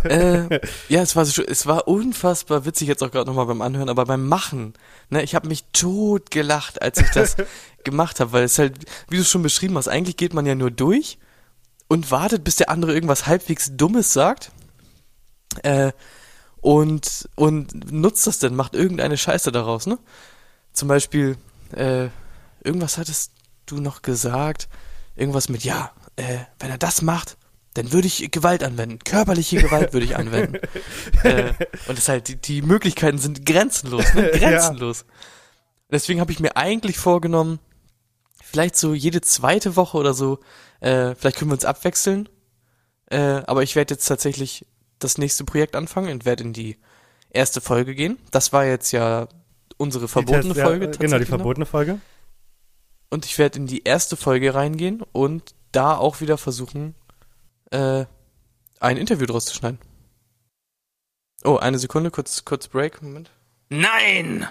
äh, 0.05 0.61
ja, 0.91 1.01
es 1.01 1.17
war, 1.17 1.25
so, 1.25 1.43
es 1.43 1.67
war 1.67 1.89
unfassbar 1.89 2.67
witzig 2.67 2.89
jetzt 2.89 3.03
auch 3.03 3.11
gerade 3.11 3.27
nochmal 3.27 3.47
beim 3.47 3.63
Anhören, 3.63 3.89
aber 3.89 4.05
beim 4.05 4.29
Machen, 4.29 4.75
ne, 5.09 5.23
ich 5.23 5.35
habe 5.35 5.49
mich 5.49 5.65
tot 5.73 6.31
gelacht, 6.31 6.83
als 6.83 6.99
ich 6.99 7.09
das 7.13 7.37
gemacht 7.83 8.21
habe, 8.21 8.33
weil 8.33 8.45
es 8.45 8.59
halt, 8.59 8.77
wie 9.09 9.17
du 9.17 9.23
es 9.23 9.31
schon 9.31 9.43
beschrieben 9.43 9.79
hast, 9.79 9.89
eigentlich 9.89 10.19
geht 10.19 10.35
man 10.35 10.45
ja 10.45 10.55
nur 10.55 10.71
durch 10.71 11.19
und 11.89 12.11
wartet, 12.11 12.45
bis 12.45 12.57
der 12.57 12.69
andere 12.69 12.93
irgendwas 12.93 13.27
halbwegs 13.27 13.71
Dummes 13.75 14.13
sagt. 14.13 14.53
Äh, 15.63 15.93
und, 16.61 17.29
und 17.37 17.93
nutzt 17.93 18.27
das 18.27 18.39
dann, 18.39 18.55
macht 18.55 18.75
irgendeine 18.75 19.17
Scheiße 19.17 19.53
daraus, 19.53 19.87
ne? 19.87 19.99
Zum 20.73 20.89
Beispiel, 20.89 21.37
äh, 21.75 22.09
irgendwas 22.63 22.99
hattest 22.99 23.33
du 23.67 23.81
noch 23.81 24.03
gesagt, 24.03 24.69
irgendwas 25.17 25.49
mit, 25.49 25.65
ja, 25.65 25.93
äh, 26.17 26.39
wenn 26.59 26.71
er 26.71 26.79
das 26.79 27.03
macht, 27.03 27.37
dann 27.75 27.93
würde 27.93 28.09
ich 28.09 28.31
Gewalt 28.31 28.63
anwenden. 28.63 28.99
Körperliche 28.99 29.61
Gewalt 29.61 29.93
würde 29.93 30.05
ich 30.05 30.17
anwenden. 30.17 30.59
äh, 31.23 31.53
und 31.87 31.97
das 31.97 32.09
halt, 32.09 32.29
die, 32.29 32.37
die 32.37 32.63
Möglichkeiten 32.63 33.19
sind 33.19 33.47
grenzenlos, 33.47 34.15
ne? 34.15 34.31
Grenzenlos. 34.35 35.05
Deswegen 35.91 36.21
habe 36.21 36.33
ich 36.33 36.41
mir 36.41 36.57
eigentlich 36.57 36.99
vorgenommen, 36.99 37.59
vielleicht 38.43 38.77
so 38.77 38.95
jede 38.95 39.21
zweite 39.21 39.77
Woche 39.77 39.97
oder 39.97 40.15
so, 40.15 40.41
äh, 40.81 41.15
vielleicht 41.15 41.39
können 41.39 41.51
wir 41.51 41.55
uns 41.55 41.65
abwechseln. 41.65 42.29
Äh, 43.07 43.43
aber 43.47 43.63
ich 43.63 43.77
werde 43.77 43.95
jetzt 43.95 44.07
tatsächlich 44.07 44.67
das 45.01 45.19
nächste 45.19 45.45
Projekt 45.45 45.75
anfangen 45.77 46.13
und 46.13 46.25
werde 46.25 46.45
in 46.45 46.53
die 46.53 46.77
erste 47.31 47.61
Folge 47.61 47.95
gehen. 47.95 48.19
Das 48.31 48.53
war 48.53 48.65
jetzt 48.65 48.93
ja 48.93 49.29
unsere 49.77 50.09
verbotene 50.09 50.55
Test- 50.55 50.65
Folge. 50.67 50.85
Ja, 50.87 50.91
genau, 50.93 51.17
die 51.17 51.23
noch. 51.25 51.29
verbotene 51.29 51.67
Folge. 51.67 52.01
Und 53.11 53.25
ich 53.25 53.39
werde 53.39 53.59
in 53.59 53.67
die 53.67 53.83
erste 53.85 54.17
Folge 54.17 54.55
reingehen 54.55 55.03
und 55.13 55.55
da 55.73 55.97
auch 55.97 56.21
wieder 56.21 56.39
versuchen, 56.39 56.95
äh, 57.71 58.05
ein 58.79 58.97
Interview 58.97 59.27
draus 59.27 59.47
zu 59.47 59.55
schneiden. 59.55 59.79
Oh, 61.45 61.57
eine 61.57 61.79
Sekunde, 61.79 62.11
kurz, 62.11 62.45
kurz 62.45 62.69
Break, 62.69 63.03
Moment. 63.03 63.31
Nein! 63.69 64.47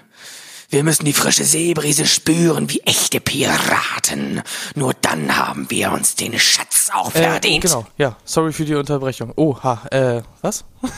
Wir 0.71 0.84
müssen 0.84 1.04
die 1.06 1.13
frische 1.13 1.43
Seebrise 1.46 2.06
spüren 2.06 2.69
wie 2.69 2.81
echte 2.81 3.19
Piraten. 3.19 4.41
Nur 4.75 4.93
dann 5.02 5.35
haben 5.35 5.65
wir 5.71 5.91
uns 5.91 6.15
den 6.15 6.37
Schatz 6.37 6.91
auch 6.93 7.13
Äh, 7.15 7.23
verdient. 7.23 7.63
genau, 7.63 7.87
ja, 7.98 8.15
sorry 8.23 8.54
für 8.54 8.65
die 8.65 8.75
Unterbrechung. 8.75 9.33
Oha, 9.35 9.81
äh, 9.91 10.21
was? 10.41 10.65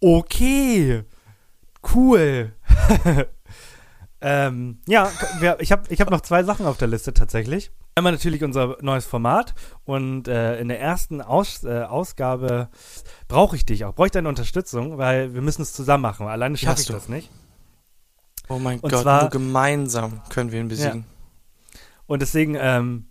Okay. 0.00 1.02
Cool. 1.94 2.52
ähm, 4.20 4.78
ja, 4.86 5.10
wir, 5.40 5.56
ich 5.60 5.72
habe 5.72 5.82
ich 5.92 6.00
hab 6.00 6.08
noch 6.10 6.20
zwei 6.20 6.44
Sachen 6.44 6.66
auf 6.66 6.76
der 6.76 6.86
Liste 6.86 7.12
tatsächlich. 7.12 7.72
Einmal 7.96 8.12
natürlich 8.12 8.44
unser 8.44 8.76
neues 8.80 9.06
Format 9.06 9.54
und 9.84 10.28
äh, 10.28 10.60
in 10.60 10.68
der 10.68 10.78
ersten 10.80 11.20
Aus, 11.20 11.64
äh, 11.64 11.80
Ausgabe 11.82 12.68
brauche 13.26 13.56
ich 13.56 13.66
dich 13.66 13.84
auch, 13.86 13.94
brauche 13.96 14.06
ich 14.06 14.12
deine 14.12 14.28
Unterstützung, 14.28 14.98
weil 14.98 15.34
wir 15.34 15.42
müssen 15.42 15.62
es 15.62 15.72
zusammen 15.72 16.02
machen. 16.02 16.28
Alleine 16.28 16.56
schaffe 16.56 16.82
ich 16.82 16.86
du. 16.86 16.92
das 16.92 17.08
nicht. 17.08 17.28
Oh 18.48 18.58
mein 18.58 18.80
Und 18.80 18.90
Gott, 18.90 19.02
zwar- 19.02 19.22
nur 19.22 19.30
gemeinsam 19.30 20.20
können 20.30 20.52
wir 20.52 20.60
ihn 20.60 20.68
besiegen. 20.68 21.04
Und 22.06 22.22
deswegen 22.22 22.56
ähm, 22.58 23.06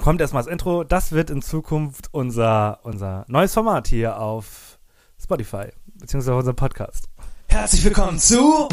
kommt 0.00 0.20
erstmal 0.20 0.42
das 0.42 0.50
Intro. 0.52 0.82
Das 0.84 1.12
wird 1.12 1.30
in 1.30 1.42
Zukunft 1.42 2.08
unser, 2.12 2.80
unser 2.82 3.24
neues 3.28 3.54
Format 3.54 3.86
hier 3.86 4.18
auf 4.18 4.78
Spotify, 5.22 5.66
beziehungsweise 5.94 6.34
unser 6.36 6.54
Podcast. 6.54 7.08
Herzlich 7.48 7.84
willkommen 7.84 8.18
zu 8.18 8.68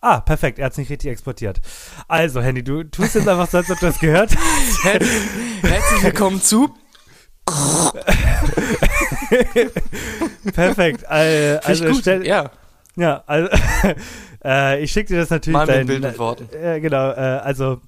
Ah, 0.00 0.20
perfekt, 0.20 0.58
er 0.58 0.66
hat 0.66 0.72
es 0.72 0.78
nicht 0.78 0.90
richtig 0.90 1.10
exportiert. 1.10 1.62
Also, 2.08 2.42
Handy, 2.42 2.62
du 2.62 2.84
tust 2.84 3.14
jetzt 3.14 3.26
einfach 3.26 3.48
so, 3.48 3.56
als 3.58 3.70
ob 3.70 3.78
du 3.80 3.86
das 3.86 3.98
gehört 3.98 4.36
hast. 4.36 4.84
Her 4.84 5.00
Herzlich 5.62 6.02
willkommen 6.02 6.42
zu. 6.42 6.74
Perfekt. 10.54 11.06
Also, 11.06 11.84
ich 11.86 11.90
gut. 11.92 12.00
stell, 12.02 12.26
ja, 12.26 12.50
Ja, 12.96 13.24
also 13.26 13.48
äh, 14.44 14.82
ich 14.82 14.92
schicke 14.92 15.08
dir 15.14 15.20
das 15.20 15.30
natürlich. 15.30 15.54
mal 15.56 15.66
mit 15.66 15.86
Bild 15.86 16.02
mit 16.02 16.18
Worten. 16.18 16.48
Äh, 16.54 16.80
genau, 16.80 17.10
äh, 17.10 17.40
also 17.42 17.80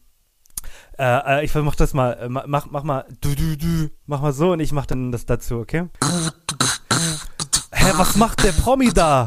äh, 0.99 1.41
äh, 1.41 1.45
ich 1.45 1.55
mach 1.55 1.75
das 1.77 1.95
mal, 1.95 2.13
äh, 2.15 2.29
mach, 2.29 2.67
mach 2.67 2.83
mal, 2.83 3.05
du, 3.21 3.35
du, 3.35 3.57
du, 3.57 3.91
mach 4.07 4.21
mal 4.21 4.33
so 4.33 4.53
und 4.53 4.61
ich 4.61 4.73
mach 4.73 4.87
dann 4.87 5.13
das 5.13 5.27
dazu, 5.27 5.59
okay? 5.59 5.89
Hä, 7.73 7.93
was 7.97 8.17
macht 8.17 8.43
der 8.43 8.53
Promi 8.53 8.93
da? 8.93 9.27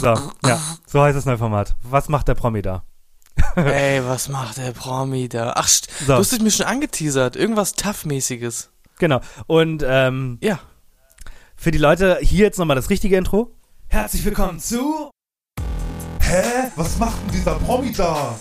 So, 0.00 0.14
ja, 0.46 0.60
so 0.86 1.02
heißt 1.02 1.16
das 1.16 1.24
neue 1.24 1.38
Format. 1.38 1.74
Was 1.82 2.08
macht 2.08 2.28
der 2.28 2.34
Promi 2.34 2.62
da? 2.62 2.84
Ey, 3.56 4.04
was 4.06 4.28
macht 4.28 4.58
der 4.58 4.72
Promi 4.72 5.28
da? 5.28 5.54
Ach, 5.56 5.66
So. 5.66 5.82
du 6.06 6.12
hast 6.14 6.32
es 6.32 6.40
mir 6.40 6.50
schon 6.50 6.66
angeteasert. 6.66 7.34
Irgendwas 7.36 7.72
Tough-mäßiges. 7.74 8.70
Genau. 8.98 9.20
Und 9.46 9.84
ähm, 9.86 10.38
Ja. 10.40 10.58
für 11.56 11.70
die 11.70 11.78
Leute 11.78 12.18
hier 12.20 12.44
jetzt 12.44 12.58
nochmal 12.58 12.76
das 12.76 12.90
richtige 12.90 13.16
Intro. 13.16 13.54
Herzlich 13.90 14.24
willkommen 14.24 14.60
zu 14.60 15.10
Hä? 16.20 16.42
Was 16.76 16.98
macht 16.98 17.20
denn 17.22 17.32
dieser 17.32 17.54
Promi 17.54 17.92
da? 17.92 18.34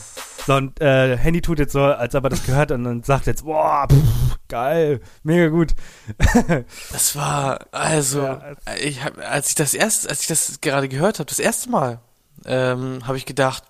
So, 0.45 0.55
und 0.55 0.79
äh, 0.81 1.17
Handy 1.17 1.41
tut 1.41 1.59
jetzt 1.59 1.71
so, 1.73 1.81
als 1.83 2.15
ob 2.15 2.25
er 2.25 2.29
das 2.29 2.45
gehört 2.45 2.71
und 2.71 2.83
dann 2.83 3.03
sagt 3.03 3.27
jetzt, 3.27 3.45
boah, 3.45 3.87
pff, 3.89 4.37
geil, 4.49 5.01
mega 5.23 5.47
gut. 5.47 5.73
Das 6.91 7.15
war, 7.15 7.59
also, 7.71 8.23
Ja. 8.23 8.41
ich 8.81 9.03
hab, 9.03 9.17
als 9.19 9.49
ich 9.49 9.55
das 9.55 9.73
erst, 9.73 10.09
als 10.09 10.21
ich 10.21 10.27
das 10.27 10.59
gerade 10.61 10.89
gehört 10.89 11.19
habe, 11.19 11.27
das 11.29 11.39
erste 11.39 11.69
Mal, 11.69 11.99
ähm, 12.45 13.07
habe 13.07 13.17
ich 13.17 13.25
gedacht, 13.25 13.63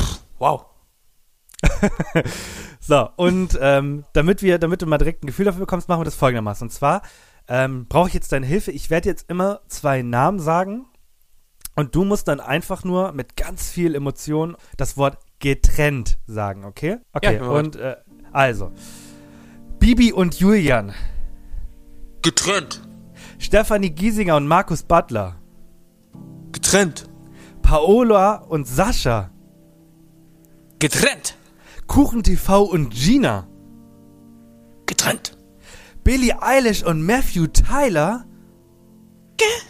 pff, 0.00 0.20
wow. 0.38 0.64
So, 2.80 3.08
und 3.16 3.58
ähm, 3.60 4.04
damit 4.14 4.42
wir, 4.42 4.58
damit 4.58 4.82
du 4.82 4.86
mal 4.86 4.98
direkt 4.98 5.22
ein 5.22 5.26
Gefühl 5.26 5.46
dafür 5.46 5.60
bekommst, 5.60 5.88
machen 5.88 6.00
wir 6.00 6.04
das 6.04 6.14
folgendermaßen. 6.14 6.66
Und 6.68 6.70
zwar 6.70 7.00
ähm, 7.48 7.86
brauche 7.88 8.08
ich 8.08 8.14
jetzt 8.14 8.32
deine 8.32 8.44
Hilfe. 8.46 8.72
Ich 8.72 8.90
werde 8.90 9.08
jetzt 9.08 9.30
immer 9.30 9.60
zwei 9.68 10.02
Namen 10.02 10.38
sagen 10.38 10.86
und 11.76 11.94
du 11.94 12.04
musst 12.04 12.28
dann 12.28 12.40
einfach 12.40 12.84
nur 12.84 13.12
mit 13.12 13.36
ganz 13.36 13.70
viel 13.70 13.94
Emotion 13.94 14.56
das 14.76 14.96
Wort 14.96 15.18
getrennt 15.38 16.18
sagen, 16.26 16.64
okay? 16.64 16.98
Okay, 17.12 17.38
bereit. 17.38 17.64
und 17.64 17.76
äh, 17.76 17.96
also 18.32 18.72
Bibi 19.78 20.12
und 20.12 20.38
Julian, 20.40 20.94
Getrennt. 22.22 22.80
Stefanie 23.38 23.90
Giesinger 23.90 24.36
und 24.36 24.46
Markus 24.46 24.82
Butler, 24.82 25.36
Getrennt. 26.52 27.10
Paola 27.60 28.36
und 28.36 28.66
Sascha, 28.66 29.30
Getrennt. 30.78 31.36
Kuchen 31.86 32.22
TV 32.22 32.62
und 32.62 32.90
Gina, 32.90 33.46
Getrennt. 34.86 35.36
Billie 36.02 36.40
Eilish 36.40 36.82
und 36.82 37.02
Matthew 37.02 37.48
Tyler. 37.48 38.26
Getrennt. 39.36 39.63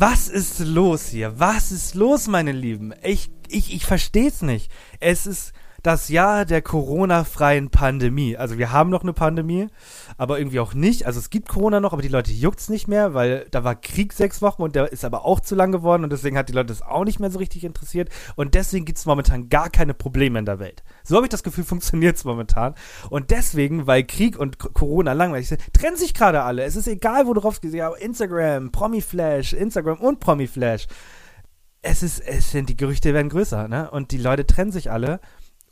Was 0.00 0.28
ist 0.28 0.60
los 0.60 1.08
hier? 1.08 1.38
Was 1.38 1.70
ist 1.70 1.94
los, 1.94 2.26
meine 2.26 2.52
Lieben? 2.52 2.94
Ich, 3.02 3.30
ich, 3.48 3.74
ich 3.74 3.84
versteh's 3.84 4.40
nicht. 4.40 4.72
Es 4.98 5.26
ist 5.26 5.52
das 5.82 6.08
Jahr 6.08 6.44
der 6.44 6.62
Corona-freien 6.62 7.70
Pandemie. 7.70 8.36
Also 8.36 8.58
wir 8.58 8.72
haben 8.72 8.90
noch 8.90 9.02
eine 9.02 9.12
Pandemie, 9.12 9.68
aber 10.16 10.38
irgendwie 10.38 10.60
auch 10.60 10.74
nicht. 10.74 11.06
Also 11.06 11.18
es 11.18 11.30
gibt 11.30 11.48
Corona 11.48 11.80
noch, 11.80 11.92
aber 11.92 12.02
die 12.02 12.08
Leute 12.08 12.32
juckt's 12.32 12.68
nicht 12.68 12.88
mehr, 12.88 13.14
weil 13.14 13.46
da 13.50 13.64
war 13.64 13.74
Krieg 13.74 14.12
sechs 14.12 14.42
Wochen 14.42 14.62
und 14.62 14.74
der 14.74 14.92
ist 14.92 15.04
aber 15.04 15.24
auch 15.24 15.40
zu 15.40 15.54
lang 15.54 15.72
geworden 15.72 16.04
und 16.04 16.12
deswegen 16.12 16.36
hat 16.36 16.48
die 16.48 16.52
Leute 16.52 16.68
das 16.68 16.82
auch 16.82 17.04
nicht 17.04 17.20
mehr 17.20 17.30
so 17.30 17.38
richtig 17.38 17.64
interessiert 17.64 18.10
und 18.36 18.54
deswegen 18.54 18.84
gibt's 18.84 19.06
momentan 19.06 19.48
gar 19.48 19.70
keine 19.70 19.94
Probleme 19.94 20.38
in 20.38 20.44
der 20.44 20.58
Welt. 20.58 20.82
So 21.02 21.16
habe 21.16 21.26
ich 21.26 21.30
das 21.30 21.42
Gefühl, 21.42 21.64
funktioniert's 21.70 22.24
momentan. 22.24 22.74
Und 23.08 23.30
deswegen, 23.30 23.86
weil 23.86 24.04
Krieg 24.04 24.38
und 24.38 24.58
Corona 24.58 25.12
langweilig 25.12 25.48
sind, 25.48 25.60
trennen 25.72 25.96
sich 25.96 26.14
gerade 26.14 26.42
alle. 26.42 26.64
Es 26.64 26.76
ist 26.76 26.88
egal, 26.88 27.26
wo 27.26 27.34
du 27.34 27.40
drauf 27.40 27.60
gehst. 27.60 27.74
Ja, 27.74 27.92
Instagram, 27.94 28.72
Promiflash, 28.72 29.52
Instagram 29.52 29.98
und 29.98 30.20
Promiflash. 30.20 30.86
Es 31.82 32.02
ist, 32.02 32.20
es 32.20 32.50
sind, 32.50 32.68
die 32.68 32.76
Gerüchte 32.76 33.14
werden 33.14 33.30
größer, 33.30 33.66
ne? 33.66 33.90
Und 33.90 34.10
die 34.10 34.18
Leute 34.18 34.46
trennen 34.46 34.70
sich 34.70 34.90
alle. 34.90 35.20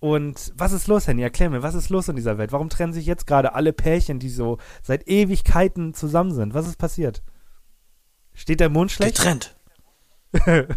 Und 0.00 0.52
was 0.56 0.72
ist 0.72 0.86
los, 0.86 1.06
Henny? 1.08 1.22
Erklär 1.22 1.50
mir, 1.50 1.62
was 1.62 1.74
ist 1.74 1.88
los 1.90 2.08
in 2.08 2.14
dieser 2.16 2.38
Welt? 2.38 2.52
Warum 2.52 2.68
trennen 2.68 2.92
sich 2.92 3.06
jetzt 3.06 3.26
gerade 3.26 3.54
alle 3.54 3.72
Pärchen, 3.72 4.20
die 4.20 4.28
so 4.28 4.58
seit 4.82 5.08
Ewigkeiten 5.08 5.92
zusammen 5.94 6.32
sind? 6.32 6.54
Was 6.54 6.68
ist 6.68 6.78
passiert? 6.78 7.22
Steht 8.32 8.60
der 8.60 8.68
Mond 8.68 8.92
schlecht? 8.92 9.16
Getrennt. 9.16 9.56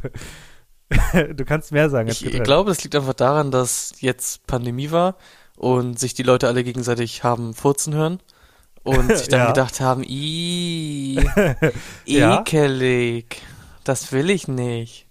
du 1.36 1.46
kannst 1.46 1.72
mehr 1.72 1.90
sagen. 1.90 2.10
Ich, 2.10 2.22
glaube, 2.44 2.70
das 2.72 2.84
liegt 2.84 2.96
einfach 2.96 3.14
daran, 3.14 3.52
dass 3.52 3.94
jetzt 4.00 4.46
Pandemie 4.48 4.92
war 4.92 5.16
und 5.58 6.00
sich 6.00 6.14
die 6.14 6.24
Leute 6.24 6.48
alle 6.48 6.64
gegenseitig 6.64 7.24
haben 7.24 7.54
furzen 7.54 7.94
hören 7.94 8.20
und 8.84 9.08
sich 9.18 9.28
dann 9.28 9.42
Ja. 9.42 9.48
gedacht 9.48 9.80
haben, 9.80 10.04
i 10.04 11.20
Ja. 12.06 12.42
ekelig, 12.42 13.42
das 13.84 14.12
will 14.12 14.30
ich 14.32 14.48
nicht. 14.48 15.06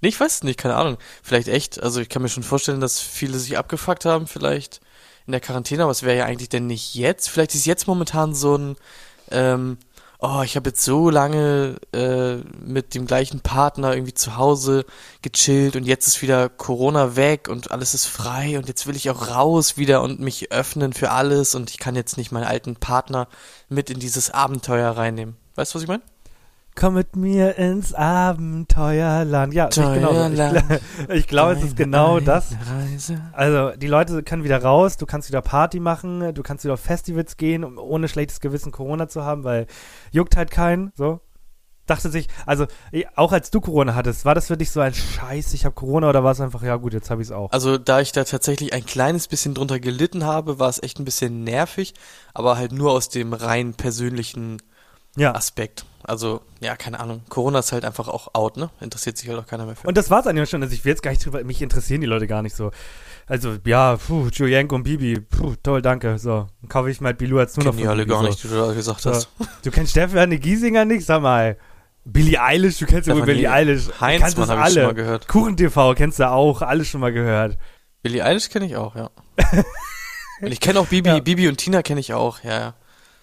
Nee, 0.00 0.08
ich 0.08 0.20
weiß 0.20 0.36
es 0.36 0.42
nicht, 0.44 0.58
keine 0.58 0.76
Ahnung. 0.76 0.96
Vielleicht 1.22 1.48
echt, 1.48 1.82
also 1.82 2.00
ich 2.00 2.08
kann 2.08 2.22
mir 2.22 2.28
schon 2.28 2.42
vorstellen, 2.42 2.80
dass 2.80 3.00
viele 3.00 3.38
sich 3.38 3.58
abgefuckt 3.58 4.04
haben, 4.04 4.26
vielleicht 4.26 4.80
in 5.26 5.32
der 5.32 5.40
Quarantäne, 5.40 5.82
aber 5.82 5.92
es 5.92 6.02
wäre 6.02 6.18
ja 6.18 6.24
eigentlich 6.24 6.48
denn 6.48 6.66
nicht 6.66 6.94
jetzt. 6.94 7.28
Vielleicht 7.28 7.54
ist 7.54 7.66
jetzt 7.66 7.86
momentan 7.86 8.34
so 8.34 8.56
ein, 8.56 8.76
ähm, 9.30 9.76
oh, 10.20 10.42
ich 10.42 10.56
habe 10.56 10.70
jetzt 10.70 10.82
so 10.82 11.10
lange 11.10 11.76
äh, 11.92 12.36
mit 12.64 12.94
dem 12.94 13.06
gleichen 13.06 13.40
Partner 13.40 13.92
irgendwie 13.92 14.14
zu 14.14 14.36
Hause 14.36 14.84
gechillt 15.22 15.76
und 15.76 15.84
jetzt 15.84 16.06
ist 16.06 16.22
wieder 16.22 16.48
Corona 16.48 17.16
weg 17.16 17.48
und 17.48 17.70
alles 17.70 17.92
ist 17.94 18.06
frei 18.06 18.56
und 18.56 18.68
jetzt 18.68 18.86
will 18.86 18.96
ich 18.96 19.10
auch 19.10 19.28
raus 19.28 19.76
wieder 19.76 20.02
und 20.02 20.20
mich 20.20 20.50
öffnen 20.52 20.92
für 20.92 21.10
alles 21.10 21.54
und 21.54 21.70
ich 21.70 21.78
kann 21.78 21.96
jetzt 21.96 22.16
nicht 22.16 22.32
meinen 22.32 22.46
alten 22.46 22.76
Partner 22.76 23.28
mit 23.68 23.90
in 23.90 23.98
dieses 24.00 24.30
Abenteuer 24.30 24.90
reinnehmen. 24.92 25.36
Weißt 25.56 25.74
du, 25.74 25.76
was 25.76 25.82
ich 25.82 25.88
meine? 25.88 26.02
Komm 26.78 26.94
mit 26.94 27.16
mir 27.16 27.56
ins 27.56 27.92
Abenteuerland. 27.92 29.52
Ja, 29.52 29.68
sehe 29.72 29.84
ich 29.84 29.94
genau. 29.94 30.28
Ich, 31.08 31.14
ich 31.16 31.26
glaube, 31.26 31.54
es 31.54 31.64
ist 31.64 31.76
genau 31.76 32.20
das. 32.20 32.54
Reise. 32.70 33.20
Also, 33.32 33.76
die 33.76 33.88
Leute 33.88 34.22
können 34.22 34.44
wieder 34.44 34.62
raus, 34.62 34.96
du 34.96 35.04
kannst 35.04 35.28
wieder 35.28 35.42
Party 35.42 35.80
machen, 35.80 36.32
du 36.34 36.42
kannst 36.44 36.62
wieder 36.62 36.74
auf 36.74 36.80
Festivals 36.80 37.36
gehen, 37.36 37.64
um 37.64 37.78
ohne 37.78 38.06
schlechtes 38.06 38.38
Gewissen 38.38 38.70
Corona 38.70 39.08
zu 39.08 39.24
haben, 39.24 39.42
weil 39.42 39.66
juckt 40.12 40.36
halt 40.36 40.52
keinen, 40.52 40.92
so. 40.94 41.20
Dachte 41.86 42.10
sich, 42.10 42.28
also, 42.46 42.66
auch 43.16 43.32
als 43.32 43.50
du 43.50 43.60
Corona 43.60 43.96
hattest, 43.96 44.24
war 44.24 44.36
das 44.36 44.46
für 44.46 44.56
dich 44.56 44.70
so 44.70 44.78
ein 44.80 44.94
Scheiß, 44.94 45.54
ich 45.54 45.64
habe 45.64 45.74
Corona 45.74 46.08
oder 46.08 46.22
war 46.22 46.30
es 46.30 46.40
einfach, 46.40 46.62
ja 46.62 46.76
gut, 46.76 46.92
jetzt 46.92 47.10
habe 47.10 47.22
ich 47.22 47.28
es 47.28 47.32
auch? 47.32 47.50
Also 47.50 47.76
da 47.76 48.00
ich 48.00 48.12
da 48.12 48.22
tatsächlich 48.22 48.72
ein 48.72 48.86
kleines 48.86 49.26
bisschen 49.26 49.54
drunter 49.54 49.80
gelitten 49.80 50.24
habe, 50.24 50.60
war 50.60 50.68
es 50.68 50.80
echt 50.80 51.00
ein 51.00 51.04
bisschen 51.04 51.42
nervig, 51.42 51.94
aber 52.34 52.56
halt 52.56 52.70
nur 52.70 52.92
aus 52.92 53.08
dem 53.08 53.32
rein 53.32 53.74
persönlichen 53.74 54.62
Ja. 55.16 55.34
Aspekt. 55.34 55.84
Also, 56.08 56.40
ja, 56.60 56.74
keine 56.76 57.00
Ahnung. 57.00 57.20
Corona 57.28 57.58
ist 57.58 57.72
halt 57.72 57.84
einfach 57.84 58.08
auch 58.08 58.34
out, 58.34 58.56
ne? 58.56 58.70
Interessiert 58.80 59.18
sich 59.18 59.28
halt 59.28 59.38
auch 59.38 59.46
keiner 59.46 59.66
mehr 59.66 59.76
für. 59.76 59.86
Und 59.86 59.96
das 59.96 60.10
war's 60.10 60.26
eigentlich 60.26 60.48
schon, 60.48 60.62
also 60.62 60.74
ich 60.74 60.84
will 60.84 60.90
jetzt 60.92 61.02
gar 61.02 61.10
nicht 61.10 61.24
drüber, 61.24 61.44
mich 61.44 61.60
interessieren 61.60 62.00
die 62.00 62.06
Leute 62.06 62.26
gar 62.26 62.42
nicht 62.42 62.56
so. 62.56 62.70
Also, 63.26 63.56
ja, 63.66 63.96
puh, 63.96 64.28
Julienko 64.32 64.74
und 64.76 64.84
Bibi, 64.84 65.20
puh, 65.20 65.54
toll, 65.62 65.82
danke, 65.82 66.18
so. 66.18 66.46
Dann 66.62 66.68
kaufe 66.68 66.90
ich 66.90 67.00
mal 67.02 67.12
Bilou 67.12 67.38
als 67.38 67.56
nur 67.58 67.66
noch 67.66 67.76
die 67.76 67.86
alle 67.86 68.06
gar 68.06 68.22
nicht, 68.22 68.42
die 68.42 68.48
du 68.48 68.54
da 68.56 68.72
gesagt 68.72 69.02
So. 69.02 69.10
hast. 69.10 69.28
Du 69.62 69.70
kennst 69.70 69.90
Stefanie 69.92 70.38
Giesinger 70.38 70.84
nicht? 70.86 71.04
Sag 71.04 71.20
mal. 71.22 71.58
Billie 72.04 72.40
Eilish, 72.42 72.78
du 72.78 72.86
kennst 72.86 73.06
ja 73.06 73.14
wohl 73.14 73.22
Billie 73.26 73.50
Eilish. 73.52 73.84
Du 73.84 73.90
kannst 73.90 74.00
Heinzmann 74.24 74.44
es 74.44 74.48
habe 74.50 74.60
ich 74.60 74.64
alle. 74.64 74.74
schon 74.74 74.84
mal 74.86 74.94
gehört. 74.94 75.28
Kuchen 75.28 75.56
TV 75.58 75.94
kennst 75.94 76.18
du 76.20 76.30
auch, 76.30 76.62
alles 76.62 76.88
schon 76.88 77.02
mal 77.02 77.12
gehört. 77.12 77.58
Billie 78.02 78.24
Eilish 78.24 78.48
kenne 78.48 78.64
ich 78.64 78.76
auch, 78.76 78.96
ja. 78.96 79.10
und 80.40 80.50
ich 80.52 80.60
kenne 80.60 80.80
auch 80.80 80.86
Bibi, 80.86 81.10
Ja. 81.10 81.20
Bibi 81.20 81.48
und 81.48 81.58
Tina 81.58 81.82
kenne 81.82 82.00
ich 82.00 82.14
auch, 82.14 82.42
ja, 82.44 82.58
ja. 82.58 82.74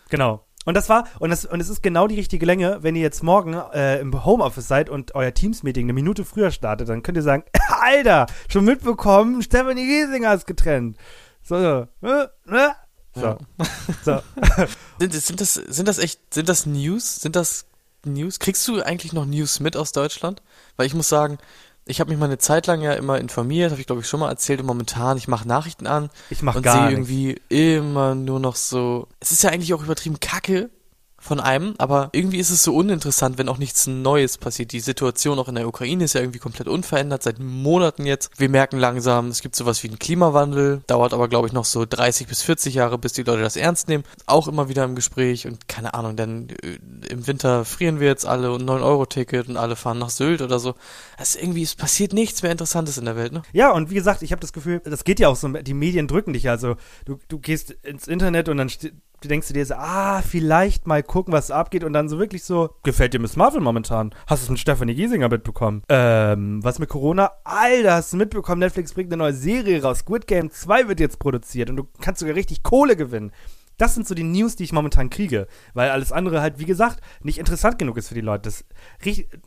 Genau. 0.09 0.44
Und 0.65 0.73
das 0.73 0.89
war, 0.89 1.07
und, 1.19 1.29
das, 1.29 1.45
und 1.45 1.61
es 1.61 1.69
ist 1.69 1.81
genau 1.83 2.07
die 2.07 2.15
richtige 2.15 2.45
Länge, 2.45 2.79
wenn 2.81 2.95
ihr 2.95 3.03
jetzt 3.03 3.23
morgen 3.23 3.53
äh, 3.53 3.99
im 3.99 4.25
Homeoffice 4.25 4.67
seid 4.67 4.89
und 4.89 5.13
euer 5.13 5.33
Teams-Meeting 5.33 5.85
eine 5.85 5.93
Minute 5.93 6.25
früher 6.25 6.51
startet, 6.51 6.89
dann 6.89 7.03
könnt 7.03 7.17
ihr 7.17 7.23
sagen, 7.23 7.43
Alter, 7.81 8.25
schon 8.49 8.65
mitbekommen, 8.65 9.41
Stephanie 9.43 9.85
Giesinger 9.85 10.33
ist 10.33 10.47
getrennt. 10.47 10.97
So, 11.43 11.59
so, 11.59 11.87
äh, 12.07 12.23
äh. 12.23 12.71
so. 13.13 13.21
Ja. 13.21 13.37
so. 14.03 14.19
Sind, 14.99 15.13
sind 15.13 15.41
das, 15.41 15.53
sind 15.53 15.87
das 15.87 15.99
echt, 15.99 16.33
sind 16.33 16.49
das 16.49 16.65
News? 16.65 17.17
Sind 17.17 17.35
das 17.35 17.67
News? 18.05 18.39
Kriegst 18.39 18.67
du 18.67 18.81
eigentlich 18.81 19.13
noch 19.13 19.25
News 19.25 19.59
mit 19.59 19.77
aus 19.77 19.91
Deutschland? 19.91 20.41
Weil 20.77 20.87
ich 20.87 20.93
muss 20.93 21.09
sagen, 21.09 21.37
ich 21.85 21.99
habe 21.99 22.09
mich 22.09 22.19
mal 22.19 22.25
eine 22.25 22.37
Zeit 22.37 22.67
lang 22.67 22.81
ja 22.81 22.93
immer 22.93 23.19
informiert, 23.19 23.71
habe 23.71 23.79
ich 23.79 23.87
glaube 23.87 24.01
ich 24.01 24.07
schon 24.07 24.19
mal 24.19 24.29
erzählt 24.29 24.59
und 24.59 24.65
momentan, 24.65 25.17
ich 25.17 25.27
mache 25.27 25.47
Nachrichten 25.47 25.87
an 25.87 26.09
Ich 26.29 26.41
mach 26.41 26.55
und 26.55 26.63
sehe 26.63 26.89
irgendwie 26.89 27.41
immer 27.49 28.15
nur 28.15 28.39
noch 28.39 28.55
so. 28.55 29.07
Es 29.19 29.31
ist 29.31 29.43
ja 29.43 29.51
eigentlich 29.51 29.73
auch 29.73 29.83
übertrieben 29.83 30.19
Kacke 30.19 30.69
von 31.25 31.39
einem, 31.39 31.75
aber 31.77 32.09
irgendwie 32.13 32.37
ist 32.37 32.49
es 32.51 32.63
so 32.63 32.75
uninteressant, 32.75 33.37
wenn 33.37 33.49
auch 33.49 33.57
nichts 33.57 33.87
Neues 33.87 34.37
passiert. 34.37 34.71
Die 34.71 34.79
Situation 34.79 35.39
auch 35.39 35.47
in 35.49 35.55
der 35.55 35.67
Ukraine 35.67 36.03
ist 36.03 36.13
ja 36.13 36.21
irgendwie 36.21 36.39
komplett 36.39 36.67
unverändert 36.67 37.23
seit 37.23 37.39
Monaten 37.39 38.05
jetzt. 38.05 38.29
Wir 38.37 38.49
merken 38.49 38.77
langsam, 38.77 39.27
es 39.27 39.41
gibt 39.41 39.55
sowas 39.55 39.81
wie 39.83 39.87
einen 39.89 39.99
Klimawandel, 39.99 40.81
dauert 40.87 41.13
aber 41.13 41.27
glaube 41.27 41.47
ich 41.47 41.53
noch 41.53 41.65
so 41.65 41.85
30 41.85 42.27
bis 42.27 42.41
40 42.43 42.75
Jahre, 42.75 42.97
bis 42.97 43.13
die 43.13 43.23
Leute 43.23 43.41
das 43.41 43.55
ernst 43.55 43.87
nehmen. 43.87 44.03
Auch 44.25 44.47
immer 44.47 44.69
wieder 44.69 44.83
im 44.83 44.95
Gespräch 44.95 45.47
und 45.47 45.67
keine 45.67 45.93
Ahnung, 45.93 46.15
dann 46.15 46.47
äh, 46.61 46.77
im 47.09 47.27
Winter 47.27 47.65
frieren 47.65 47.99
wir 47.99 48.07
jetzt 48.07 48.25
alle 48.25 48.51
und 48.51 48.63
9-Euro-Ticket 48.69 49.49
und 49.49 49.57
alle 49.57 49.75
fahren 49.75 49.99
nach 49.99 50.09
Sylt 50.09 50.41
oder 50.41 50.59
so. 50.59 50.75
Also 51.17 51.39
irgendwie, 51.39 51.63
es 51.63 51.75
passiert 51.75 52.13
nichts 52.13 52.43
mehr 52.43 52.51
Interessantes 52.51 52.97
in 52.97 53.05
der 53.05 53.15
Welt, 53.15 53.33
ne? 53.33 53.41
Ja, 53.51 53.71
und 53.71 53.89
wie 53.89 53.95
gesagt, 53.95 54.21
ich 54.21 54.31
habe 54.31 54.41
das 54.41 54.53
Gefühl, 54.53 54.81
das 54.85 55.03
geht 55.03 55.19
ja 55.19 55.27
auch 55.27 55.35
so, 55.35 55.47
die 55.47 55.73
Medien 55.73 56.07
drücken 56.07 56.33
dich. 56.33 56.49
Also 56.49 56.75
du, 57.05 57.19
du 57.27 57.39
gehst 57.39 57.71
ins 57.83 58.07
Internet 58.07 58.49
und 58.49 58.57
dann 58.57 58.67
st- 58.69 58.91
du 58.91 58.95
denkst 59.23 59.47
du 59.47 59.53
dir 59.53 59.65
so, 59.65 59.75
ah, 59.75 60.21
vielleicht 60.21 60.87
mal 60.87 61.03
gucken, 61.03 61.33
was 61.33 61.51
abgeht 61.51 61.83
und 61.83 61.93
dann 61.93 62.09
so 62.09 62.19
wirklich 62.19 62.43
so, 62.43 62.69
gefällt 62.83 63.13
dir 63.13 63.19
Miss 63.19 63.35
Marvel 63.35 63.61
momentan? 63.61 64.13
Hast 64.27 64.43
du 64.43 64.45
es 64.45 64.49
mit 64.49 64.59
Stephanie 64.59 64.95
Giesinger 64.95 65.29
mitbekommen? 65.29 65.83
Ähm, 65.89 66.63
was 66.63 66.79
mit 66.79 66.89
Corona? 66.89 67.31
Alter, 67.43 67.95
hast 67.95 68.13
du 68.13 68.17
mitbekommen, 68.17 68.59
Netflix 68.59 68.93
bringt 68.93 69.11
eine 69.11 69.17
neue 69.23 69.33
Serie 69.33 69.81
raus. 69.81 69.99
Squid 69.99 70.27
Game 70.27 70.51
2 70.51 70.87
wird 70.87 70.99
jetzt 70.99 71.19
produziert 71.19 71.69
und 71.69 71.77
du 71.77 71.87
kannst 72.01 72.19
sogar 72.19 72.35
richtig 72.35 72.63
Kohle 72.63 72.95
gewinnen. 72.95 73.31
Das 73.77 73.93
sind 73.93 74.07
so 74.07 74.15
die 74.15 74.23
News, 74.23 74.55
die 74.55 74.63
ich 74.63 74.73
momentan 74.73 75.09
kriege, 75.09 75.47
weil 75.73 75.89
alles 75.89 76.11
andere 76.11 76.41
halt, 76.41 76.59
wie 76.59 76.65
gesagt, 76.65 77.01
nicht 77.21 77.37
interessant 77.37 77.77
genug 77.77 77.97
ist 77.97 78.07
für 78.07 78.15
die 78.15 78.21
Leute. 78.21 78.43
Das, 78.43 78.65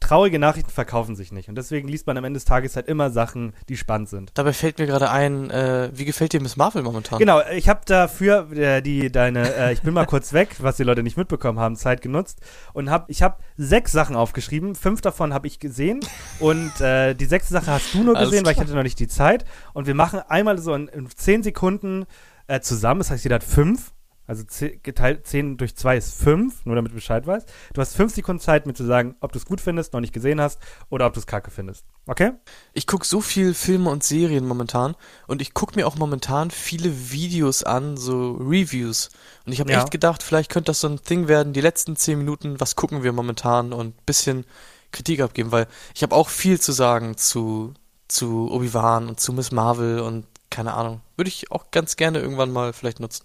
traurige 0.01 0.39
Nachrichten 0.39 0.71
verkaufen 0.71 1.17
sich 1.17 1.33
nicht 1.33 1.49
und 1.49 1.55
deswegen 1.55 1.89
liest 1.89 2.07
man 2.07 2.17
am 2.17 2.25
Ende 2.25 2.39
des 2.39 2.45
Tages 2.45 2.77
halt 2.77 2.89
immer 2.89 3.11
Sachen, 3.11 3.53
die 3.69 3.77
spannend 3.77 4.09
sind. 4.09 4.31
Dabei 4.35 4.53
fällt 4.53 4.79
mir 4.79 4.87
gerade 4.87 5.11
ein, 5.11 5.51
äh, 5.51 5.91
wie 5.93 6.05
gefällt 6.05 6.33
dir 6.33 6.41
Miss 6.41 6.57
Marvel 6.57 6.83
momentan? 6.83 7.19
Genau, 7.19 7.41
ich 7.55 7.69
habe 7.69 7.81
dafür 7.85 8.51
äh, 8.53 8.83
die 8.83 9.11
deine 9.11 9.55
äh, 9.55 9.73
ich 9.73 9.83
bin 9.83 9.95
mal 9.95 10.07
kurz 10.07 10.33
weg, 10.33 10.57
was 10.61 10.77
die 10.77 10.83
Leute 10.85 11.03
nicht 11.03 11.17
mitbekommen 11.17 11.59
haben, 11.59 11.77
Zeit 11.77 12.03
genutzt 12.03 12.41
und 12.73 12.91
habe 12.91 13.05
ich 13.09 13.23
habe 13.23 13.37
sechs 13.57 13.93
Sachen 13.93 14.17
aufgeschrieben, 14.17 14.75
fünf 14.75 15.01
davon 15.01 15.35
habe 15.35 15.47
ich 15.47 15.59
gesehen 15.59 16.01
und 16.39 16.81
äh, 16.81 17.15
die 17.15 17.27
sechste 17.27 17.53
Sache 17.53 17.71
hast 17.71 17.95
du 17.95 18.03
nur 18.03 18.15
gesehen, 18.15 18.45
weil 18.45 18.53
ich 18.53 18.61
hatte 18.61 18.75
noch 18.75 18.83
nicht 18.83 18.99
die 18.99 19.09
Zeit 19.09 19.45
und 19.73 19.87
wir 19.87 19.95
machen 19.95 20.21
einmal 20.29 20.59
so 20.59 20.75
in, 20.75 20.89
in 20.89 21.09
zehn 21.11 21.43
Sekunden 21.43 22.07
äh, 22.47 22.61
zusammen, 22.61 23.01
das 23.01 23.11
heißt 23.11 23.25
jeder 23.25 23.37
hat 23.37 23.45
fünf. 23.45 23.93
Also 24.29 24.45
geteilt 24.83 25.27
10 25.27 25.57
durch 25.57 25.75
2 25.75 25.97
ist 25.97 26.15
5, 26.23 26.67
nur 26.67 26.77
damit 26.77 26.93
du 26.93 26.95
Bescheid 26.97 27.27
weißt. 27.27 27.51
Du 27.73 27.81
hast 27.81 27.97
5 27.97 28.15
Sekunden 28.15 28.41
Zeit, 28.41 28.67
mir 28.67 28.75
zu 28.75 28.85
sagen, 28.85 29.17
ob 29.21 29.33
du 29.33 29.39
es 29.39 29.47
gut 29.47 29.59
findest, 29.61 29.95
noch 29.95 30.01
nicht 30.01 30.13
gesehen 30.13 30.39
hast, 30.39 30.61
oder 30.91 31.07
ob 31.07 31.15
du 31.15 31.21
es 31.21 31.27
kacke 31.27 31.51
findest. 31.51 31.87
Okay? 32.07 32.33
Ich 32.75 32.87
gucke 32.87 33.07
so 33.07 33.23
viel 33.23 33.55
Filme 33.55 33.89
und 33.89 34.05
Serien 34.05 34.47
momentan 34.47 34.97
und 35.27 35.41
ich 35.41 35.55
gucke 35.55 35.77
mir 35.77 35.87
auch 35.87 35.97
momentan 35.97 36.51
viele 36.51 37.11
Videos 37.11 37.65
an, 37.65 37.97
so 37.97 38.33
Reviews. 38.33 39.09
Und 39.47 39.53
ich 39.53 39.61
habe 39.61 39.73
Ja. 39.73 39.79
echt 39.79 39.91
gedacht, 39.91 40.23
vielleicht 40.23 40.51
könnte 40.51 40.67
das 40.71 40.81
so 40.81 40.89
ein 40.89 41.01
Ding 41.09 41.27
werden, 41.27 41.55
die 41.55 41.63
letzten 41.63 41.97
zehn 41.97 42.19
Minuten, 42.19 42.61
was 42.61 42.77
gucken 42.77 43.03
wir 43.03 43.13
momentan 43.15 43.73
und 43.73 43.97
ein 43.97 44.05
bisschen 44.05 44.45
Kritik 44.93 45.21
abgeben, 45.21 45.53
weil 45.53 45.69
ich 45.95 46.03
habe 46.03 46.15
auch 46.15 46.29
viel 46.29 46.61
zu 46.61 46.73
sagen 46.73 47.17
zu, 47.17 47.73
zu 48.09 48.51
Obi-Wan 48.51 49.09
und 49.09 49.21
zu 49.21 49.33
Miss 49.33 49.53
Marvel 49.53 50.01
und 50.01 50.27
keine 50.51 50.75
Ahnung. 50.75 51.01
Würde 51.17 51.29
ich 51.29 51.51
auch 51.51 51.71
ganz 51.71 51.97
gerne 51.97 52.21
irgendwann 52.21 52.53
mal 52.53 52.75
vielleicht 52.75 53.01
nutzen. 53.01 53.25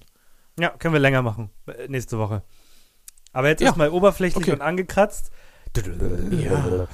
Ja, 0.59 0.69
können 0.69 0.93
wir 0.93 0.99
länger 1.01 1.21
machen. 1.21 1.49
äh, 1.67 1.87
Nächste 1.87 2.17
Woche. 2.17 2.43
Aber 3.31 3.47
jetzt 3.47 3.61
Ja. 3.61 3.67
erstmal 3.67 3.89
oberflächlich 3.89 4.43
Okay. 4.45 4.51
und 4.53 4.61
angekratzt. 4.61 5.31
Ja. 6.31 6.87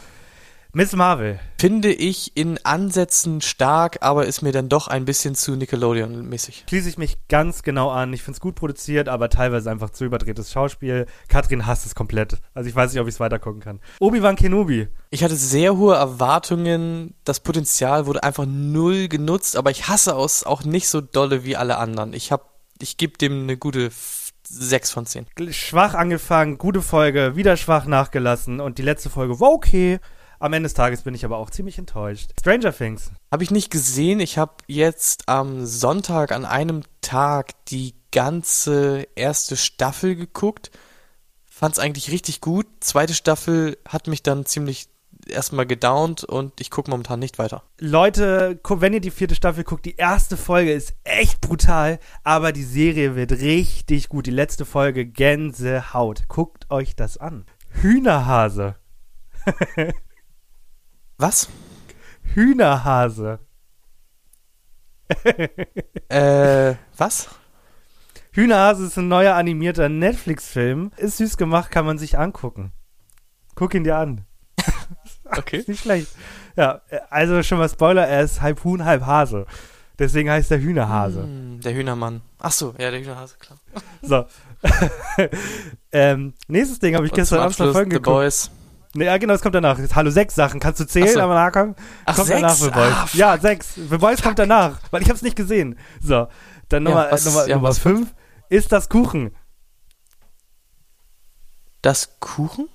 Miss 0.72 0.96
Marvel. 0.96 1.40
Finde 1.60 1.92
ich 1.92 2.38
in 2.38 2.64
Ansätzen 2.64 3.42
stark, 3.42 3.98
aber 4.02 4.28
ist 4.28 4.44
mir 4.44 4.52
dann 4.52 4.70
doch 4.70 4.88
ein 4.88 5.04
bisschen 5.04 5.34
zu 5.34 5.54
Nickelodeon-mäßig. 5.54 6.66
Schließe 6.70 6.88
ich 6.90 6.98
mich 7.00 7.18
ganz 7.28 7.64
genau 7.64 7.90
an. 7.90 8.14
Ich 8.14 8.22
finde 8.22 8.36
es 8.36 8.40
gut 8.40 8.54
produziert, 8.54 9.10
aber 9.10 9.30
teilweise 9.30 9.72
einfach 9.72 9.90
zu 9.90 10.06
überdrehtes 10.06 10.52
Schauspiel. 10.52 11.08
Katrin 11.28 11.66
hasst 11.66 11.88
es 11.88 11.96
komplett. 11.96 12.38
Also 12.54 12.70
ich 12.70 12.76
weiß 12.76 12.94
nicht, 12.94 13.02
ob 13.02 13.08
ich 13.08 13.16
es 13.16 13.20
weitergucken 13.20 13.62
kann. 13.62 13.80
Obi-Wan 14.00 14.36
Kenobi. 14.36 14.90
Ich 15.10 15.24
hatte 15.24 15.36
sehr 15.36 15.76
hohe 15.76 15.96
Erwartungen. 15.96 17.16
Das 17.24 17.40
Potenzial 17.40 18.06
wurde 18.06 18.22
einfach 18.24 18.46
null 18.48 19.08
genutzt, 19.08 19.58
aber 19.58 19.72
ich 19.72 19.88
hasse 19.88 20.12
es 20.24 20.44
auch 20.46 20.64
nicht 20.64 20.88
so 20.88 21.02
dolle 21.02 21.44
wie 21.46 21.56
alle 21.58 21.78
anderen. 21.78 22.14
Ich 22.14 22.32
hab, 22.32 22.59
ich 22.82 22.98
gebe 22.98 23.18
dem 23.18 23.44
eine 23.44 23.58
gute 23.58 23.88
F- 23.88 24.32
6 24.44 24.92
von 24.92 25.06
10. 25.06 25.28
Schwach 25.52 25.94
angefangen, 25.94 26.58
gute 26.58 26.82
Folge, 26.82 27.36
wieder 27.36 27.56
schwach 27.56 27.86
nachgelassen 27.86 28.60
und 28.60 28.78
die 28.78 28.84
letzte 28.84 29.10
Folge 29.10 29.40
war 29.40 29.52
okay. 29.52 30.00
Am 30.40 30.54
Ende 30.54 30.68
des 30.68 30.74
Tages 30.74 31.02
bin 31.04 31.14
ich 31.14 31.26
aber 31.26 31.38
auch 31.38 31.50
ziemlich 31.50 31.78
enttäuscht. 31.78 32.32
Stranger 32.40 32.74
Things. 32.76 33.12
Habe 33.32 33.44
ich 33.44 33.52
nicht 33.52 33.70
gesehen. 33.70 34.22
Ich 34.22 34.38
habe 34.38 34.54
jetzt 34.68 35.28
am 35.28 35.66
Sonntag 35.66 36.32
an 36.32 36.46
einem 36.46 36.82
Tag 37.02 37.66
die 37.66 37.94
ganze 38.12 39.06
erste 39.16 39.58
Staffel 39.58 40.16
geguckt. 40.16 40.72
Fand 41.46 41.74
es 41.74 41.80
eigentlich 41.80 42.10
richtig 42.10 42.40
gut. 42.40 42.66
Zweite 42.80 43.14
Staffel 43.14 43.78
hat 43.88 44.08
mich 44.08 44.24
dann 44.24 44.46
ziemlich 44.46 44.88
erstmal 45.32 45.66
gedownt 45.66 46.24
und 46.24 46.60
ich 46.60 46.72
gucke 46.72 46.90
momentan 46.90 47.20
nicht 47.20 47.40
weiter. 47.40 47.64
Leute, 47.80 48.60
wenn 48.68 48.94
ihr 48.94 49.02
die 49.02 49.12
vierte 49.12 49.36
Staffel 49.36 49.64
guckt, 49.64 49.86
die 49.86 49.96
erste 49.96 50.38
Folge 50.38 50.74
ist 50.74 50.94
echt 51.04 51.42
brutal, 51.42 52.00
aber 52.24 52.52
die 52.52 52.64
Serie 52.64 53.16
wird 53.16 53.32
richtig 53.32 54.10
gut. 54.10 54.26
Die 54.26 54.32
letzte 54.32 54.66
Folge 54.66 55.06
Gänsehaut. 55.06 56.28
Guckt 56.28 56.70
euch 56.70 56.96
das 56.96 57.18
an. 57.18 57.46
Hühnerhase. 57.82 58.76
Was? 61.18 61.50
Hühnerhase. 62.34 63.40
Äh, 66.10 66.76
was? 66.98 67.30
Hühnerhase 68.32 68.86
ist 68.86 68.98
ein 68.98 69.08
neuer 69.08 69.36
animierter 69.36 69.90
Netflix-Film. 69.90 70.92
Ist 70.98 71.18
süß 71.18 71.38
gemacht, 71.38 71.70
kann 71.70 71.86
man 71.86 72.00
sich 72.00 72.18
angucken. 72.18 72.72
Guck 73.54 73.76
ihn 73.76 73.84
dir 73.84 73.98
an. 73.98 74.26
Okay. 75.38 75.64
Nicht 75.68 75.82
schlecht. 75.82 76.08
Ja, 76.56 76.82
also 77.10 77.42
schon 77.44 77.58
mal 77.60 77.70
Spoiler, 77.70 78.08
er 78.08 78.24
ist 78.24 78.42
halb 78.42 78.64
Huhn, 78.64 78.84
halb 78.84 79.06
Hase. 79.06 79.46
Deswegen 79.98 80.30
heißt 80.30 80.50
er 80.52 80.60
Hühnerhase. 80.60 81.24
Hm, 81.24 81.60
der 81.62 81.74
Hühnermann. 81.74 82.22
Ach 82.40 82.52
so, 82.52 82.74
ja, 82.78 82.90
der 82.90 83.00
Hühnerhase, 83.02 83.36
klar. 83.38 83.60
So. 84.02 84.26
ähm, 85.92 86.34
nächstes 86.48 86.80
Ding 86.80 86.96
habe 86.96 87.06
ich 87.06 87.12
Und 87.12 87.16
gestern 87.18 87.40
Abend 87.40 87.60
noch 87.60 87.72
Folgen 87.74 87.92
The 87.92 87.98
geguckt. 87.98 88.16
Boys. 88.16 88.52
Nee, 88.96 89.06
ja, 89.06 89.18
genau, 89.18 89.34
das 89.34 89.42
kommt 89.42 89.56
danach. 89.56 89.78
Hallo, 89.94 90.10
sechs 90.10 90.36
Sachen. 90.36 90.60
Kannst 90.60 90.80
du 90.80 90.86
zählen, 90.88 91.08
Ach 91.10 91.14
so. 91.14 91.20
aber 91.22 91.34
nachkommen? 91.36 91.76
Ach, 92.06 92.16
kommt 92.16 92.28
sechs? 92.28 92.42
danach 92.42 92.56
The 92.56 92.70
Boys. 92.72 92.94
Ah, 92.94 93.06
fuck. 93.06 93.20
ja, 93.20 93.38
sechs. 93.38 93.76
The 93.76 93.98
Boys 93.98 94.22
kommt 94.22 94.40
danach, 94.40 94.80
weil 94.92 95.02
ich 95.02 95.10
hab's 95.10 95.22
nicht 95.22 95.36
gesehen. 95.36 95.78
So, 96.02 96.28
dann 96.70 96.84
Ja, 96.86 96.90
Nummer, 96.90 97.08
was- 97.12 97.26
Nummer, 97.26 97.48
ja, 97.48 97.56
Nummer 97.58 97.74
fünf. 97.74 98.14
Ist 98.50 98.72
das 98.72 98.90
Kuchen? 98.90 99.32
Das 101.82 102.20
Kuchen? 102.20 102.68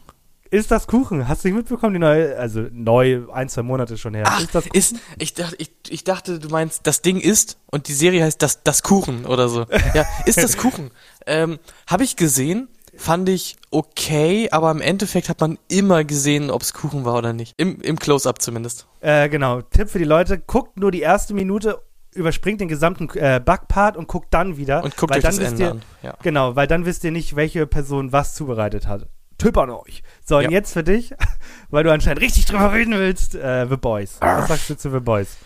Ist 0.54 0.70
das 0.70 0.86
Kuchen? 0.86 1.26
Hast 1.26 1.42
du 1.42 1.48
nicht 1.48 1.56
mitbekommen, 1.56 1.94
die 1.94 1.98
neue, 1.98 2.38
also 2.38 2.66
neu, 2.70 3.22
ein, 3.32 3.48
zwei 3.48 3.62
Monate 3.62 3.98
schon 3.98 4.14
her. 4.14 4.22
Ach, 4.24 4.40
ist 4.40 4.54
das 4.54 4.66
ist, 4.68 4.96
ich 5.18 5.34
dachte, 5.34 5.56
ich, 5.58 5.72
ich 5.88 6.04
dachte, 6.04 6.38
du 6.38 6.48
meinst, 6.48 6.86
das 6.86 7.02
Ding 7.02 7.18
ist 7.18 7.58
und 7.72 7.88
die 7.88 7.92
Serie 7.92 8.22
heißt 8.22 8.40
das, 8.40 8.62
das 8.62 8.84
Kuchen 8.84 9.26
oder 9.26 9.48
so. 9.48 9.66
Ja, 9.94 10.04
ist 10.26 10.42
das 10.42 10.56
Kuchen. 10.56 10.90
Ähm, 11.26 11.58
Habe 11.86 12.04
ich 12.04 12.16
gesehen, 12.16 12.68
fand 12.94 13.30
ich 13.30 13.56
okay, 13.70 14.50
aber 14.50 14.70
im 14.70 14.82
Endeffekt 14.82 15.30
hat 15.30 15.40
man 15.40 15.58
immer 15.68 16.04
gesehen, 16.04 16.50
ob 16.50 16.60
es 16.60 16.74
Kuchen 16.74 17.06
war 17.06 17.16
oder 17.16 17.32
nicht. 17.32 17.54
Im, 17.56 17.80
im 17.80 17.98
Close-Up 17.98 18.42
zumindest. 18.42 18.86
Äh, 19.00 19.30
genau. 19.30 19.62
Tipp 19.62 19.88
für 19.88 19.98
die 19.98 20.04
Leute, 20.04 20.38
guckt 20.38 20.78
nur 20.78 20.90
die 20.90 21.00
erste 21.00 21.32
Minute, 21.32 21.80
überspringt 22.12 22.60
den 22.60 22.68
gesamten 22.68 23.08
äh, 23.14 23.40
Backpart 23.42 23.96
und 23.96 24.06
guckt 24.06 24.34
dann 24.34 24.58
wieder. 24.58 24.84
Und 24.84 24.98
guckt 24.98 25.12
weil 25.12 25.18
euch 25.18 25.22
dann 25.24 25.32
das 25.32 25.40
wisst 25.40 25.52
Ende 25.52 25.64
ihr, 25.64 25.70
an. 25.70 25.82
Ja. 26.02 26.14
Genau, 26.22 26.56
weil 26.56 26.66
dann 26.66 26.84
wisst 26.84 27.04
ihr 27.04 27.10
nicht, 27.10 27.36
welche 27.36 27.66
Person 27.66 28.12
was 28.12 28.34
zubereitet 28.34 28.86
hat. 28.86 29.08
Tipp 29.38 29.56
an 29.56 29.70
euch. 29.70 30.02
So, 30.24 30.36
und 30.38 30.44
Ja. 30.44 30.50
jetzt 30.50 30.72
für 30.72 30.84
dich, 30.84 31.12
weil 31.70 31.84
du 31.84 31.92
anscheinend 31.92 32.20
richtig 32.22 32.46
drüber 32.46 32.72
reden 32.72 32.94
willst, 32.94 33.34
äh, 33.34 33.66
The 33.68 33.76
Boys. 33.76 34.16
Was 34.20 34.48
sagst 34.48 34.70
du 34.70 34.76
zu 34.76 34.90
The 34.90 35.00
Boys? 35.00 35.36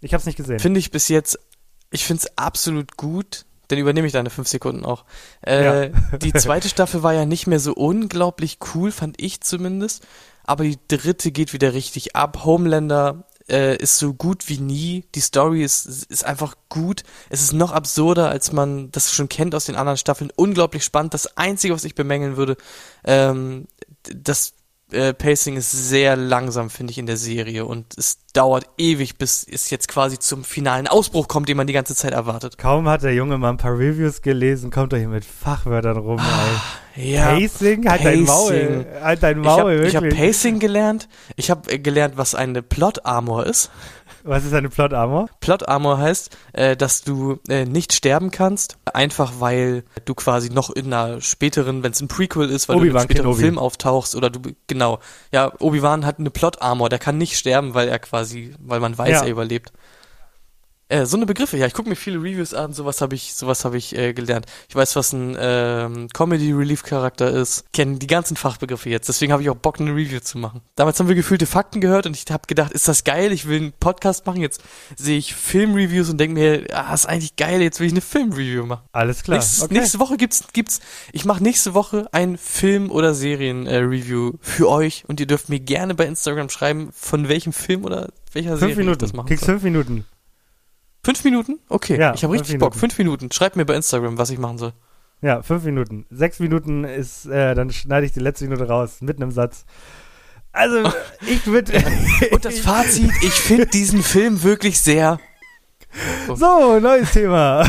Ich 0.00 0.14
hab's 0.14 0.26
nicht 0.26 0.36
gesehen. 0.36 0.58
Finde 0.60 0.78
ich 0.80 0.90
bis 0.90 1.08
jetzt, 1.08 1.38
ich 1.90 2.04
finde 2.04 2.22
es 2.24 2.38
absolut 2.38 2.96
gut, 2.96 3.44
dann 3.68 3.78
übernehme 3.78 4.06
ich 4.06 4.12
deine 4.12 4.30
fünf 4.30 4.48
Sekunden 4.48 4.84
auch. 4.84 5.04
Äh, 5.42 5.90
die 6.22 6.32
zweite 6.32 6.68
Staffel 6.68 7.02
war 7.02 7.12
ja 7.12 7.26
nicht 7.26 7.46
mehr 7.46 7.60
so 7.60 7.74
unglaublich 7.74 8.58
cool, 8.74 8.90
fand 8.92 9.20
ich 9.20 9.40
zumindest. 9.42 10.06
Aber 10.44 10.64
die 10.64 10.78
dritte 10.88 11.30
geht 11.30 11.52
wieder 11.52 11.74
richtig 11.74 12.16
ab. 12.16 12.44
Homelander 12.44 13.26
äh, 13.50 13.76
ist 13.76 13.98
so 13.98 14.14
gut 14.14 14.48
wie 14.48 14.58
nie. 14.58 15.04
Die 15.14 15.20
Story 15.20 15.62
ist, 15.62 15.86
ist 15.86 16.24
einfach 16.24 16.56
gut. 16.68 17.02
Es 17.30 17.42
ist 17.42 17.52
noch 17.52 17.72
absurder, 17.72 18.28
als 18.28 18.52
man 18.52 18.90
das 18.90 19.12
schon 19.12 19.28
kennt 19.28 19.54
aus 19.54 19.66
den 19.66 19.76
anderen 19.76 19.98
Staffeln. 19.98 20.32
Unglaublich 20.36 20.84
spannend. 20.84 21.14
Das 21.14 21.36
Einzige, 21.36 21.74
was 21.74 21.84
ich 21.84 21.94
bemängeln 21.94 22.36
würde, 22.36 22.56
ähm, 23.04 23.66
das 24.02 24.54
äh, 24.92 25.12
Pacing 25.12 25.56
ist 25.56 25.70
sehr 25.70 26.16
langsam, 26.16 26.70
finde 26.70 26.92
ich, 26.92 26.98
in 26.98 27.06
der 27.06 27.16
Serie 27.16 27.64
und 27.64 27.96
es 27.96 28.18
dauert 28.32 28.66
ewig, 28.78 29.18
bis 29.18 29.46
es 29.50 29.70
jetzt 29.70 29.88
quasi 29.88 30.18
zum 30.18 30.44
finalen 30.44 30.86
Ausbruch 30.86 31.28
kommt, 31.28 31.48
den 31.48 31.56
man 31.56 31.66
die 31.66 31.72
ganze 31.72 31.94
Zeit 31.94 32.12
erwartet. 32.12 32.58
Kaum 32.58 32.88
hat 32.88 33.02
der 33.02 33.14
Junge 33.14 33.38
mal 33.38 33.50
ein 33.50 33.56
paar 33.56 33.78
Reviews 33.78 34.22
gelesen, 34.22 34.70
kommt 34.70 34.92
er 34.92 34.98
hier 34.98 35.08
mit 35.08 35.24
Fachwörtern 35.24 35.96
rum, 35.96 36.18
ey. 36.18 37.12
Ja, 37.12 37.34
Pacing? 37.34 37.88
Halt 37.88 38.04
dein 38.04 38.22
Maul. 38.22 38.52
Pacing. 38.52 38.86
Halt 39.02 39.22
dein 39.22 39.38
ich 39.38 39.44
Maul, 39.44 39.58
habe 39.58 39.94
hab 39.94 40.02
wirklich. 40.02 40.20
Pacing 40.20 40.58
gelernt. 40.58 41.08
Ich 41.36 41.50
habe 41.50 41.70
äh, 41.70 41.78
gelernt, 41.78 42.16
was 42.16 42.34
eine 42.34 42.60
Plot 42.60 43.04
Armor 43.04 43.46
ist. 43.46 43.70
Was 44.28 44.44
ist 44.44 44.52
eine 44.52 44.68
Plot 44.68 44.92
Armor? 44.92 45.28
Plot 45.40 45.66
Armor 45.68 45.98
heißt, 45.98 46.36
äh, 46.52 46.76
dass 46.76 47.02
du 47.02 47.38
äh, 47.48 47.64
nicht 47.64 47.94
sterben 47.94 48.30
kannst, 48.30 48.76
einfach 48.92 49.34
weil 49.38 49.84
du 50.04 50.14
quasi 50.14 50.50
noch 50.50 50.68
in 50.70 50.92
einer 50.92 51.20
späteren, 51.22 51.82
wenn 51.82 51.92
es 51.92 52.00
ein 52.02 52.08
Prequel 52.08 52.50
ist, 52.50 52.68
weil 52.68 52.76
du 52.76 52.84
in 52.84 52.90
einem 52.90 53.00
späteren 53.04 53.24
Kenobi. 53.24 53.40
Film 53.40 53.58
auftauchst 53.58 54.14
oder 54.14 54.28
du 54.28 54.40
genau. 54.66 54.98
Ja, 55.32 55.50
Obi-Wan 55.58 56.04
hat 56.04 56.18
eine 56.18 56.30
Plot 56.30 56.60
Armor, 56.60 56.90
der 56.90 56.98
kann 56.98 57.16
nicht 57.16 57.38
sterben, 57.38 57.72
weil 57.72 57.88
er 57.88 57.98
quasi, 57.98 58.54
weil 58.60 58.80
man 58.80 58.96
weiß, 58.98 59.10
Ja. 59.10 59.22
er 59.22 59.30
überlebt. 59.30 59.72
Äh, 60.90 61.04
so 61.04 61.16
eine 61.16 61.26
Begriffe, 61.26 61.58
ja, 61.58 61.66
ich 61.66 61.74
gucke 61.74 61.88
mir 61.88 61.96
viele 61.96 62.18
Reviews 62.18 62.54
an, 62.54 62.72
sowas 62.72 63.02
habe 63.02 63.14
ich, 63.14 63.34
sowas 63.34 63.64
habe 63.66 63.76
ich 63.76 63.96
äh, 63.96 64.14
gelernt. 64.14 64.46
Ich 64.68 64.74
weiß, 64.74 64.96
was 64.96 65.12
ein 65.12 65.36
ähm, 65.38 66.08
Comedy 66.14 66.52
Relief 66.52 66.82
Charakter 66.82 67.30
ist, 67.30 67.70
kenne 67.72 67.98
die 67.98 68.06
ganzen 68.06 68.36
Fachbegriffe 68.36 68.88
jetzt, 68.88 69.08
deswegen 69.08 69.32
habe 69.32 69.42
ich 69.42 69.50
auch 69.50 69.56
Bock, 69.56 69.80
eine 69.80 69.90
Review 69.90 70.20
zu 70.20 70.38
machen. 70.38 70.62
Damals 70.76 70.98
haben 70.98 71.08
wir 71.08 71.14
gefühlte 71.14 71.44
Fakten 71.44 71.82
gehört 71.82 72.06
und 72.06 72.16
ich 72.16 72.24
habe 72.32 72.46
gedacht, 72.46 72.72
ist 72.72 72.88
das 72.88 73.04
geil, 73.04 73.32
ich 73.32 73.46
will 73.46 73.58
einen 73.58 73.72
Podcast 73.72 74.24
machen, 74.24 74.40
jetzt 74.40 74.62
sehe 74.96 75.18
ich 75.18 75.34
Filmreviews 75.34 76.08
und 76.08 76.18
denke 76.18 76.34
mir, 76.34 76.66
ah, 76.72 76.94
ist 76.94 77.06
eigentlich 77.06 77.36
geil, 77.36 77.60
jetzt 77.60 77.80
will 77.80 77.86
ich 77.86 77.92
eine 77.92 78.00
Filmreview 78.00 78.64
machen. 78.64 78.82
Alles 78.92 79.22
klar. 79.22 79.36
Nächstes, 79.36 79.62
okay. 79.62 79.74
Nächste 79.74 79.98
Woche 79.98 80.16
gibt's, 80.16 80.44
gibt's, 80.54 80.80
ich 81.12 81.26
mache 81.26 81.42
nächste 81.42 81.74
Woche 81.74 82.08
ein 82.12 82.38
Film- 82.38 82.90
oder 82.90 83.12
Serien-Review 83.12 84.34
für 84.40 84.70
euch 84.70 85.04
und 85.06 85.20
ihr 85.20 85.26
dürft 85.26 85.50
mir 85.50 85.60
gerne 85.60 85.94
bei 85.94 86.06
Instagram 86.06 86.48
schreiben, 86.48 86.90
von 86.94 87.28
welchem 87.28 87.52
Film 87.52 87.84
oder 87.84 88.08
welcher 88.32 88.50
Fünf 88.50 88.60
Serie 88.60 88.72
ich 88.72 88.78
Minuten. 88.78 88.98
das 89.00 89.12
machen 89.12 89.26
Kriegst 89.26 89.44
fünf 89.44 89.62
Minuten. 89.62 90.06
Fünf 91.08 91.24
Minuten? 91.24 91.58
Okay. 91.70 91.98
Ja, 91.98 92.12
ich 92.12 92.22
habe 92.22 92.34
richtig 92.34 92.58
Bock. 92.58 92.72
Minuten. 92.72 92.80
Fünf 92.80 92.98
Minuten. 92.98 93.32
Schreibt 93.32 93.56
mir 93.56 93.64
bei 93.64 93.74
Instagram, 93.74 94.18
was 94.18 94.28
ich 94.28 94.38
machen 94.38 94.58
soll. 94.58 94.74
Ja, 95.22 95.40
fünf 95.40 95.64
Minuten. 95.64 96.04
Sechs 96.10 96.38
Minuten 96.38 96.84
ist, 96.84 97.24
äh, 97.24 97.54
dann 97.54 97.70
schneide 97.70 98.04
ich 98.04 98.12
die 98.12 98.20
letzte 98.20 98.44
Minute 98.44 98.68
raus, 98.68 99.00
mitten 99.00 99.22
im 99.22 99.30
Satz. 99.30 99.64
Also, 100.52 100.92
ich 101.26 101.46
würde. 101.46 101.72
Und 102.30 102.44
das 102.44 102.58
Fazit, 102.58 103.10
ich 103.22 103.32
finde 103.32 103.64
diesen 103.64 104.02
Film 104.02 104.42
wirklich 104.42 104.80
sehr. 104.80 105.18
So, 106.34 106.78
neues 106.78 107.12
Thema. 107.12 107.66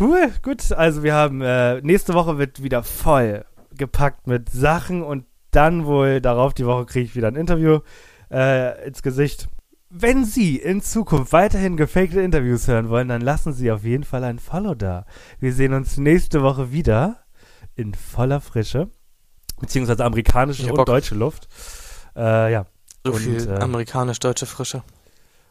Cool, 0.00 0.32
gut. 0.42 0.72
Also 0.72 1.02
wir 1.02 1.12
haben 1.12 1.42
äh, 1.42 1.82
nächste 1.82 2.14
Woche 2.14 2.38
wird 2.38 2.62
wieder 2.62 2.82
voll 2.82 3.44
gepackt 3.76 4.26
mit 4.26 4.48
Sachen 4.48 5.02
und 5.02 5.26
dann 5.50 5.84
wohl 5.84 6.22
darauf 6.22 6.54
die 6.54 6.64
Woche 6.64 6.86
kriege 6.86 7.04
ich 7.04 7.14
wieder 7.14 7.28
ein 7.28 7.36
Interview 7.36 7.80
äh, 8.32 8.86
ins 8.86 9.02
Gesicht. 9.02 9.50
Wenn 9.92 10.24
Sie 10.24 10.56
in 10.56 10.82
Zukunft 10.82 11.32
weiterhin 11.32 11.76
gefakte 11.76 12.20
Interviews 12.20 12.68
hören 12.68 12.90
wollen, 12.90 13.08
dann 13.08 13.20
lassen 13.20 13.52
Sie 13.52 13.72
auf 13.72 13.82
jeden 13.82 14.04
Fall 14.04 14.22
ein 14.22 14.38
Follow 14.38 14.76
da. 14.76 15.04
Wir 15.40 15.52
sehen 15.52 15.74
uns 15.74 15.96
nächste 15.96 16.42
Woche 16.42 16.70
wieder 16.70 17.18
in 17.74 17.94
voller 17.94 18.40
Frische, 18.40 18.88
beziehungsweise 19.58 20.04
amerikanische 20.04 20.68
und 20.68 20.76
Bock. 20.76 20.86
deutsche 20.86 21.16
Luft. 21.16 21.48
Äh, 22.14 22.52
ja. 22.52 22.66
So 23.04 23.14
Und, 23.14 23.18
viel 23.18 23.48
äh, 23.48 23.56
amerikanisch-deutsche 23.56 24.46
Frische. 24.46 24.84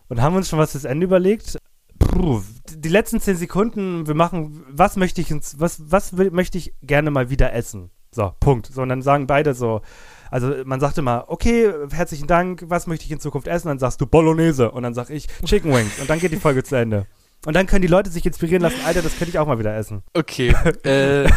Und 0.08 0.22
haben 0.22 0.38
uns 0.38 0.48
schon 0.48 0.58
was 0.58 0.72
fürs 0.72 0.86
Ende 0.86 1.04
überlegt. 1.04 1.58
Puh, 2.00 2.42
die 2.70 2.90
letzten 2.90 3.20
zehn 3.20 3.36
Sekunden, 3.36 4.08
wir 4.08 4.16
machen, 4.16 4.64
was 4.70 4.96
möchte 4.96 5.20
ich 5.20 5.34
was, 5.58 5.92
was 5.92 6.16
will, 6.16 6.32
möchte 6.32 6.58
ich 6.58 6.74
gerne 6.82 7.12
mal 7.12 7.30
wieder 7.30 7.52
essen? 7.52 7.92
So, 8.12 8.32
Punkt. 8.40 8.68
So, 8.68 8.84
und 8.84 8.90
dann 8.90 9.02
sagen 9.02 9.28
beide 9.28 9.54
so, 9.54 9.82
also 10.32 10.54
man 10.66 10.80
sagt 10.80 10.98
immer, 10.98 11.26
okay, 11.28 11.72
herzlichen 11.92 12.28
Dank, 12.28 12.64
was 12.68 12.88
möchte 12.88 13.06
ich 13.06 13.12
in 13.12 13.20
Zukunft 13.20 13.48
essen? 13.48 13.68
Dann 13.68 13.80
sagst 13.80 14.02
du 14.02 14.06
Bolognese 14.06 14.72
und 14.72 14.84
dann 14.84 14.94
sag 14.94 15.10
ich 15.10 15.28
Chicken 15.46 15.74
Wings 15.74 16.00
und 16.00 16.10
dann 16.10 16.20
geht 16.20 16.32
die 16.32 16.38
Folge 16.38 16.64
zu 16.64 16.76
Ende. 16.76 17.06
Und 17.46 17.56
dann 17.56 17.68
können 17.68 17.82
die 17.82 17.88
Leute 17.88 18.10
sich 18.10 18.26
inspirieren 18.26 18.62
lassen, 18.62 18.80
Alter, 18.86 19.02
das 19.02 19.18
könnte 19.18 19.30
ich 19.30 19.40
auch 19.40 19.48
mal 19.48 19.60
wieder 19.60 19.76
essen. 19.76 20.04
Okay. 20.14 20.54
äh, 20.84 21.30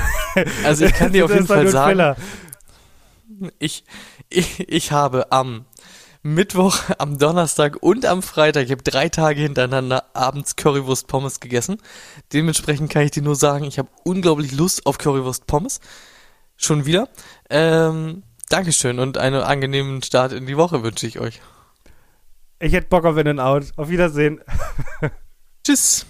also 0.64 0.84
ich 0.84 0.92
kann 0.94 1.12
dir 1.12 1.24
auf 1.24 1.32
jeden 1.32 1.46
Fall 1.46 1.68
sagen, 1.68 2.16
ich, 3.58 3.84
ich, 4.28 4.68
ich 4.68 4.92
habe 4.92 5.30
am 5.30 5.64
Mittwoch, 6.24 6.78
am 6.98 7.18
Donnerstag 7.18 7.78
und 7.80 8.06
am 8.06 8.22
Freitag, 8.22 8.64
ich 8.64 8.70
habe 8.70 8.82
drei 8.82 9.08
Tage 9.08 9.40
hintereinander 9.40 10.04
abends 10.14 10.56
Currywurst 10.56 11.08
Pommes 11.08 11.40
gegessen. 11.40 11.78
Dementsprechend 12.32 12.90
kann 12.90 13.02
ich 13.02 13.10
dir 13.10 13.22
nur 13.22 13.36
sagen, 13.36 13.64
ich 13.64 13.78
habe 13.78 13.88
unglaublich 14.04 14.52
Lust 14.52 14.86
auf 14.86 14.98
Currywurst 14.98 15.46
Pommes. 15.46 15.80
Schon 16.56 16.86
wieder. 16.86 17.08
Ähm, 17.50 18.22
Dankeschön 18.52 18.98
und 18.98 19.16
einen 19.16 19.40
angenehmen 19.40 20.02
Start 20.02 20.32
in 20.32 20.44
die 20.44 20.58
Woche 20.58 20.82
wünsche 20.82 21.06
ich 21.06 21.18
euch. 21.18 21.40
Ich 22.58 22.74
hätte 22.74 22.88
Bock 22.88 23.06
auf 23.06 23.16
In 23.16 23.26
and 23.26 23.40
Out. 23.40 23.72
Auf 23.76 23.88
Wiedersehen. 23.88 24.42
Tschüss. 25.66 26.04